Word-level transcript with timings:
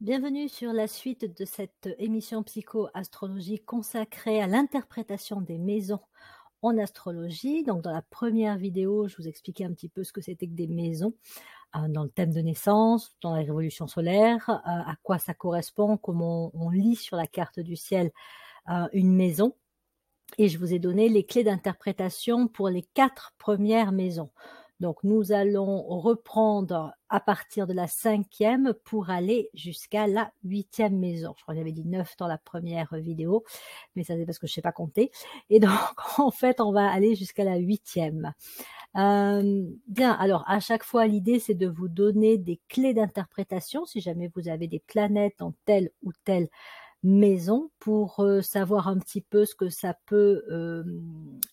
Bienvenue 0.00 0.48
sur 0.48 0.72
la 0.72 0.88
suite 0.88 1.38
de 1.38 1.44
cette 1.44 1.90
émission 1.98 2.42
psycho-astrologie 2.42 3.58
consacrée 3.58 4.40
à 4.40 4.46
l'interprétation 4.46 5.42
des 5.42 5.58
maisons 5.58 6.00
en 6.62 6.78
astrologie. 6.78 7.64
Donc, 7.64 7.82
dans 7.82 7.92
la 7.92 8.00
première 8.00 8.56
vidéo, 8.56 9.08
je 9.08 9.16
vous 9.18 9.28
expliquais 9.28 9.66
un 9.66 9.74
petit 9.74 9.90
peu 9.90 10.02
ce 10.02 10.14
que 10.14 10.22
c'était 10.22 10.46
que 10.46 10.54
des 10.54 10.68
maisons 10.68 11.12
euh, 11.76 11.86
dans 11.88 12.04
le 12.04 12.08
thème 12.08 12.32
de 12.32 12.40
naissance, 12.40 13.14
dans 13.20 13.34
la 13.34 13.42
révolution 13.42 13.86
solaire, 13.86 14.48
euh, 14.48 14.54
à 14.64 14.94
quoi 15.02 15.18
ça 15.18 15.34
correspond, 15.34 15.98
comment 15.98 16.50
on, 16.54 16.70
lit 16.70 16.96
sur 16.96 17.18
la 17.18 17.26
carte 17.26 17.60
du 17.60 17.76
ciel 17.76 18.10
euh, 18.70 18.88
une 18.94 19.14
maison. 19.14 19.54
Et 20.38 20.48
je 20.48 20.56
vous 20.56 20.72
ai 20.72 20.78
donné 20.78 21.10
les 21.10 21.24
clés 21.26 21.44
d'interprétation 21.44 22.48
pour 22.48 22.70
les 22.70 22.84
quatre 22.94 23.34
premières 23.36 23.92
maisons. 23.92 24.30
Donc 24.80 25.04
nous 25.04 25.32
allons 25.32 25.82
reprendre 25.82 26.92
à 27.10 27.20
partir 27.20 27.66
de 27.66 27.74
la 27.74 27.86
cinquième 27.86 28.72
pour 28.84 29.10
aller 29.10 29.50
jusqu'à 29.52 30.06
la 30.06 30.32
huitième 30.42 30.98
maison. 30.98 31.34
Je 31.36 31.42
crois 31.42 31.54
que 31.54 31.60
j'avais 31.60 31.72
dit 31.72 31.84
neuf 31.84 32.16
dans 32.18 32.26
la 32.26 32.38
première 32.38 32.94
vidéo, 32.94 33.44
mais 33.94 34.04
ça 34.04 34.14
c'est 34.16 34.24
parce 34.24 34.38
que 34.38 34.46
je 34.46 34.54
sais 34.54 34.62
pas 34.62 34.72
compter. 34.72 35.10
Et 35.50 35.60
donc 35.60 35.70
en 36.18 36.30
fait 36.30 36.60
on 36.60 36.72
va 36.72 36.90
aller 36.90 37.14
jusqu'à 37.14 37.44
la 37.44 37.56
huitième. 37.56 38.32
Euh, 38.96 39.68
bien, 39.86 40.12
alors 40.12 40.44
à 40.48 40.58
chaque 40.60 40.82
fois 40.82 41.06
l'idée 41.06 41.38
c'est 41.38 41.54
de 41.54 41.68
vous 41.68 41.88
donner 41.88 42.38
des 42.38 42.60
clés 42.68 42.94
d'interprétation 42.94 43.84
si 43.84 44.00
jamais 44.00 44.30
vous 44.34 44.48
avez 44.48 44.66
des 44.66 44.80
planètes 44.80 45.34
dans 45.38 45.54
telle 45.64 45.90
ou 46.02 46.10
telle 46.24 46.48
maison 47.02 47.70
pour 47.78 48.20
euh, 48.20 48.42
savoir 48.42 48.88
un 48.88 48.98
petit 48.98 49.22
peu 49.22 49.44
ce 49.44 49.54
que 49.54 49.68
ça 49.68 49.94
peut 50.06 50.42
euh, 50.50 50.84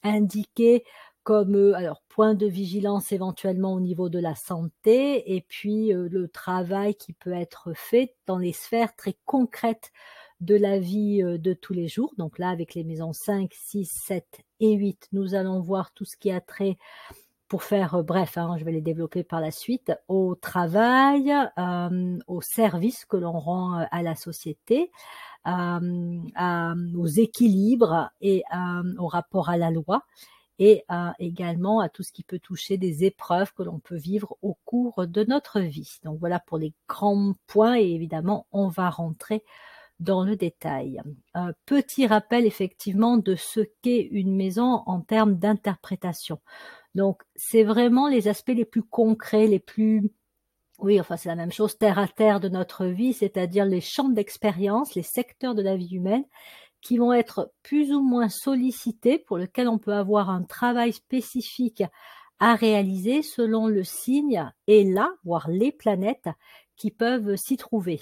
indiquer 0.04 0.84
comme 1.28 1.56
euh, 1.56 1.76
alors 1.76 2.04
point 2.08 2.36
de 2.36 2.46
vigilance 2.46 3.12
éventuellement 3.12 3.74
au 3.74 3.82
niveau 3.82 4.08
de 4.08 4.18
la 4.18 4.34
santé 4.34 5.36
et 5.36 5.42
puis 5.42 5.94
euh, 5.94 6.08
le 6.10 6.30
travail 6.30 6.96
qui 6.96 7.12
peut 7.12 7.34
être 7.34 7.74
fait 7.76 8.16
dans 8.28 8.38
les 8.38 8.54
sphères 8.54 8.96
très 8.96 9.18
concrètes 9.26 9.92
de 10.40 10.56
la 10.56 10.80
vie 10.80 11.22
euh, 11.22 11.38
de 11.38 11.52
tous 11.52 11.74
les 11.74 11.90
jours. 11.90 12.14
Donc 12.18 12.40
là, 12.40 12.48
avec 12.48 12.76
les 12.76 12.86
maisons 12.86 13.12
5, 13.12 13.52
6, 13.54 13.92
7 14.06 14.40
et 14.62 14.76
8, 14.76 15.10
nous 15.12 15.36
allons 15.36 15.60
voir 15.60 15.92
tout 15.92 16.06
ce 16.06 16.16
qui 16.16 16.32
a 16.32 16.40
trait, 16.40 16.78
pour 17.50 17.64
faire 17.64 18.06
bref, 18.06 18.38
hein, 18.38 18.56
je 18.58 18.64
vais 18.64 18.72
les 18.72 18.80
développer 18.80 19.26
par 19.26 19.42
la 19.42 19.52
suite, 19.52 19.92
au 20.08 20.36
travail, 20.36 21.34
au 22.28 22.42
service 22.42 23.06
que 23.06 23.18
l'on 23.18 23.38
rend 23.38 23.86
à 23.90 24.02
la 24.02 24.16
société, 24.16 24.92
aux 25.46 27.08
équilibres 27.08 28.12
et 28.20 28.44
au 29.00 29.08
rapport 29.08 29.48
à 29.48 29.56
la 29.56 29.72
loi 29.72 30.04
et 30.60 30.84
également 31.20 31.80
à 31.80 31.90
tout 31.90 32.04
ce 32.04 32.12
qui 32.12 32.24
peut 32.24 32.40
toucher 32.40 32.78
des 32.78 33.04
épreuves 33.06 33.54
que 33.54 33.64
l'on 33.64 33.80
peut 33.80 33.98
vivre 33.98 34.38
au 34.42 34.58
cours 34.66 35.08
de 35.08 35.24
notre 35.24 35.60
vie. 35.60 36.00
Donc 36.04 36.20
voilà 36.20 36.40
pour 36.40 36.58
les 36.58 36.74
grands 36.88 37.34
points 37.46 37.78
et 37.78 37.92
évidemment 37.92 38.48
on 38.52 38.68
va 38.68 38.90
rentrer 38.90 39.44
dans 40.00 40.24
le 40.24 40.36
détail. 40.36 41.02
Un 41.34 41.54
petit 41.66 42.08
rappel 42.08 42.46
effectivement 42.46 43.18
de 43.18 43.36
ce 43.36 43.62
qu'est 43.82 44.02
une 44.12 44.36
maison 44.36 44.84
en 44.86 45.02
termes 45.02 45.36
d'interprétation. 45.36 46.40
Donc 46.96 47.22
c'est 47.36 47.64
vraiment 47.64 48.08
les 48.08 48.28
aspects 48.28 48.50
les 48.50 48.66
plus 48.66 48.84
concrets, 48.84 49.48
les 49.48 49.60
plus 49.60 50.12
oui, 50.80 51.00
enfin 51.00 51.18
c'est 51.18 51.30
la 51.30 51.36
même 51.36 51.52
chose 51.52 51.78
terre 51.78 51.98
à 51.98 52.08
terre 52.08 52.40
de 52.40 52.50
notre 52.50 52.86
vie, 52.86 53.14
c'est-à-dire 53.14 53.66
les 53.66 53.82
champs 53.82 54.10
d'expérience, 54.10 54.94
les 54.94 55.02
secteurs 55.02 55.56
de 55.56 55.64
la 55.64 55.76
vie 55.76 55.96
humaine 55.96 56.26
qui 56.88 56.98
vont 56.98 57.12
être 57.12 57.52
plus 57.64 57.92
ou 57.92 58.02
moins 58.02 58.30
sollicités, 58.30 59.20
pour 59.20 59.38
lesquels 59.38 59.68
on 59.68 59.78
peut 59.78 59.92
avoir 59.92 60.30
un 60.30 60.44
travail 60.44 60.94
spécifique 60.94 61.84
à 62.40 62.56
réaliser 62.56 63.24
selon 63.24 63.68
le 63.68 63.84
signe 63.84 64.50
et 64.68 64.86
là, 64.86 65.10
voire 65.26 65.50
les 65.50 65.74
planètes 65.74 66.30
qui 66.78 66.92
peuvent 66.92 67.36
s'y 67.36 67.58
trouver. 67.58 68.00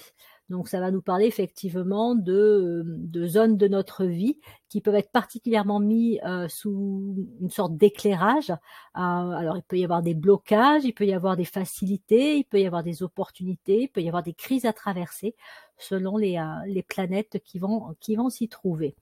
Donc 0.48 0.68
ça 0.68 0.78
va 0.78 0.92
nous 0.92 1.02
parler 1.02 1.26
effectivement 1.26 2.14
de, 2.14 2.84
de 2.86 3.26
zones 3.26 3.56
de 3.56 3.66
notre 3.66 4.04
vie 4.04 4.38
qui 4.68 4.80
peuvent 4.80 4.94
être 4.94 5.10
particulièrement 5.10 5.80
mis 5.80 6.20
euh, 6.24 6.46
sous 6.48 7.16
une 7.40 7.50
sorte 7.50 7.76
d'éclairage. 7.76 8.50
Euh, 8.50 8.56
alors 8.94 9.56
il 9.56 9.62
peut 9.62 9.78
y 9.78 9.84
avoir 9.84 10.02
des 10.02 10.14
blocages, 10.14 10.84
il 10.84 10.92
peut 10.92 11.06
y 11.06 11.12
avoir 11.12 11.36
des 11.36 11.44
facilités, 11.44 12.36
il 12.36 12.44
peut 12.44 12.60
y 12.60 12.66
avoir 12.66 12.84
des 12.84 13.02
opportunités, 13.02 13.82
il 13.82 13.88
peut 13.88 14.02
y 14.02 14.08
avoir 14.08 14.22
des 14.22 14.34
crises 14.34 14.66
à 14.66 14.72
traverser 14.72 15.34
selon 15.78 16.16
les, 16.16 16.38
euh, 16.38 16.82
planètes 16.88 17.40
qui 17.44 17.58
vont 17.58 18.30
s'y 18.30 18.48
trouver. 18.48 18.94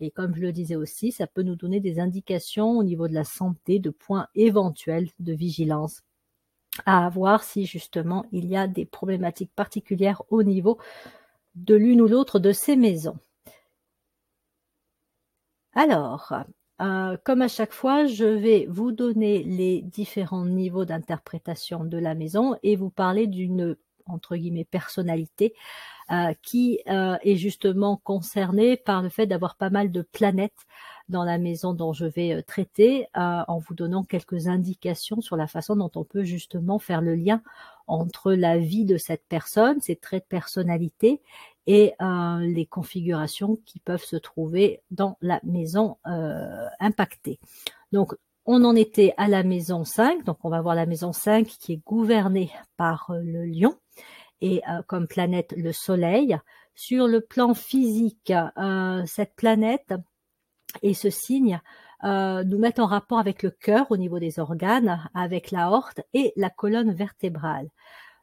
Et 0.00 0.10
comme 0.10 0.34
je 0.34 0.40
le 0.40 0.52
disais 0.52 0.76
aussi, 0.76 1.12
ça 1.12 1.26
peut 1.26 1.42
nous 1.42 1.56
donner 1.56 1.80
des 1.80 2.00
indications 2.00 2.70
au 2.70 2.82
niveau 2.82 3.06
de 3.06 3.14
la 3.14 3.24
santé, 3.24 3.78
de 3.78 3.90
points 3.90 4.28
éventuels 4.34 5.08
de 5.18 5.32
vigilance 5.34 6.05
à 6.84 7.08
voir 7.08 7.42
si 7.42 7.66
justement 7.66 8.26
il 8.32 8.46
y 8.46 8.56
a 8.56 8.66
des 8.66 8.84
problématiques 8.84 9.52
particulières 9.54 10.22
au 10.30 10.42
niveau 10.42 10.78
de 11.54 11.74
l'une 11.74 12.00
ou 12.00 12.06
l'autre 12.06 12.38
de 12.38 12.52
ces 12.52 12.76
maisons. 12.76 13.18
Alors, 15.74 16.32
euh, 16.80 17.16
comme 17.24 17.42
à 17.42 17.48
chaque 17.48 17.72
fois, 17.72 18.06
je 18.06 18.24
vais 18.24 18.66
vous 18.68 18.92
donner 18.92 19.42
les 19.42 19.82
différents 19.82 20.44
niveaux 20.44 20.84
d'interprétation 20.84 21.84
de 21.84 21.98
la 21.98 22.14
maison 22.14 22.56
et 22.62 22.76
vous 22.76 22.90
parler 22.90 23.26
d'une 23.26 23.76
entre 24.06 24.36
guillemets 24.36 24.64
personnalité 24.64 25.54
euh, 26.12 26.32
qui 26.42 26.80
euh, 26.88 27.16
est 27.22 27.36
justement 27.36 27.96
concernée 27.96 28.76
par 28.76 29.02
le 29.02 29.08
fait 29.08 29.26
d'avoir 29.26 29.56
pas 29.56 29.70
mal 29.70 29.90
de 29.90 30.02
planètes 30.02 30.66
dans 31.08 31.24
la 31.24 31.38
maison 31.38 31.72
dont 31.72 31.92
je 31.92 32.06
vais 32.06 32.34
euh, 32.34 32.42
traiter 32.42 33.06
en 33.14 33.58
vous 33.58 33.74
donnant 33.74 34.04
quelques 34.04 34.48
indications 34.48 35.20
sur 35.20 35.36
la 35.36 35.46
façon 35.46 35.76
dont 35.76 35.90
on 35.94 36.04
peut 36.04 36.24
justement 36.24 36.78
faire 36.78 37.00
le 37.00 37.14
lien 37.14 37.42
entre 37.86 38.32
la 38.32 38.58
vie 38.58 38.84
de 38.84 38.96
cette 38.96 39.24
personne, 39.28 39.80
ses 39.80 39.96
traits 39.96 40.24
de 40.24 40.28
personnalité 40.28 41.22
et 41.66 41.94
les 42.40 42.66
configurations 42.66 43.58
qui 43.64 43.78
peuvent 43.80 44.04
se 44.04 44.16
trouver 44.16 44.80
dans 44.90 45.16
la 45.20 45.40
maison 45.44 45.96
impactée. 46.80 47.38
Donc 47.92 48.14
on 48.44 48.64
en 48.64 48.76
était 48.76 49.12
à 49.16 49.28
la 49.28 49.42
maison 49.42 49.84
5, 49.84 50.24
donc 50.24 50.38
on 50.44 50.50
va 50.50 50.60
voir 50.60 50.74
la 50.74 50.86
maison 50.86 51.12
5 51.12 51.46
qui 51.46 51.72
est 51.74 51.82
gouvernée 51.84 52.50
par 52.76 53.10
le 53.10 53.44
lion 53.44 53.74
et 54.40 54.62
euh, 54.68 54.82
comme 54.86 55.06
planète 55.08 55.52
le 55.56 55.72
Soleil. 55.72 56.38
Sur 56.74 57.08
le 57.08 57.20
plan 57.20 57.54
physique, 57.54 58.32
euh, 58.58 59.02
cette 59.06 59.34
planète 59.34 59.94
et 60.82 60.94
ce 60.94 61.10
signe 61.10 61.60
euh, 62.04 62.44
nous 62.44 62.58
mettent 62.58 62.78
en 62.78 62.86
rapport 62.86 63.18
avec 63.18 63.42
le 63.42 63.50
cœur 63.50 63.90
au 63.90 63.96
niveau 63.96 64.18
des 64.18 64.38
organes, 64.38 65.02
avec 65.14 65.50
la 65.50 65.70
horte 65.70 66.00
et 66.14 66.32
la 66.36 66.50
colonne 66.50 66.92
vertébrale. 66.92 67.68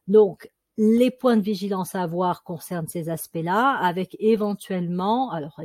Donc, 0.08 0.52
les 0.78 1.12
points 1.12 1.38
de 1.38 1.42
vigilance 1.42 1.96
à 1.96 2.02
avoir 2.02 2.44
concernent 2.44 2.88
ces 2.88 3.09
aspects-là, 3.09 3.78
avec 3.81 4.16
éventuellement, 4.19 5.31
alors 5.31 5.59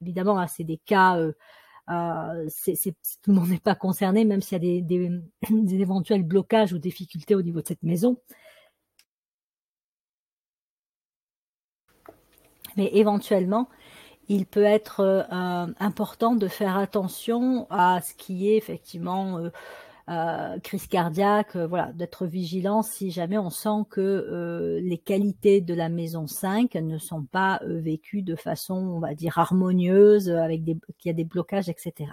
évidemment, 0.00 0.38
hein, 0.38 0.46
c'est 0.46 0.64
des 0.64 0.78
cas, 0.78 1.18
euh, 1.18 1.32
c'est, 2.48 2.76
tout 3.22 3.30
le 3.30 3.34
monde 3.34 3.48
n'est 3.48 3.58
pas 3.58 3.74
concerné, 3.74 4.24
même 4.24 4.40
s'il 4.40 4.62
y 4.64 4.78
a 4.78 4.82
des, 4.82 5.10
éventuels 5.80 6.22
blocages 6.22 6.72
ou 6.72 6.78
difficultés 6.78 7.34
au 7.34 7.42
niveau 7.42 7.60
de 7.62 7.66
cette 7.66 7.82
maison. 7.82 8.18
mais 12.76 12.90
éventuellement, 12.94 13.68
il 14.28 14.46
peut 14.46 14.64
être 14.64 15.00
euh, 15.00 15.66
important 15.78 16.34
de 16.34 16.48
faire 16.48 16.76
attention 16.76 17.66
à 17.70 18.00
ce 18.00 18.14
qui 18.14 18.50
est 18.50 18.56
effectivement 18.56 19.38
euh, 19.38 19.50
euh, 20.10 20.58
crise 20.60 20.86
cardiaque, 20.86 21.56
voilà, 21.56 21.92
d'être 21.92 22.26
vigilant 22.26 22.82
si 22.82 23.10
jamais 23.10 23.38
on 23.38 23.50
sent 23.50 23.84
que 23.90 24.80
les 24.82 24.98
qualités 24.98 25.60
de 25.60 25.74
la 25.74 25.88
maison 25.88 26.26
5 26.26 26.74
ne 26.74 26.98
sont 26.98 27.24
pas 27.24 27.60
vécues 27.64 28.22
de 28.22 28.34
façon, 28.34 28.74
on 28.74 28.98
va 28.98 29.14
dire, 29.14 29.38
harmonieuse, 29.38 30.28
avec 30.28 30.64
des, 30.64 30.76
qu'il 30.98 31.08
y 31.08 31.10
a 31.10 31.14
des 31.14 31.24
blocages, 31.24 31.68
etc. 31.68 32.10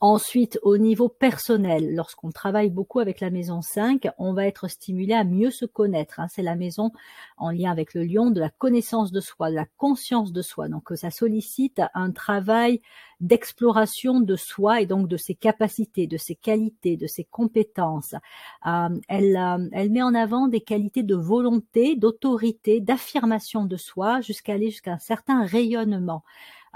Ensuite, 0.00 0.58
au 0.62 0.76
niveau 0.76 1.08
personnel, 1.08 1.94
lorsqu'on 1.94 2.30
travaille 2.30 2.68
beaucoup 2.68 3.00
avec 3.00 3.20
la 3.20 3.30
maison 3.30 3.62
5, 3.62 4.08
on 4.18 4.34
va 4.34 4.46
être 4.46 4.68
stimulé 4.68 5.14
à 5.14 5.24
mieux 5.24 5.50
se 5.50 5.64
connaître. 5.64 6.20
Hein. 6.20 6.26
C'est 6.28 6.42
la 6.42 6.54
maison 6.54 6.92
en 7.38 7.50
lien 7.50 7.70
avec 7.70 7.94
le 7.94 8.04
lion 8.04 8.30
de 8.30 8.38
la 8.38 8.50
connaissance 8.50 9.10
de 9.10 9.20
soi, 9.20 9.48
de 9.48 9.54
la 9.54 9.64
conscience 9.78 10.32
de 10.32 10.42
soi. 10.42 10.68
Donc 10.68 10.92
ça 10.96 11.10
sollicite 11.10 11.80
un 11.94 12.10
travail 12.10 12.82
d'exploration 13.20 14.20
de 14.20 14.36
soi 14.36 14.82
et 14.82 14.86
donc 14.86 15.08
de 15.08 15.16
ses 15.16 15.34
capacités, 15.34 16.06
de 16.06 16.18
ses 16.18 16.34
qualités, 16.34 16.98
de 16.98 17.06
ses 17.06 17.24
compétences. 17.24 18.14
Euh, 18.66 18.90
elle, 19.08 19.34
euh, 19.34 19.66
elle 19.72 19.90
met 19.90 20.02
en 20.02 20.14
avant 20.14 20.46
des 20.46 20.60
qualités 20.60 21.04
de 21.04 21.14
volonté, 21.14 21.96
d'autorité, 21.96 22.82
d'affirmation 22.82 23.64
de 23.64 23.78
soi 23.78 24.20
jusqu'à 24.20 24.52
aller 24.52 24.68
jusqu'à 24.68 24.92
un 24.92 24.98
certain 24.98 25.46
rayonnement. 25.46 26.22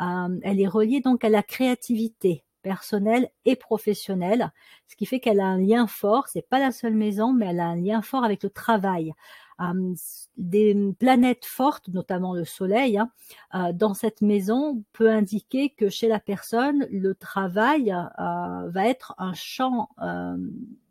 Euh, 0.00 0.38
elle 0.42 0.60
est 0.60 0.66
reliée 0.66 1.00
donc 1.00 1.24
à 1.24 1.28
la 1.28 1.42
créativité, 1.42 2.44
personnel 2.62 3.30
et 3.44 3.56
professionnel, 3.56 4.52
ce 4.86 4.96
qui 4.96 5.06
fait 5.06 5.20
qu'elle 5.20 5.40
a 5.40 5.46
un 5.46 5.58
lien 5.58 5.86
fort. 5.86 6.28
C'est 6.28 6.48
pas 6.48 6.58
la 6.58 6.72
seule 6.72 6.94
maison, 6.94 7.32
mais 7.32 7.46
elle 7.46 7.60
a 7.60 7.66
un 7.66 7.76
lien 7.76 8.02
fort 8.02 8.24
avec 8.24 8.42
le 8.42 8.50
travail. 8.50 9.12
Euh, 9.60 9.94
des 10.38 10.74
planètes 10.98 11.44
fortes, 11.44 11.88
notamment 11.88 12.34
le 12.34 12.46
Soleil, 12.46 12.96
hein, 12.96 13.10
euh, 13.54 13.72
dans 13.74 13.92
cette 13.92 14.22
maison 14.22 14.82
peut 14.94 15.10
indiquer 15.10 15.68
que 15.68 15.90
chez 15.90 16.08
la 16.08 16.18
personne, 16.18 16.86
le 16.90 17.14
travail 17.14 17.94
va 18.18 18.88
être 18.88 19.14
un 19.18 19.34
champ 19.34 19.90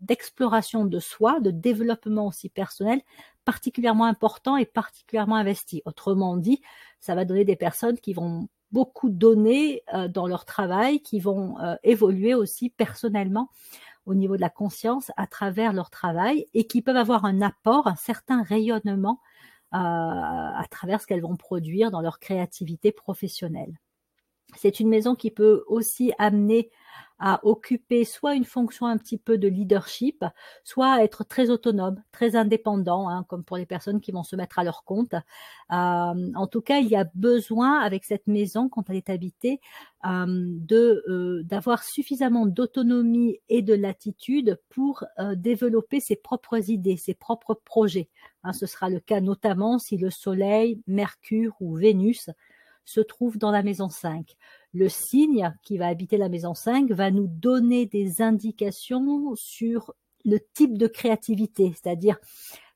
d'exploration 0.01 0.85
de 0.85 0.99
soi, 0.99 1.39
de 1.39 1.49
développement 1.49 2.27
aussi 2.27 2.49
personnel, 2.49 3.01
particulièrement 3.43 4.05
important 4.05 4.55
et 4.57 4.65
particulièrement 4.65 5.35
investi. 5.35 5.81
Autrement 5.85 6.37
dit, 6.37 6.61
ça 6.99 7.15
va 7.15 7.25
donner 7.25 7.45
des 7.45 7.55
personnes 7.55 7.97
qui 7.97 8.13
vont 8.13 8.47
beaucoup 8.71 9.09
donner 9.09 9.83
dans 10.09 10.27
leur 10.27 10.45
travail, 10.45 11.01
qui 11.01 11.19
vont 11.19 11.55
évoluer 11.83 12.33
aussi 12.33 12.69
personnellement 12.69 13.49
au 14.05 14.15
niveau 14.15 14.35
de 14.35 14.41
la 14.41 14.49
conscience 14.49 15.11
à 15.17 15.27
travers 15.27 15.71
leur 15.71 15.89
travail 15.89 16.47
et 16.53 16.65
qui 16.65 16.81
peuvent 16.81 16.97
avoir 16.97 17.25
un 17.25 17.41
apport, 17.41 17.87
un 17.87 17.95
certain 17.95 18.41
rayonnement 18.41 19.19
euh, 19.75 19.77
à 19.77 20.65
travers 20.71 20.99
ce 20.99 21.05
qu'elles 21.05 21.21
vont 21.21 21.37
produire 21.37 21.91
dans 21.91 22.01
leur 22.01 22.19
créativité 22.19 22.91
professionnelle. 22.91 23.79
C'est 24.55 24.79
une 24.79 24.89
maison 24.89 25.13
qui 25.13 25.29
peut 25.29 25.63
aussi 25.67 26.11
amener 26.17 26.71
à 27.19 27.45
occuper 27.45 28.05
soit 28.05 28.35
une 28.35 28.45
fonction 28.45 28.87
un 28.87 28.97
petit 28.97 29.17
peu 29.17 29.37
de 29.37 29.47
leadership, 29.47 30.23
soit 30.63 30.93
à 30.93 31.03
être 31.03 31.25
très 31.25 31.49
autonome, 31.49 32.01
très 32.13 32.37
indépendant, 32.37 33.09
hein, 33.09 33.25
comme 33.27 33.43
pour 33.43 33.57
les 33.57 33.65
personnes 33.65 33.99
qui 33.99 34.13
vont 34.13 34.23
se 34.23 34.37
mettre 34.37 34.57
à 34.57 34.63
leur 34.63 34.85
compte. 34.85 35.13
Euh, 35.13 35.23
en 35.69 36.47
tout 36.47 36.61
cas, 36.61 36.79
il 36.79 36.87
y 36.87 36.95
a 36.95 37.05
besoin 37.15 37.79
avec 37.79 38.05
cette 38.05 38.27
maison, 38.27 38.69
quand 38.69 38.89
elle 38.89 38.95
est 38.95 39.09
habitée, 39.09 39.59
euh, 40.05 40.57
euh, 40.71 41.43
d'avoir 41.43 41.83
suffisamment 41.83 42.45
d'autonomie 42.45 43.39
et 43.49 43.61
de 43.61 43.73
latitude 43.73 44.59
pour 44.69 45.03
développer 45.35 45.99
ses 45.99 46.15
propres 46.15 46.69
idées, 46.69 46.95
ses 46.95 47.13
propres 47.13 47.53
projets. 47.53 48.07
Hein, 48.43 48.53
ce 48.53 48.65
sera 48.65 48.89
le 48.89 49.01
cas 49.01 49.19
notamment 49.19 49.77
si 49.77 49.97
le 49.97 50.09
Soleil, 50.09 50.81
Mercure 50.87 51.53
ou 51.59 51.75
Vénus 51.75 52.29
se 52.85 53.01
trouve 53.01 53.37
dans 53.37 53.51
la 53.51 53.61
maison 53.61 53.89
5 53.89 54.35
le 54.73 54.89
signe 54.89 55.53
qui 55.63 55.77
va 55.77 55.87
habiter 55.87 56.17
la 56.17 56.29
maison 56.29 56.53
5 56.53 56.91
va 56.91 57.11
nous 57.11 57.27
donner 57.27 57.85
des 57.85 58.21
indications 58.21 59.33
sur 59.35 59.93
le 60.25 60.39
type 60.53 60.77
de 60.77 60.87
créativité, 60.87 61.73
c'est-à-dire 61.73 62.17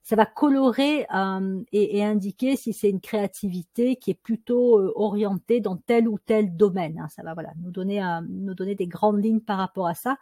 ça 0.03 0.17
va 0.17 0.25
colorer 0.25 1.07
euh, 1.15 1.63
et, 1.71 2.03
indiquer 2.03 2.57
si 2.57 2.73
c'est 2.73 2.89
une 2.89 2.99
créativité 2.99 3.95
qui 3.95 4.11
est 4.11 4.19
plutôt 4.21 4.77
euh, 4.77 4.91
orientée 4.95 5.61
dans 5.61 5.77
tel 5.77 6.09
ou 6.09 6.19
tel 6.19 6.57
domaine. 6.57 6.99
Hein. 6.99 7.07
Ça 7.07 7.23
va 7.23 7.33
voilà 7.33 7.53
nous 7.61 7.71
donner 7.71 8.03
nous 8.27 8.53
donner 8.53 8.75
des 8.75 8.87
grandes 8.87 9.23
lignes 9.23 9.39
par 9.39 9.57
rapport 9.57 9.87
à 9.87 9.93
ça. 9.93 10.17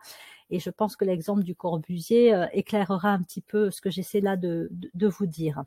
Et 0.52 0.60
je 0.60 0.70
pense 0.70 0.96
que 0.96 1.04
l'exemple 1.04 1.44
du 1.44 1.56
Corbusier 1.56 2.34
euh, 2.34 2.46
éclairera 2.54 3.10
un 3.10 3.24
petit 3.24 3.42
peu 3.42 3.72
ce 3.72 3.82
que 3.82 3.90
j'essaie 3.90 4.22
là 4.22 4.38
de, 4.38 4.70
de, 4.72 5.08
vous 5.08 5.26
dire. 5.26 5.64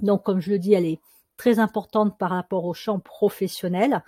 Donc, 0.00 0.22
comme 0.22 0.40
je 0.40 0.50
le 0.50 0.58
dis, 0.60 0.74
elle 0.74 0.86
est 0.86 1.00
très 1.36 1.58
importante 1.58 2.18
par 2.18 2.30
rapport 2.30 2.64
au 2.64 2.74
champ 2.74 2.98
professionnel. 2.98 4.02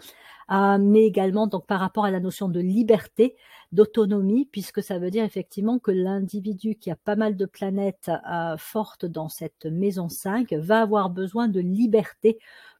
Euh, 0.51 0.77
mais 0.79 1.05
également 1.05 1.47
donc 1.47 1.67
par 1.67 1.81
rapport 1.81 2.05
à 2.05 2.11
la 2.11 2.21
notion 2.21 2.49
de 2.49 2.61
liberté, 2.61 3.35
d'autonomie, 3.73 4.47
puisque 4.51 4.83
ça 4.83 4.99
veut 4.99 5.11
dire 5.11 5.25
effectivement 5.25 5.79
que 5.79 5.91
l'individu 5.91 6.75
qui 6.75 6.91
a 6.91 6.97
pas 6.97 7.17
mal 7.17 7.37
de 7.37 7.47
planètes 7.47 8.11
euh, 8.31 8.57
fortes 8.59 9.07
dans 9.07 9.29
cette 9.29 9.65
maison 9.65 10.09
5 10.09 10.53
va 10.53 10.83
avoir 10.83 11.11
besoin 11.11 11.49
de 11.49 11.61
liberté 11.61 12.39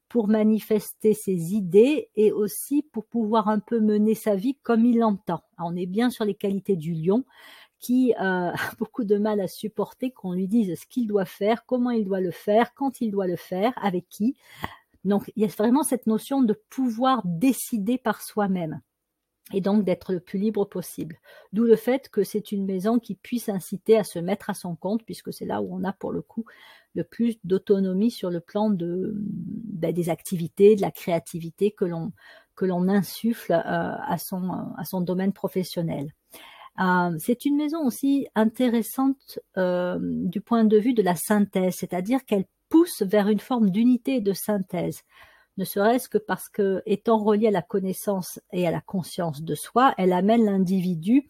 pour 0.09 0.27
manifester 0.27 1.13
ses 1.13 1.55
idées 1.55 2.09
et 2.15 2.31
aussi 2.31 2.83
pour 2.83 3.05
pouvoir 3.05 3.47
un 3.47 3.59
peu 3.59 3.79
mener 3.79 4.13
sa 4.13 4.35
vie 4.35 4.55
comme 4.61 4.85
il 4.85 4.99
l'entend. 4.99 5.41
On 5.57 5.75
est 5.75 5.87
bien 5.87 6.11
sur 6.11 6.25
les 6.25 6.35
qualités 6.35 6.75
du 6.75 6.93
lion 6.93 7.25
qui 7.79 8.13
euh, 8.13 8.15
a 8.53 8.71
beaucoup 8.79 9.03
de 9.03 9.17
mal 9.17 9.39
à 9.39 9.47
supporter 9.47 10.11
qu'on 10.11 10.33
lui 10.33 10.47
dise 10.47 10.79
ce 10.79 10.85
qu'il 10.85 11.07
doit 11.07 11.25
faire, 11.25 11.65
comment 11.65 11.91
il 11.91 12.05
doit 12.05 12.21
le 12.21 12.31
faire, 12.31 12.73
quand 12.73 13.01
il 13.01 13.11
doit 13.11 13.27
le 13.27 13.35
faire, 13.35 13.73
avec 13.81 14.07
qui. 14.09 14.35
Donc, 15.03 15.31
il 15.35 15.43
y 15.43 15.45
a 15.45 15.49
vraiment 15.49 15.83
cette 15.83 16.07
notion 16.07 16.41
de 16.41 16.59
pouvoir 16.69 17.21
décider 17.25 17.97
par 17.97 18.21
soi-même 18.21 18.81
et 19.53 19.61
donc 19.61 19.83
d'être 19.83 20.13
le 20.13 20.19
plus 20.19 20.39
libre 20.39 20.65
possible. 20.65 21.19
D'où 21.53 21.63
le 21.63 21.75
fait 21.75 22.09
que 22.09 22.23
c'est 22.23 22.51
une 22.51 22.65
maison 22.65 22.99
qui 22.99 23.15
puisse 23.15 23.49
inciter 23.49 23.97
à 23.97 24.03
se 24.03 24.17
mettre 24.17 24.49
à 24.49 24.55
son 24.55 24.75
compte, 24.75 25.03
puisque 25.05 25.31
c'est 25.31 25.45
là 25.45 25.61
où 25.61 25.67
on 25.71 25.83
a 25.83 25.93
pour 25.93 26.11
le 26.11 26.21
coup 26.21 26.45
le 26.95 27.03
plus 27.03 27.37
d'autonomie 27.43 28.09
sur 28.09 28.31
le 28.31 28.39
plan 28.39 28.69
ben, 28.71 29.93
des 29.93 30.09
activités, 30.09 30.75
de 30.75 30.81
la 30.81 30.91
créativité 30.91 31.71
que 31.71 31.85
l'on 31.85 32.87
insuffle 32.87 33.51
euh, 33.51 33.95
à 34.07 34.17
son 34.17 35.01
domaine 35.01 35.33
professionnel. 35.33 36.13
Euh, 36.79 37.15
c'est 37.19 37.45
une 37.45 37.55
maison 37.55 37.85
aussi 37.85 38.27
intéressante 38.35 39.39
euh, 39.57 39.97
du 40.01 40.41
point 40.41 40.65
de 40.65 40.77
vue 40.77 40.93
de 40.93 41.01
la 41.01 41.15
synthèse, 41.15 41.75
c'est-à-dire 41.75 42.25
qu'elle 42.25 42.45
pousse 42.69 43.01
vers 43.01 43.29
une 43.29 43.39
forme 43.39 43.69
d'unité 43.69 44.15
et 44.15 44.21
de 44.21 44.33
synthèse, 44.33 45.03
ne 45.57 45.63
serait-ce 45.63 46.09
que 46.09 46.17
parce 46.17 46.49
que, 46.49 46.83
étant 46.85 47.17
reliée 47.17 47.47
à 47.47 47.51
la 47.51 47.61
connaissance 47.61 48.41
et 48.51 48.67
à 48.67 48.71
la 48.71 48.81
conscience 48.81 49.41
de 49.41 49.55
soi, 49.55 49.93
elle 49.97 50.11
amène 50.11 50.43
l'individu 50.43 51.29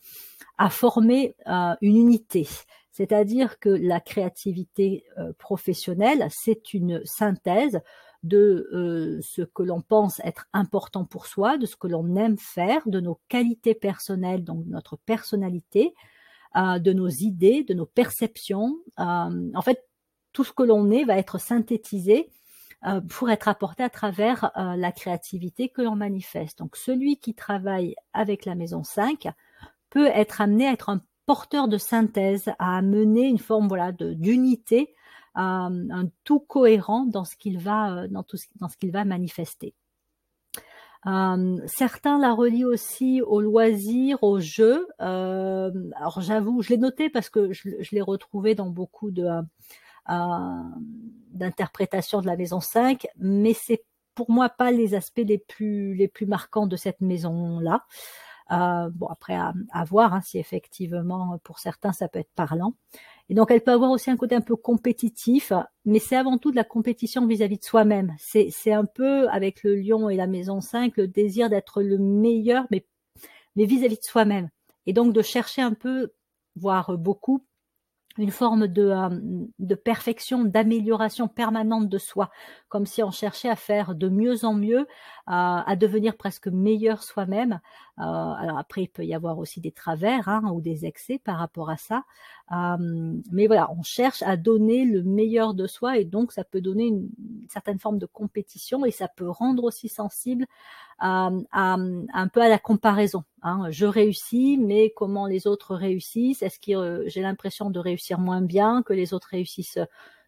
à 0.57 0.71
former 0.71 1.35
euh, 1.45 1.75
une 1.81 1.97
unité. 1.97 2.47
C'est-à-dire 2.91 3.59
que 3.59 3.69
la 3.69 3.99
créativité 3.99 5.03
professionnelle, 5.37 6.29
c'est 6.31 6.73
une 6.73 7.01
synthèse 7.03 7.81
de 8.25 8.69
euh, 8.73 9.19
ce 9.21 9.41
que 9.41 9.63
l'on 9.63 9.81
pense 9.81 10.19
être 10.23 10.47
important 10.53 11.05
pour 11.05 11.25
soi, 11.25 11.57
de 11.57 11.65
ce 11.65 11.75
que 11.75 11.87
l'on 11.87 12.15
aime 12.15 12.37
faire, 12.37 12.81
de 12.87 12.99
nos 12.99 13.19
qualités 13.29 13.75
personnelles, 13.75 14.43
donc 14.43 14.65
notre 14.67 14.97
personnalité, 14.97 15.93
de 16.55 16.93
nos 16.93 17.09
idées, 17.09 17.65
de 17.65 17.73
nos 17.73 17.85
perceptions. 17.85 18.77
en 18.97 19.61
fait, 19.61 19.85
tout 20.31 20.43
ce 20.43 20.53
que 20.53 20.63
l'on 20.63 20.89
est 20.89 21.03
va 21.03 21.17
être 21.17 21.37
synthétisé 21.37 22.29
euh, 22.85 23.01
pour 23.01 23.31
être 23.31 23.47
apporté 23.47 23.81
à 23.81 23.89
travers 23.89 24.51
euh, 24.57 24.75
la 24.75 24.91
créativité 24.91 25.69
que 25.69 25.81
l'on 25.81 25.95
manifeste. 25.95 26.59
Donc 26.59 26.75
celui 26.75 27.17
qui 27.17 27.33
travaille 27.33 27.95
avec 28.13 28.45
la 28.45 28.53
maison 28.53 28.83
5 28.83 29.27
peut 29.89 30.05
être 30.07 30.41
amené 30.41 30.67
à 30.67 30.73
être 30.73 30.89
un 30.89 31.01
porteur 31.25 31.67
de 31.67 31.79
synthèse, 31.79 32.51
à 32.59 32.77
amener 32.77 33.23
une 33.23 33.39
forme 33.39 33.69
d'unité, 33.93 34.93
euh, 35.37 35.41
un 35.41 36.09
tout 36.23 36.39
cohérent 36.39 37.05
dans 37.05 37.25
ce 37.25 37.35
qu'il 37.35 37.59
va 37.59 38.07
dans 38.07 38.23
tout 38.23 38.37
ce, 38.37 38.45
dans 38.59 38.69
ce 38.69 38.77
qu'il 38.77 38.91
va 38.91 39.05
manifester. 39.05 39.73
certains 41.67 42.17
la 42.19 42.33
relient 42.33 42.65
aussi 42.65 43.21
au 43.21 43.41
loisir, 43.41 44.23
au 44.23 44.39
jeu. 44.39 44.87
alors 44.99 46.19
j'avoue, 46.19 46.61
je 46.61 46.69
l'ai 46.69 46.77
noté 46.77 47.09
parce 47.09 47.29
que 47.29 47.53
je, 47.53 47.69
l'ai 47.91 48.01
retrouvé 48.01 48.55
dans 48.55 48.69
beaucoup 48.69 49.11
de 49.11 49.43
euh, 50.09 50.61
d'interprétation 51.31 52.21
de 52.21 52.27
la 52.27 52.37
maison 52.37 52.59
5, 52.59 53.07
mais 53.17 53.53
c'est 53.53 53.83
pour 54.13 54.29
moi 54.29 54.49
pas 54.49 54.71
les 54.71 54.93
aspects 54.93 55.23
les 55.25 55.39
plus 55.39 55.95
les 55.95 56.07
plus 56.07 56.27
marquants 56.27 56.67
de 56.67 56.75
cette 56.75 57.01
maison 57.01 57.59
là. 57.59 57.85
Euh, 58.51 58.89
bon 58.93 59.07
après 59.07 59.33
à, 59.35 59.53
voir 59.85 60.13
hein, 60.13 60.21
si 60.21 60.37
effectivement 60.37 61.39
pour 61.43 61.57
certains 61.57 61.93
ça 61.93 62.07
peut 62.07 62.19
être 62.19 62.33
parlant. 62.35 62.75
Et 63.29 63.33
donc 63.33 63.49
elle 63.49 63.61
peut 63.61 63.71
avoir 63.71 63.89
aussi 63.91 64.11
un 64.11 64.17
côté 64.17 64.35
un 64.35 64.41
peu 64.41 64.55
compétitif, 64.55 65.51
mais 65.83 65.99
c'est 65.99 66.15
avant 66.15 66.37
tout 66.37 66.51
de 66.51 66.55
la 66.55 66.63
compétition 66.63 67.25
vis-à-vis 67.25 67.57
de 67.57 67.63
soi-même. 67.63 68.15
C'est 68.19 68.71
un 68.71 68.85
peu 68.85 69.27
avec 69.29 69.63
le 69.63 69.75
lion 69.75 70.09
et 70.09 70.15
la 70.15 70.27
maison 70.27 70.61
5 70.61 70.97
le 70.97 71.07
désir 71.07 71.49
d'être 71.49 71.81
le 71.81 71.97
meilleur, 71.97 72.65
mais 72.71 72.85
mais 73.55 73.65
vis-à-vis 73.65 73.97
de 73.97 74.03
soi-même. 74.03 74.49
Et 74.85 74.93
donc 74.93 75.13
de 75.13 75.21
chercher 75.21 75.61
un 75.61 75.73
peu, 75.73 76.11
voire 76.55 76.97
beaucoup, 76.97 77.43
une 78.17 78.31
forme 78.31 78.67
de, 78.67 78.83
euh, 78.83 79.09
de 79.59 79.75
perfection, 79.75 80.43
d'amélioration 80.43 81.27
permanente 81.27 81.89
de 81.89 81.97
soi, 81.97 82.31
comme 82.69 82.85
si 82.85 83.03
on 83.03 83.11
cherchait 83.11 83.49
à 83.49 83.55
faire 83.55 83.95
de 83.95 84.07
mieux 84.09 84.45
en 84.45 84.53
mieux, 84.53 84.87
euh, 85.27 85.31
à 85.65 85.75
devenir 85.75 86.17
presque 86.17 86.47
meilleur 86.47 87.01
soi-même. 87.01 87.59
Euh, 87.97 88.03
alors 88.03 88.57
après, 88.57 88.83
il 88.83 88.87
peut 88.87 89.05
y 89.05 89.13
avoir 89.13 89.39
aussi 89.39 89.59
des 89.59 89.71
travers 89.71 90.29
hein, 90.29 90.43
ou 90.53 90.61
des 90.61 90.85
excès 90.85 91.17
par 91.17 91.37
rapport 91.37 91.69
à 91.69 91.77
ça, 91.77 92.03
mais 92.51 93.47
voilà, 93.47 93.71
on 93.71 93.81
cherche 93.81 94.21
à 94.21 94.37
donner 94.37 94.85
le 94.85 95.01
meilleur 95.01 95.55
de 95.55 95.65
soi 95.65 95.97
et 95.97 96.05
donc 96.05 96.31
ça 96.31 96.43
peut 96.43 96.61
donner 96.61 96.85
une, 96.87 97.09
certaine 97.49 97.79
forme 97.79 97.97
de 97.97 98.05
compétition 98.05 98.85
et 98.85 98.91
ça 98.91 99.07
peut 99.07 99.29
rendre 99.29 99.63
aussi 99.63 99.89
sensible 99.89 100.45
à, 100.99 101.29
un 101.51 102.27
peu 102.27 102.41
à 102.41 102.49
la 102.49 102.59
comparaison. 102.59 103.23
Hein. 103.41 103.67
Je 103.69 103.85
réussis, 103.85 104.57
mais 104.57 104.91
comment 104.95 105.27
les 105.27 105.47
autres 105.47 105.75
réussissent? 105.75 106.41
Est-ce 106.41 106.59
que 106.59 106.75
euh, 106.75 107.03
j'ai 107.07 107.21
l'impression 107.21 107.69
de 107.69 107.79
réussir 107.79 108.19
moins 108.19 108.41
bien 108.41 108.83
que 108.83 108.93
les 108.93 109.13
autres 109.13 109.29
réussissent 109.31 109.79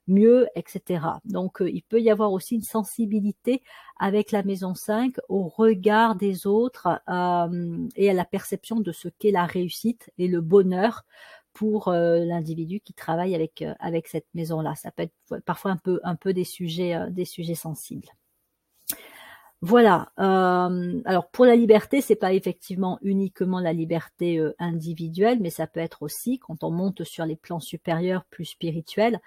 mieux, 0.07 0.47
etc. 0.55 1.05
Donc 1.25 1.61
euh, 1.61 1.69
il 1.69 1.83
peut 1.83 2.01
y 2.01 2.09
avoir 2.09 2.31
aussi 2.31 2.55
une 2.55 2.61
sensibilité 2.61 3.63
avec 3.99 4.31
la 4.31 4.43
maison 4.43 4.75
5 4.75 5.15
au 5.29 5.47
regard 5.47 6.15
des 6.15 6.47
autres 6.47 7.01
euh, 7.09 7.87
et 7.95 8.09
à 8.09 8.13
la 8.13 8.25
perception 8.25 8.79
de 8.79 8.91
ce 8.91 9.07
qu'est 9.07 9.31
la 9.31 9.45
réussite 9.45 10.11
et 10.17 10.27
le 10.27 10.41
bonheur 10.41 11.03
pour 11.53 11.91
l'individu 11.91 12.81
qui 12.81 12.93
travaille 12.93 13.33
avec 13.33 13.63
avec 13.79 14.07
cette 14.07 14.27
maison 14.35 14.61
là. 14.61 14.75
Ça 14.75 14.91
peut 14.91 15.03
être 15.03 15.43
parfois 15.43 15.71
un 15.71 15.77
peu 15.77 15.99
un 16.03 16.15
peu 16.15 16.31
des 16.31 16.43
sujets 16.43 16.95
des 17.09 17.25
sujets 17.25 17.55
sensibles. 17.55 18.09
Voilà. 19.61 20.11
Euh, 20.19 21.01
alors 21.05 21.29
pour 21.31 21.45
la 21.45 21.55
liberté, 21.55 21.99
c'est 22.01 22.15
pas 22.15 22.33
effectivement 22.33 22.99
uniquement 23.01 23.59
la 23.59 23.73
liberté 23.73 24.37
euh, 24.37 24.53
individuelle, 24.59 25.39
mais 25.41 25.49
ça 25.49 25.65
peut 25.65 25.79
être 25.79 26.03
aussi 26.03 26.37
quand 26.37 26.63
on 26.63 26.69
monte 26.69 27.03
sur 27.03 27.25
les 27.25 27.35
plans 27.35 27.59
supérieurs, 27.59 28.23
plus 28.25 28.45
spirituels, 28.45 29.19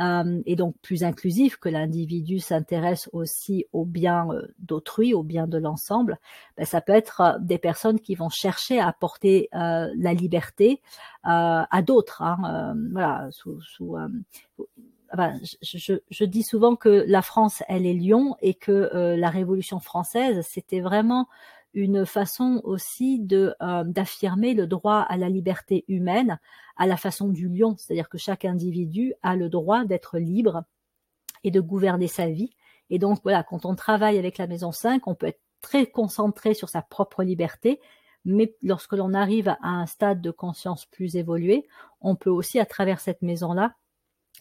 euh, 0.00 0.40
et 0.46 0.56
donc 0.56 0.74
plus 0.80 1.04
inclusif, 1.04 1.58
que 1.58 1.68
l'individu 1.68 2.38
s'intéresse 2.38 3.10
aussi 3.12 3.66
au 3.74 3.84
bien 3.84 4.28
d'autrui, 4.58 5.12
au 5.12 5.22
bien 5.22 5.46
de 5.46 5.58
l'ensemble. 5.58 6.18
Ben, 6.56 6.64
ça 6.64 6.80
peut 6.80 6.94
être 6.94 7.36
des 7.40 7.58
personnes 7.58 8.00
qui 8.00 8.14
vont 8.14 8.30
chercher 8.30 8.80
à 8.80 8.88
apporter 8.88 9.48
la 9.52 10.14
liberté 10.14 10.80
à 11.24 11.82
d'autres. 11.82 12.22
Hein, 12.22 12.74
voilà, 12.90 13.28
sous 13.32 13.60
je, 15.62 16.24
dis 16.24 16.42
souvent 16.42 16.76
que 16.76 17.04
la 17.06 17.22
France, 17.22 17.62
elle 17.68 17.86
est 17.86 17.94
Lyon 17.94 18.36
et 18.40 18.54
que 18.54 18.72
euh, 18.72 19.16
la 19.16 19.30
Révolution 19.30 19.80
française, 19.80 20.46
c'était 20.48 20.80
vraiment 20.80 21.28
une 21.72 22.06
façon 22.06 22.60
aussi 22.64 23.18
de 23.18 23.54
euh, 23.60 23.84
d'affirmer 23.84 24.54
le 24.54 24.66
droit 24.66 25.00
à 25.00 25.16
la 25.16 25.28
liberté 25.28 25.84
humaine 25.88 26.38
à 26.76 26.86
la 26.86 26.96
façon 26.96 27.28
du 27.28 27.48
lion, 27.48 27.76
c'est-à-dire 27.76 28.08
que 28.08 28.18
chaque 28.18 28.44
individu 28.44 29.14
a 29.22 29.36
le 29.36 29.48
droit 29.48 29.84
d'être 29.84 30.18
libre 30.18 30.64
et 31.44 31.50
de 31.50 31.60
gouverner 31.60 32.08
sa 32.08 32.28
vie. 32.28 32.50
Et 32.90 32.98
donc 32.98 33.20
voilà, 33.22 33.42
quand 33.42 33.64
on 33.64 33.74
travaille 33.74 34.18
avec 34.18 34.38
la 34.38 34.46
Maison 34.46 34.72
5, 34.72 35.06
on 35.06 35.14
peut 35.14 35.26
être 35.26 35.40
très 35.60 35.86
concentré 35.86 36.54
sur 36.54 36.68
sa 36.68 36.82
propre 36.82 37.22
liberté, 37.22 37.80
mais 38.24 38.54
lorsque 38.62 38.92
l'on 38.92 39.14
arrive 39.14 39.48
à 39.48 39.58
un 39.62 39.86
stade 39.86 40.20
de 40.20 40.30
conscience 40.30 40.86
plus 40.86 41.16
évolué, 41.16 41.66
on 42.00 42.16
peut 42.16 42.30
aussi, 42.30 42.58
à 42.58 42.66
travers 42.66 43.00
cette 43.00 43.22
maison-là, 43.22 43.74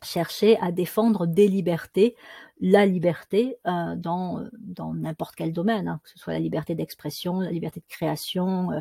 chercher 0.04 0.58
à 0.60 0.72
défendre 0.72 1.26
des 1.26 1.48
libertés, 1.48 2.16
la 2.62 2.86
liberté 2.86 3.58
euh, 3.68 3.96
dans 3.96 4.44
dans 4.54 4.94
n'importe 4.94 5.36
quel 5.36 5.52
domaine, 5.52 5.88
hein, 5.88 6.00
que 6.04 6.10
ce 6.10 6.20
soit 6.20 6.34
la 6.34 6.40
liberté 6.40 6.76
d'expression, 6.76 7.40
la 7.40 7.52
liberté 7.52 7.82
de 7.82 7.94
création, 7.94 8.72
euh, 8.72 8.80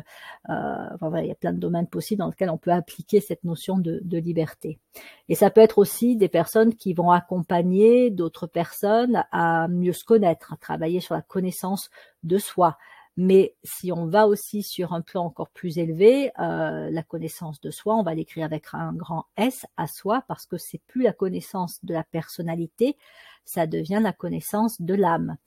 euh, 0.49 1.19
il 1.21 1.27
y 1.27 1.31
a 1.31 1.35
plein 1.35 1.51
de 1.51 1.59
domaines 1.59 1.87
possibles 1.87 2.19
dans 2.19 2.29
lesquels 2.29 2.49
on 2.49 2.57
peut 2.57 2.71
appliquer 2.71 3.19
cette 3.19 3.43
notion 3.43 3.77
de 3.77 4.17
liberté. 4.17 4.79
Et 5.27 5.35
ça 5.35 5.49
peut 5.49 5.61
être 5.61 5.79
aussi 5.79 6.15
des 6.15 6.29
personnes 6.29 6.75
qui 6.75 6.93
vont 6.93 7.11
accompagner 7.11 8.09
d'autres 8.09 8.47
personnes 8.47 9.23
à 9.31 9.67
mieux 9.67 9.93
se 9.93 10.05
connaître, 10.05 10.53
à 10.53 10.57
travailler 10.57 10.99
sur 10.99 11.15
la 11.15 11.21
connaissance 11.21 11.89
de 12.23 12.37
soi, 12.37 12.77
mais 13.15 13.55
si 13.63 13.91
on 13.91 14.07
va 14.07 14.27
aussi 14.27 14.63
sur 14.63 14.93
un 14.93 15.01
plan 15.01 15.25
encore 15.25 15.49
plus 15.49 15.77
élevé, 15.77 16.31
euh, 16.39 16.89
la 16.89 17.03
connaissance 17.03 17.61
de 17.61 17.69
soi, 17.69 17.95
on 17.95 18.03
va 18.03 18.15
l'écrire 18.15 18.45
avec 18.45 18.65
un 18.73 18.93
grand 18.93 19.25
S 19.37 19.65
à 19.77 19.87
soi 19.87 20.23
parce 20.27 20.45
que 20.45 20.57
c'est 20.57 20.81
plus 20.87 21.03
la 21.03 21.13
connaissance 21.13 21.79
de 21.83 21.93
la 21.93 22.03
personnalité, 22.03 22.97
ça 23.45 23.67
devient 23.67 23.99
la 24.01 24.13
connaissance 24.13 24.81
de 24.81 24.95
l'âme. 24.95 25.37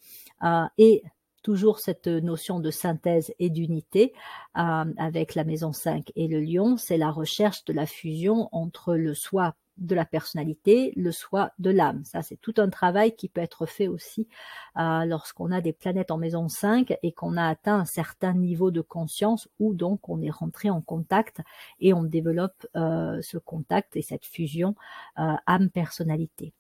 Euh, 0.45 0.65
et 0.79 1.03
toujours 1.43 1.79
cette 1.79 2.09
notion 2.09 2.61
de 2.61 2.71
synthèse 2.71 3.33
et 3.39 3.51
d'unité 3.51 4.13
euh, 4.57 4.85
avec 4.97 5.35
la 5.35 5.45
maison 5.45 5.73
5 5.73 6.11
et 6.15 6.29
le 6.29 6.41
lion, 6.41 6.77
c'est 6.77 6.99
la 6.99 7.11
recherche 7.11 7.65
de 7.65 7.73
la 7.73 7.87
fusion 7.87 8.49
entre 8.53 8.95
le 8.95 9.15
soi 9.15 9.55
de 9.79 9.95
la 9.95 10.05
personnalité, 10.05 10.93
le 10.97 11.13
soi 11.13 11.53
de 11.59 11.71
l'âme. 11.71 12.05
Ça, 12.05 12.23
c'est 12.23 12.41
tout 12.41 12.55
un 12.59 12.69
travail 12.69 13.15
qui 13.15 13.29
peut 13.29 13.41
être 13.41 13.67
fait 13.67 13.89
aussi 13.89 14.29
euh, 14.77 15.05
lorsqu'on 15.05 15.53
a 15.53 15.61
des 15.61 15.73
planètes 15.73 16.11
en 16.11 16.19
maison 16.19 16.49
5 16.49 16.97
et 17.03 17.13
qu'on 17.13 17.37
a 17.37 17.47
atteint 17.47 17.81
un 17.81 17.85
certain 17.85 18.33
niveau 18.33 18.71
de 18.71 18.81
conscience 18.81 19.49
où 19.59 19.75
donc 19.75 20.09
on 20.09 20.23
est 20.23 20.31
rentré 20.31 20.71
en 20.71 20.81
contact 20.81 21.41
et 21.81 21.93
on 21.93 22.05
développe 22.05 22.67
euh, 22.77 23.21
ce 23.23 23.39
contact 23.39 23.97
et 23.97 24.03
cette 24.03 24.25
fusion 24.25 24.75
euh, 25.19 25.35
âme-personnalité. 25.47 26.53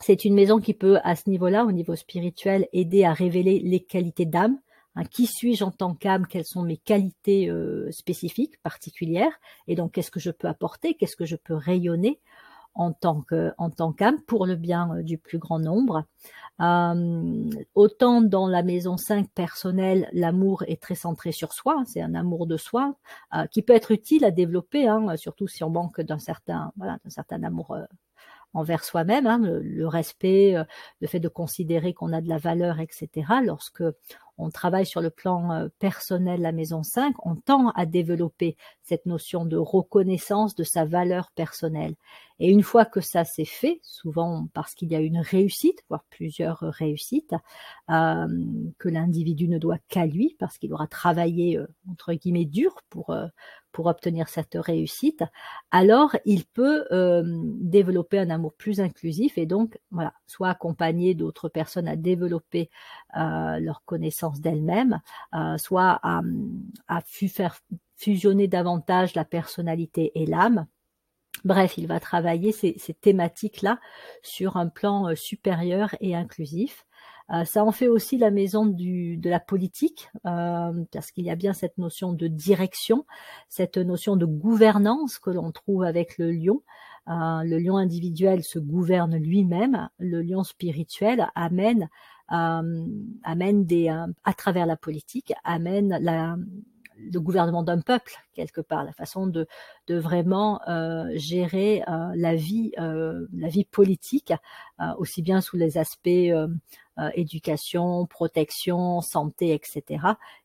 C'est 0.00 0.24
une 0.24 0.34
maison 0.34 0.60
qui 0.60 0.74
peut, 0.74 0.98
à 1.02 1.16
ce 1.16 1.28
niveau-là, 1.28 1.64
au 1.64 1.72
niveau 1.72 1.96
spirituel, 1.96 2.68
aider 2.72 3.04
à 3.04 3.12
révéler 3.12 3.58
les 3.58 3.80
qualités 3.80 4.26
d'âme, 4.26 4.58
Hein, 4.94 5.04
qui 5.04 5.26
suis-je 5.26 5.64
en 5.64 5.70
tant 5.70 5.94
qu'âme 5.94 6.26
Quelles 6.26 6.44
sont 6.44 6.62
mes 6.62 6.76
qualités 6.76 7.48
euh, 7.48 7.90
spécifiques, 7.92 8.60
particulières 8.62 9.32
Et 9.66 9.74
donc, 9.74 9.92
qu'est-ce 9.92 10.10
que 10.10 10.20
je 10.20 10.30
peux 10.30 10.48
apporter 10.48 10.94
Qu'est-ce 10.94 11.16
que 11.16 11.24
je 11.24 11.36
peux 11.36 11.54
rayonner 11.54 12.20
en 12.74 12.92
tant 12.92 13.22
que 13.22 13.52
en 13.58 13.70
tant 13.70 13.92
qu'âme 13.92 14.20
pour 14.22 14.46
le 14.46 14.54
bien 14.54 14.94
euh, 14.94 15.02
du 15.02 15.18
plus 15.18 15.38
grand 15.38 15.58
nombre. 15.58 16.04
Euh, 16.60 17.50
autant 17.74 18.22
dans 18.22 18.48
la 18.48 18.62
maison 18.62 18.96
5 18.96 19.28
personnelle, 19.30 20.08
l'amour 20.12 20.64
est 20.66 20.80
très 20.80 20.94
centré 20.94 21.32
sur 21.32 21.52
soi, 21.52 21.76
hein, 21.78 21.84
c'est 21.86 22.00
un 22.00 22.14
amour 22.14 22.46
de 22.46 22.56
soi 22.56 22.94
qui 23.52 23.62
peut 23.62 23.74
être 23.74 23.92
utile 23.92 24.24
à 24.24 24.30
développer, 24.30 24.88
hein, 24.88 25.16
surtout 25.16 25.46
si 25.46 25.62
on 25.64 25.70
manque 25.70 26.00
d'un 26.00 26.18
certain 26.18 26.72
voilà 26.76 26.98
d'un 27.04 27.10
certain 27.10 27.42
amour 27.44 27.76
envers 28.54 28.82
soi-même, 28.82 29.26
hein, 29.26 29.38
le, 29.42 29.86
respect, 29.86 30.56
le 31.00 31.06
fait 31.06 31.20
de 31.20 31.28
considérer 31.28 31.94
qu'on 31.94 32.12
a 32.12 32.20
de 32.20 32.28
la 32.28 32.38
valeur, 32.38 32.80
etc. 32.80 33.08
Lorsque 33.44 33.84
on 34.38 34.50
travaille 34.50 34.86
sur 34.86 35.00
le 35.00 35.10
plan 35.10 35.52
euh, 35.52 35.68
personnel 35.78 36.40
la 36.40 36.52
maison 36.52 36.82
5, 36.82 37.14
on 37.24 37.34
tend 37.36 37.70
à 37.70 37.86
développer 37.86 38.56
cette 38.82 39.06
notion 39.06 39.44
de 39.44 39.56
reconnaissance 39.56 40.54
de 40.54 40.64
sa 40.64 40.84
valeur 40.84 41.30
personnelle. 41.32 41.94
Et 42.40 42.50
une 42.50 42.62
fois 42.62 42.84
que 42.84 43.00
ça 43.00 43.24
s'est 43.24 43.44
fait, 43.44 43.80
souvent 43.82 44.48
parce 44.54 44.74
qu'il 44.74 44.90
y 44.90 44.96
a 44.96 45.00
une 45.00 45.18
réussite, 45.18 45.82
voire 45.88 46.04
plusieurs 46.10 46.60
réussites, 46.60 47.34
euh, 47.90 48.26
que 48.78 48.88
l'individu 48.88 49.48
ne 49.48 49.58
doit 49.58 49.78
qu'à 49.88 50.06
lui, 50.06 50.36
parce 50.38 50.58
qu'il 50.58 50.72
aura 50.72 50.86
travaillé, 50.86 51.58
euh, 51.58 51.66
entre 51.90 52.12
guillemets, 52.14 52.44
dur 52.44 52.76
pour, 52.90 53.14
pour 53.72 53.86
obtenir 53.86 54.28
cette 54.28 54.56
réussite, 54.56 55.24
alors 55.70 56.16
il 56.24 56.44
peut 56.46 56.84
développer 57.60 58.18
un 58.18 58.30
amour 58.30 58.54
plus 58.54 58.80
inclusif 58.80 59.38
et 59.38 59.46
donc, 59.46 59.78
voilà, 59.90 60.14
soit 60.26 60.48
accompagner 60.48 61.14
d'autres 61.14 61.48
personnes 61.48 61.88
à 61.88 61.96
développer 61.96 62.70
leur 63.14 63.82
connaissance 63.84 64.40
d'elle-même, 64.40 65.00
euh, 65.34 65.58
soit 65.58 66.00
à, 66.02 66.20
faire 67.06 67.58
fusionner 67.96 68.48
davantage 68.48 69.14
la 69.14 69.24
personnalité 69.24 70.12
et 70.14 70.26
l'âme. 70.26 70.66
Bref, 71.44 71.78
il 71.78 71.86
va 71.86 72.00
travailler 72.00 72.52
ces, 72.52 72.76
thématiques-là 73.00 73.78
sur 74.22 74.56
un 74.56 74.68
plan 74.68 75.08
euh, 75.08 75.14
supérieur 75.14 75.94
et 76.00 76.14
inclusif. 76.14 76.84
Euh, 77.30 77.44
ça 77.44 77.64
en 77.64 77.72
fait 77.72 77.88
aussi 77.88 78.16
la 78.16 78.30
maison 78.30 78.64
de 78.64 79.28
la 79.28 79.40
politique, 79.40 80.10
parce 80.22 81.10
qu'il 81.10 81.24
y 81.24 81.30
a 81.30 81.36
bien 81.36 81.52
cette 81.52 81.76
notion 81.76 82.12
de 82.14 82.26
direction, 82.26 83.04
cette 83.48 83.76
notion 83.76 84.16
de 84.16 84.24
gouvernance 84.24 85.18
que 85.18 85.30
l'on 85.30 85.52
trouve 85.52 85.82
avec 85.82 86.16
le 86.16 86.32
lion. 86.32 86.62
le 87.06 87.58
lion 87.58 87.76
individuel 87.76 88.42
se 88.42 88.58
gouverne 88.58 89.16
lui-même, 89.16 89.90
le 89.98 90.22
lion 90.22 90.42
spirituel 90.42 91.28
amène 91.34 91.88
euh, 92.30 92.86
amène 93.24 93.64
des, 93.64 93.88
euh, 93.88 94.06
à 94.24 94.34
travers 94.34 94.66
la 94.66 94.76
politique, 94.76 95.32
amène 95.44 95.96
la, 95.98 96.36
le 96.98 97.20
gouvernement 97.20 97.62
d'un 97.62 97.80
peuple 97.80 98.14
quelque 98.38 98.60
part, 98.60 98.84
la 98.84 98.92
façon 98.92 99.26
de, 99.26 99.48
de 99.88 99.98
vraiment 99.98 100.60
euh, 100.68 101.06
gérer 101.14 101.82
euh, 101.88 102.12
la 102.14 102.36
vie, 102.36 102.72
euh, 102.78 103.26
la 103.32 103.48
vie 103.48 103.64
politique, 103.64 104.32
aussi 104.98 105.22
bien 105.22 105.40
sous 105.40 105.56
les 105.56 105.76
aspects 105.76 106.08
éducation, 107.14 108.06
protection, 108.06 109.00
santé, 109.00 109.52
etc. 109.54 109.82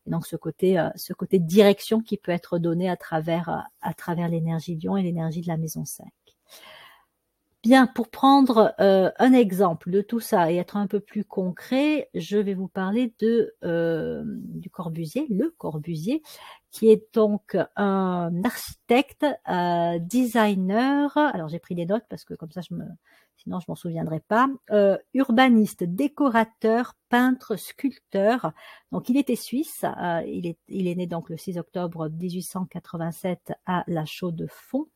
Et 0.06 0.10
donc 0.10 0.26
ce 0.26 0.34
côté, 0.34 0.84
ce 0.96 1.12
côté 1.12 1.38
direction 1.38 2.00
qui 2.00 2.16
peut 2.16 2.32
être 2.32 2.58
donné 2.58 2.90
à 2.90 2.96
travers, 2.96 3.68
à 3.80 3.94
travers 3.94 4.28
l'énergie 4.28 4.76
Lion 4.76 4.96
et 4.96 5.02
l'énergie 5.02 5.40
de 5.40 5.46
la 5.46 5.56
maison 5.56 5.84
5. 5.84 6.06
Bien, 7.64 7.86
pour 7.86 8.10
prendre 8.10 8.74
euh, 8.78 9.10
un 9.18 9.32
exemple 9.32 9.90
de 9.90 10.02
tout 10.02 10.20
ça 10.20 10.52
et 10.52 10.56
être 10.56 10.76
un 10.76 10.86
peu 10.86 11.00
plus 11.00 11.24
concret, 11.24 12.10
je 12.12 12.36
vais 12.36 12.52
vous 12.52 12.68
parler 12.68 13.14
de 13.20 13.54
euh, 13.64 14.22
du 14.26 14.68
Corbusier, 14.68 15.26
le 15.30 15.50
Corbusier, 15.56 16.22
qui 16.70 16.90
est 16.90 17.06
donc 17.14 17.56
un 17.76 18.44
architecte, 18.44 19.24
euh, 19.48 19.98
designer. 19.98 21.16
Alors 21.16 21.48
j'ai 21.48 21.58
pris 21.58 21.74
des 21.74 21.86
notes 21.86 22.04
parce 22.10 22.24
que 22.26 22.34
comme 22.34 22.50
ça, 22.52 22.60
je 22.60 22.74
me, 22.74 22.84
sinon 23.38 23.60
je 23.60 23.64
m'en 23.68 23.76
souviendrai 23.76 24.20
pas. 24.20 24.50
urbaniste, 25.14 25.84
décorateur, 25.84 26.92
peintre, 27.08 27.56
sculpteur. 27.56 28.52
Donc 28.92 29.08
il 29.08 29.16
était 29.16 29.36
suisse. 29.36 29.86
il 30.26 30.46
est 30.46 30.58
il 30.68 30.86
est 30.86 30.96
né 30.96 31.06
donc 31.06 31.30
le 31.30 31.38
6 31.38 31.56
octobre 31.56 32.10
1887 32.10 33.54
à 33.64 33.84
La 33.86 34.04
Chaux-de-Fonds 34.04 34.88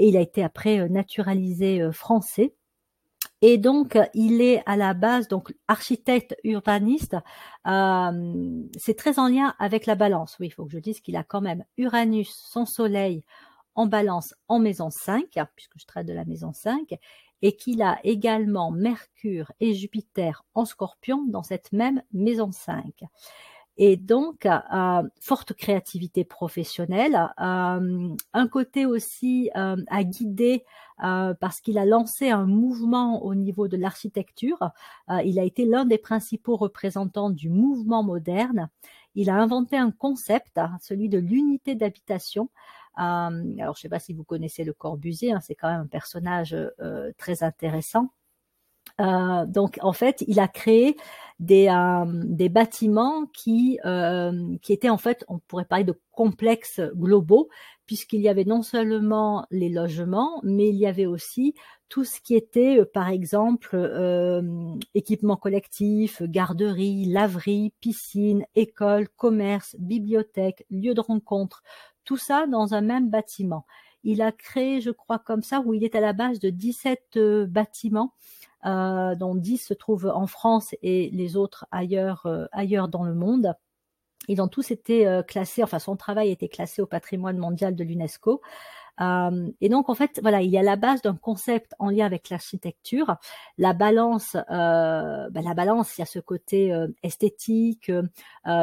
et 0.00 0.08
il 0.08 0.16
a 0.16 0.20
été 0.20 0.42
après 0.42 0.80
euh, 0.80 0.88
naturalisé 0.88 1.82
euh, 1.82 1.92
français. 1.92 2.54
Et 3.42 3.58
donc, 3.58 3.98
il 4.14 4.40
est 4.40 4.62
à 4.64 4.76
la 4.76 4.94
base 4.94 5.28
donc 5.28 5.54
architecte 5.68 6.34
urbaniste. 6.42 7.16
Euh, 7.66 8.62
c'est 8.78 8.96
très 8.96 9.18
en 9.18 9.28
lien 9.28 9.54
avec 9.58 9.84
la 9.84 9.94
balance. 9.94 10.36
Oui, 10.40 10.46
il 10.46 10.50
faut 10.50 10.64
que 10.64 10.72
je 10.72 10.78
dise 10.78 11.00
qu'il 11.00 11.16
a 11.16 11.22
quand 11.22 11.42
même 11.42 11.64
Uranus, 11.76 12.30
son 12.30 12.64
Soleil 12.64 13.22
en 13.74 13.86
balance 13.86 14.34
en 14.48 14.58
maison 14.58 14.88
5, 14.88 15.38
puisque 15.54 15.78
je 15.78 15.86
traite 15.86 16.06
de 16.06 16.14
la 16.14 16.24
maison 16.24 16.52
5, 16.54 16.98
et 17.42 17.56
qu'il 17.56 17.82
a 17.82 17.98
également 18.04 18.70
Mercure 18.70 19.52
et 19.60 19.74
Jupiter 19.74 20.44
en 20.54 20.64
Scorpion 20.64 21.24
dans 21.26 21.42
cette 21.42 21.72
même 21.72 22.02
maison 22.12 22.52
5. 22.52 23.04
Et 23.82 23.96
donc 23.96 24.46
forte 25.20 25.54
créativité 25.54 26.22
professionnelle, 26.22 27.32
un 27.38 28.48
côté 28.52 28.84
aussi 28.84 29.50
à 29.54 30.04
guider 30.04 30.64
parce 30.98 31.62
qu'il 31.62 31.78
a 31.78 31.86
lancé 31.86 32.28
un 32.28 32.44
mouvement 32.44 33.24
au 33.24 33.34
niveau 33.34 33.68
de 33.68 33.78
l'architecture. 33.78 34.58
il 35.24 35.38
a 35.38 35.44
été 35.44 35.64
l'un 35.64 35.86
des 35.86 35.96
principaux 35.96 36.56
représentants 36.56 37.30
du 37.30 37.48
mouvement 37.48 38.02
moderne. 38.02 38.68
Il 39.14 39.30
a 39.30 39.36
inventé 39.36 39.78
un 39.78 39.92
concept, 39.92 40.60
celui 40.82 41.08
de 41.08 41.18
l'unité 41.18 41.74
d'habitation, 41.74 42.50
alors, 42.96 43.76
je 43.76 43.78
ne 43.78 43.82
sais 43.82 43.88
pas 43.88 43.98
si 43.98 44.12
vous 44.12 44.24
connaissez 44.24 44.62
le 44.62 44.74
Corbusier, 44.74 45.32
hein, 45.32 45.40
c'est 45.40 45.54
quand 45.54 45.70
même 45.70 45.80
un 45.80 45.86
personnage 45.86 46.54
très 47.16 47.42
intéressant. 47.42 48.10
Euh, 49.00 49.46
donc 49.46 49.78
en 49.82 49.92
fait, 49.92 50.22
il 50.26 50.40
a 50.40 50.48
créé 50.48 50.96
des, 51.40 51.68
euh, 51.68 52.04
des 52.26 52.50
bâtiments 52.50 53.26
qui, 53.32 53.80
euh, 53.86 54.56
qui 54.60 54.74
étaient 54.74 54.90
en 54.90 54.98
fait, 54.98 55.24
on 55.26 55.38
pourrait 55.38 55.64
parler 55.64 55.84
de 55.84 55.98
complexes 56.12 56.80
globaux, 56.94 57.48
puisqu'il 57.86 58.20
y 58.20 58.28
avait 58.28 58.44
non 58.44 58.62
seulement 58.62 59.46
les 59.50 59.70
logements, 59.70 60.40
mais 60.44 60.68
il 60.68 60.76
y 60.76 60.86
avait 60.86 61.06
aussi 61.06 61.54
tout 61.88 62.04
ce 62.04 62.20
qui 62.20 62.36
était, 62.36 62.84
par 62.84 63.08
exemple, 63.08 63.76
équipement 64.94 65.36
collectif, 65.36 66.22
garderie, 66.22 67.06
laverie, 67.06 67.72
piscine, 67.80 68.44
école, 68.54 69.08
commerce, 69.08 69.74
bibliothèque, 69.80 70.64
lieu 70.70 70.94
de 70.94 71.00
rencontre, 71.00 71.62
tout 72.04 72.18
ça 72.18 72.46
dans 72.46 72.74
un 72.74 72.80
même 72.80 73.10
bâtiment. 73.10 73.66
Il 74.04 74.22
a 74.22 74.30
créé, 74.30 74.80
je 74.80 74.90
crois, 74.90 75.18
comme 75.18 75.42
ça, 75.42 75.60
où 75.60 75.74
il 75.74 75.82
est 75.84 75.94
à 75.94 76.00
la 76.00 76.12
base 76.12 76.38
de 76.38 76.50
17 76.50 77.18
bâtiments 77.48 78.12
euh, 78.12 78.39
dont 78.64 79.34
10 79.34 79.58
se 79.58 79.74
trouvent 79.74 80.12
en 80.14 80.26
France 80.26 80.74
et 80.82 81.10
les 81.12 81.36
autres 81.36 81.66
ailleurs, 81.70 82.26
euh, 82.26 82.46
ailleurs 82.52 82.88
dans 82.88 83.04
le 83.04 83.14
monde. 83.14 83.54
Ils 84.28 84.42
ont 84.42 84.48
tous 84.48 84.70
été 84.70 85.06
euh, 85.06 85.22
classés, 85.22 85.62
enfin 85.62 85.78
son 85.78 85.96
travail 85.96 86.28
a 86.28 86.32
été 86.32 86.48
classé 86.48 86.82
au 86.82 86.86
patrimoine 86.86 87.38
mondial 87.38 87.74
de 87.74 87.84
l'UNESCO. 87.84 88.40
Euh, 89.00 89.50
et 89.60 89.68
donc 89.68 89.88
en 89.88 89.94
fait, 89.94 90.20
voilà, 90.22 90.42
il 90.42 90.50
y 90.50 90.58
a 90.58 90.62
la 90.62 90.76
base 90.76 91.02
d'un 91.02 91.16
concept 91.16 91.74
en 91.78 91.90
lien 91.90 92.06
avec 92.06 92.28
l'architecture. 92.28 93.16
La 93.58 93.72
balance, 93.72 94.36
euh, 94.50 95.30
ben, 95.30 95.42
la 95.42 95.54
balance, 95.54 95.96
il 95.96 96.00
y 96.00 96.02
a 96.02 96.06
ce 96.06 96.18
côté 96.18 96.72
euh, 96.72 96.88
esthétique, 97.02 97.90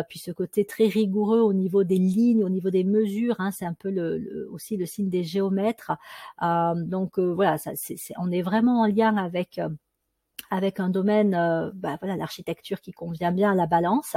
puis 0.09 0.19
ce 0.19 0.31
côté 0.31 0.65
très 0.65 0.87
rigoureux 0.87 1.41
au 1.41 1.53
niveau 1.53 1.83
des 1.83 1.97
lignes, 1.97 2.43
au 2.43 2.49
niveau 2.49 2.69
des 2.69 2.83
mesures. 2.83 3.35
Hein, 3.39 3.51
c'est 3.51 3.65
un 3.65 3.73
peu 3.73 3.89
le, 3.89 4.47
aussi 4.51 4.77
le 4.77 4.85
signe 4.85 5.09
des 5.09 5.23
géomètres. 5.23 5.91
donc 6.41 7.19
voilà, 7.19 7.57
ça, 7.57 7.71
c'est, 7.75 7.97
on 8.17 8.31
est 8.31 8.41
vraiment 8.41 8.81
en 8.81 8.85
lien 8.85 9.15
avec 9.17 9.59
avec 10.50 10.79
un 10.79 10.89
domaine, 10.89 11.34
euh, 11.36 11.72
bah, 11.74 11.98
voilà, 12.00 12.15
l'architecture 12.15 12.82
qui 12.82 12.91
convient 12.91 13.32
bien 13.32 13.51
à 13.51 13.56
la 13.56 13.67
balance, 13.67 14.15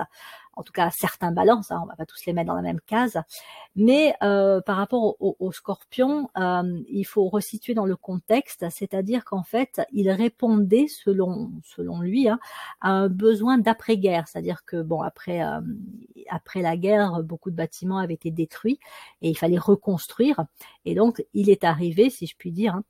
en 0.55 0.63
tout 0.63 0.73
cas 0.73 0.91
certains 0.91 1.33
balances, 1.33 1.71
hein, 1.71 1.81
on 1.83 1.87
va 1.87 1.97
pas 1.97 2.07
tous 2.07 2.25
les 2.27 2.33
mettre 2.33 2.49
dans 2.49 2.55
la 2.55 2.63
même 2.63 2.81
case, 2.87 3.19
mais 3.77 4.15
euh, 4.23 4.61
par 4.61 4.77
rapport 4.77 5.17
au, 5.21 5.53
scorpion, 5.53 6.29
euh, 6.37 6.83
il 6.89 7.05
faut 7.05 7.29
resituer 7.29 7.75
dans 7.75 7.87
le 7.87 7.97
contexte, 7.97 8.67
c'est-à-dire 8.71 9.25
qu'en 9.25 9.43
fait, 9.43 9.81
il 9.93 10.11
répondait 10.11 10.87
selon 10.89 11.51
selon 11.65 12.01
lui 12.01 12.29
hein, 12.29 12.39
à 12.81 12.91
un 12.91 13.09
besoin 13.09 13.59
d'après-guerre, 13.59 14.29
c'est-à-dire 14.29 14.65
que 14.65 14.83
bon 14.83 15.03
après 15.03 15.41
après 16.29 16.63
la 16.63 16.77
guerre, 16.77 17.23
beaucoup 17.23 17.51
de 17.51 17.57
bâtiments 17.57 17.99
avaient 17.99 18.15
été 18.15 18.31
détruits 18.31 18.79
et 19.23 19.31
il 19.31 19.37
fallait 19.37 19.59
reconstruire, 19.59 20.45
et 20.85 20.95
donc 20.95 21.25
il 21.35 21.51
est 21.51 21.65
arrivé, 21.65 22.11
si 22.11 22.27
je 22.27 22.37
puis 22.37 22.53
dire, 22.53 22.75
hein, 22.77 22.85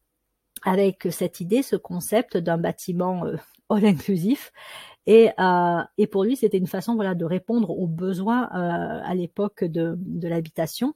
avec 0.63 1.09
cette 1.11 1.41
idée, 1.41 1.63
ce 1.63 1.77
concept 1.77 2.37
d'un 2.37 2.59
bâtiment 2.59 3.25
euh, 3.27 3.37
all 3.71 3.85
inclusif. 3.85 4.53
Et, 5.07 5.31
euh, 5.41 5.83
et 5.99 6.07
pour 6.07 6.25
lui, 6.25 6.37
c'était 6.37 6.59
une 6.59 6.67
façon 6.67 6.95
voilà 6.95 7.15
de 7.15 7.25
répondre 7.25 7.71
aux 7.71 7.87
besoins 7.87 8.45
euh, 8.55 9.01
à 9.03 9.15
l'époque 9.15 9.65
de, 9.65 9.97
de 9.99 10.29
l'habitation 10.29 10.95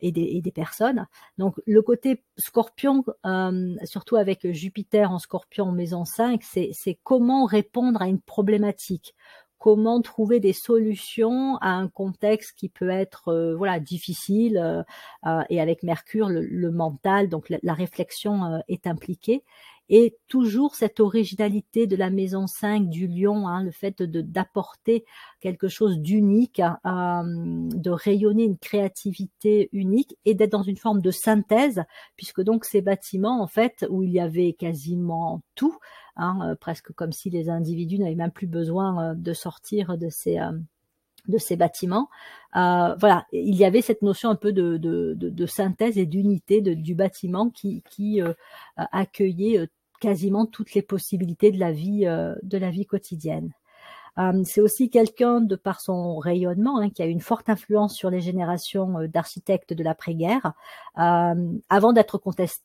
et 0.00 0.12
des, 0.12 0.22
et 0.22 0.42
des, 0.42 0.52
personnes. 0.52 1.06
Donc 1.38 1.56
le 1.66 1.80
côté 1.82 2.22
scorpion, 2.36 3.02
euh, 3.24 3.74
surtout 3.84 4.16
avec 4.16 4.50
Jupiter 4.52 5.10
en 5.10 5.18
scorpion 5.18 5.72
maison 5.72 6.04
5, 6.04 6.42
c'est 6.42 6.98
comment 7.02 7.46
répondre 7.46 8.02
à 8.02 8.08
une 8.08 8.20
problématique 8.20 9.14
comment 9.58 10.00
trouver 10.02 10.40
des 10.40 10.52
solutions 10.52 11.56
à 11.58 11.70
un 11.70 11.88
contexte 11.88 12.52
qui 12.56 12.68
peut 12.68 12.90
être 12.90 13.28
euh, 13.28 13.54
voilà 13.56 13.80
difficile 13.80 14.58
euh, 14.58 14.82
euh, 15.26 15.42
et 15.48 15.60
avec 15.60 15.82
Mercure 15.82 16.28
le, 16.28 16.70
mental 16.70 17.28
donc 17.28 17.48
la, 17.48 17.74
réflexion 17.74 18.60
est 18.68 18.86
impliquée 18.86 19.42
et 19.88 20.16
toujours 20.28 20.74
cette 20.74 21.00
originalité 21.00 21.86
de 21.86 21.96
la 21.96 22.10
maison 22.10 22.46
5 22.46 22.88
du 22.88 23.06
lion, 23.06 23.48
hein, 23.48 23.62
le 23.62 23.70
fait 23.70 24.02
de 24.02 24.20
d'apporter 24.20 25.04
quelque 25.40 25.68
chose 25.68 25.98
d'unique, 25.98 26.60
de 26.84 27.90
rayonner 27.90 28.44
une 28.44 28.58
créativité 28.58 29.68
unique 29.72 30.16
et 30.24 30.34
d'être 30.34 30.52
dans 30.52 30.62
une 30.62 30.76
forme 30.76 31.00
de 31.00 31.10
synthèse, 31.10 31.82
puisque 32.16 32.42
donc 32.42 32.64
ces 32.64 32.82
bâtiments, 32.82 33.42
en 33.42 33.46
fait, 33.46 33.86
où 33.90 34.02
il 34.02 34.10
y 34.10 34.20
avait 34.20 34.52
quasiment 34.52 35.42
tout, 35.54 35.78
Hein, 36.16 36.38
euh, 36.50 36.54
presque 36.56 36.92
comme 36.92 37.12
si 37.12 37.28
les 37.28 37.50
individus 37.50 37.98
n'avaient 37.98 38.14
même 38.14 38.30
plus 38.30 38.46
besoin 38.46 39.10
euh, 39.10 39.14
de 39.14 39.34
sortir 39.34 39.98
de 39.98 40.08
ces 40.08 40.38
euh, 40.38 40.52
de 41.28 41.38
ces 41.38 41.56
bâtiments. 41.56 42.08
voilà, 42.54 43.26
il 43.32 43.54
y 43.54 43.64
avait 43.64 43.82
cette 43.82 44.02
notion 44.02 44.30
un 44.30 44.36
peu 44.36 44.52
de, 44.52 44.76
de, 44.76 45.14
de, 45.14 45.46
synthèse 45.46 45.98
et 45.98 46.06
d'unité 46.06 46.60
du 46.60 46.94
bâtiment 46.94 47.50
qui, 47.50 47.82
qui 47.90 48.20
accueillait 48.76 49.68
quasiment 50.00 50.46
toutes 50.46 50.74
les 50.74 50.82
possibilités 50.82 51.50
de 51.50 51.58
la 51.58 51.72
vie 51.72 52.04
de 52.42 52.58
la 52.58 52.70
vie 52.70 52.86
quotidienne. 52.86 53.52
Euh, 54.18 54.42
c'est 54.44 54.60
aussi 54.60 54.88
quelqu'un, 54.88 55.40
de 55.40 55.56
par 55.56 55.80
son 55.80 56.18
rayonnement, 56.18 56.80
hein, 56.80 56.90
qui 56.90 57.02
a 57.02 57.06
une 57.06 57.20
forte 57.20 57.48
influence 57.48 57.94
sur 57.94 58.10
les 58.10 58.20
générations 58.20 58.98
euh, 58.98 59.08
d'architectes 59.08 59.74
de 59.74 59.84
l'après-guerre. 59.84 60.52
Euh, 60.98 61.58
avant 61.68 61.92
d'être 61.92 62.18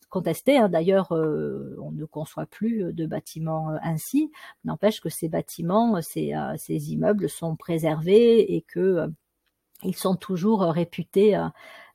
contesté, 0.10 0.58
hein, 0.58 0.70
d'ailleurs, 0.70 1.12
on 1.12 1.92
ne 1.92 2.06
conçoit 2.06 2.46
plus 2.46 2.94
de 2.94 3.06
bâtiments 3.06 3.72
ainsi. 3.84 4.32
N'empêche 4.64 5.02
que 5.02 5.10
ces 5.10 5.28
bâtiments, 5.28 6.02
ces, 6.02 6.34
immeubles 6.70 7.30
sont 7.30 7.56
préservés 7.56 8.56
et 8.56 8.62
que 8.62 9.08
ils 9.84 9.96
sont 9.96 10.16
toujours 10.16 10.62
réputés, 10.62 11.40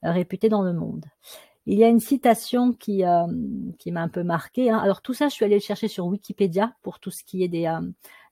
réputés 0.03 0.49
dans 0.49 0.63
le 0.63 0.73
monde. 0.73 1.05
Il 1.67 1.79
y 1.79 1.85
a 1.85 1.89
une 1.89 2.01
citation 2.01 2.73
qui, 2.73 3.05
qui 3.79 3.93
m'a 3.93 4.03
un 4.03 4.09
peu 4.09 4.23
marqué. 4.23 4.71
Hein. 4.71 4.79
Alors 4.79 5.03
tout 5.03 5.15
ça, 5.15 5.29
je 5.29 5.35
suis 5.35 5.45
allée 5.45 5.57
le 5.57 5.61
chercher 5.61 5.89
sur 5.89 6.07
Wikipédia 6.07 6.75
pour 6.83 7.01
tout 7.01 7.11
ce 7.11 7.25
qui 7.25 7.43
est 7.43 7.49
des, 7.49 7.67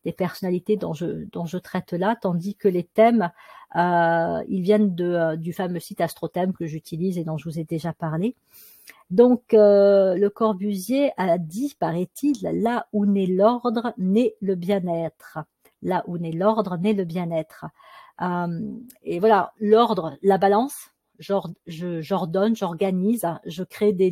des 0.05 0.13
personnalités 0.13 0.77
dont 0.77 0.93
je, 0.93 1.25
dont 1.33 1.47
je 1.47 1.59
traite 1.59 1.93
là, 1.93 2.17
tandis 2.21 2.55
que 2.55 2.69
les 2.69 2.85
thèmes, 2.85 3.31
euh, 3.77 4.43
ils 4.49 4.63
viennent 4.63 4.95
de, 4.95 5.05
euh, 5.05 5.37
du 5.37 5.53
fameux 5.53 5.81
site 5.81 6.01
Astrothème 6.01 6.53
que 6.53 6.67
j'utilise 6.67 7.19
et 7.19 7.25
dont 7.25 7.39
je 7.39 7.49
vous 7.49 7.59
ai 7.59 7.65
déjà 7.65 7.93
parlé. 7.93 8.37
Donc, 9.11 9.55
euh, 9.55 10.15
le 10.17 10.31
Corbusier 10.31 11.13
a 11.17 11.39
dit, 11.39 11.75
paraît-il, 11.79 12.37
là 12.43 12.87
où 12.93 13.07
naît 13.07 13.27
l'ordre, 13.27 13.95
naît 13.97 14.35
le 14.41 14.55
bien-être. 14.55 15.39
Là 15.83 16.05
où 16.07 16.19
naît 16.19 16.33
l'ordre, 16.33 16.77
naît 16.77 16.93
le 16.93 17.05
bien-être. 17.05 17.67
et 19.03 19.19
voilà, 19.19 19.53
l'ordre, 19.59 20.17
la 20.23 20.39
balance, 20.39 20.91
j'ordonne, 21.19 22.57
j'organise, 22.57 23.27
je 23.45 23.63
crée 23.65 23.93
des, 23.93 24.11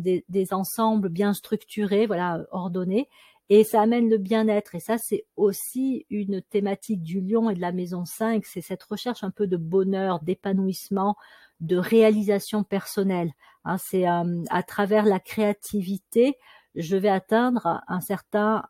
des, 0.00 0.24
des, 0.28 0.54
ensembles 0.54 1.08
bien 1.08 1.32
structurés, 1.32 2.06
voilà, 2.06 2.44
ordonnés 2.50 3.08
et 3.50 3.64
ça 3.64 3.82
amène 3.82 4.08
le 4.08 4.18
bien-être. 4.18 4.74
Et 4.74 4.80
ça, 4.80 4.98
c'est 4.98 5.26
aussi 5.36 6.06
une 6.10 6.42
thématique 6.42 7.02
du 7.02 7.20
lion 7.20 7.50
et 7.50 7.54
de 7.54 7.60
la 7.60 7.72
maison 7.72 8.04
5, 8.04 8.44
c'est 8.46 8.60
cette 8.60 8.82
recherche 8.82 9.24
un 9.24 9.30
peu 9.30 9.46
de 9.46 9.56
bonheur, 9.56 10.20
d'épanouissement, 10.20 11.16
de 11.60 11.76
réalisation 11.76 12.64
personnelle. 12.64 13.32
Hein, 13.64 13.76
c'est 13.78 14.08
euh, 14.08 14.42
à 14.50 14.62
travers 14.62 15.04
la 15.04 15.20
créativité, 15.20 16.36
je 16.74 16.96
vais 16.96 17.08
atteindre 17.08 17.82
un 17.86 18.00
certain 18.00 18.64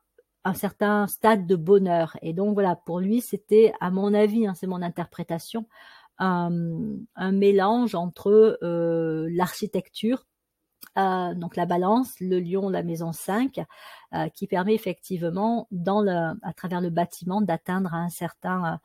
un 0.44 0.54
certain 0.54 1.06
stade 1.06 1.46
de 1.46 1.56
bonheur. 1.56 2.16
Et 2.20 2.34
donc 2.34 2.52
voilà, 2.54 2.76
pour 2.76 3.00
lui, 3.00 3.22
c'était, 3.22 3.72
à 3.80 3.90
mon 3.90 4.12
avis, 4.12 4.46
hein, 4.46 4.52
c'est 4.54 4.66
mon 4.66 4.82
interprétation, 4.82 5.66
un, 6.18 6.50
mélange 7.32 7.94
entre 7.94 8.58
euh, 8.62 9.26
l'architecture, 9.32 10.26
euh, 10.96 11.34
donc 11.34 11.56
la 11.56 11.66
balance, 11.66 12.14
le 12.20 12.38
lion, 12.38 12.68
la 12.68 12.82
maison 12.82 13.12
5, 13.12 13.60
euh, 14.14 14.28
qui 14.28 14.46
permet 14.46 14.74
effectivement, 14.74 15.68
à 16.42 16.52
travers 16.54 16.80
le 16.80 16.90
bâtiment, 16.90 17.40
d'atteindre 17.40 17.94
un 17.94 18.08
certain, 18.08 18.78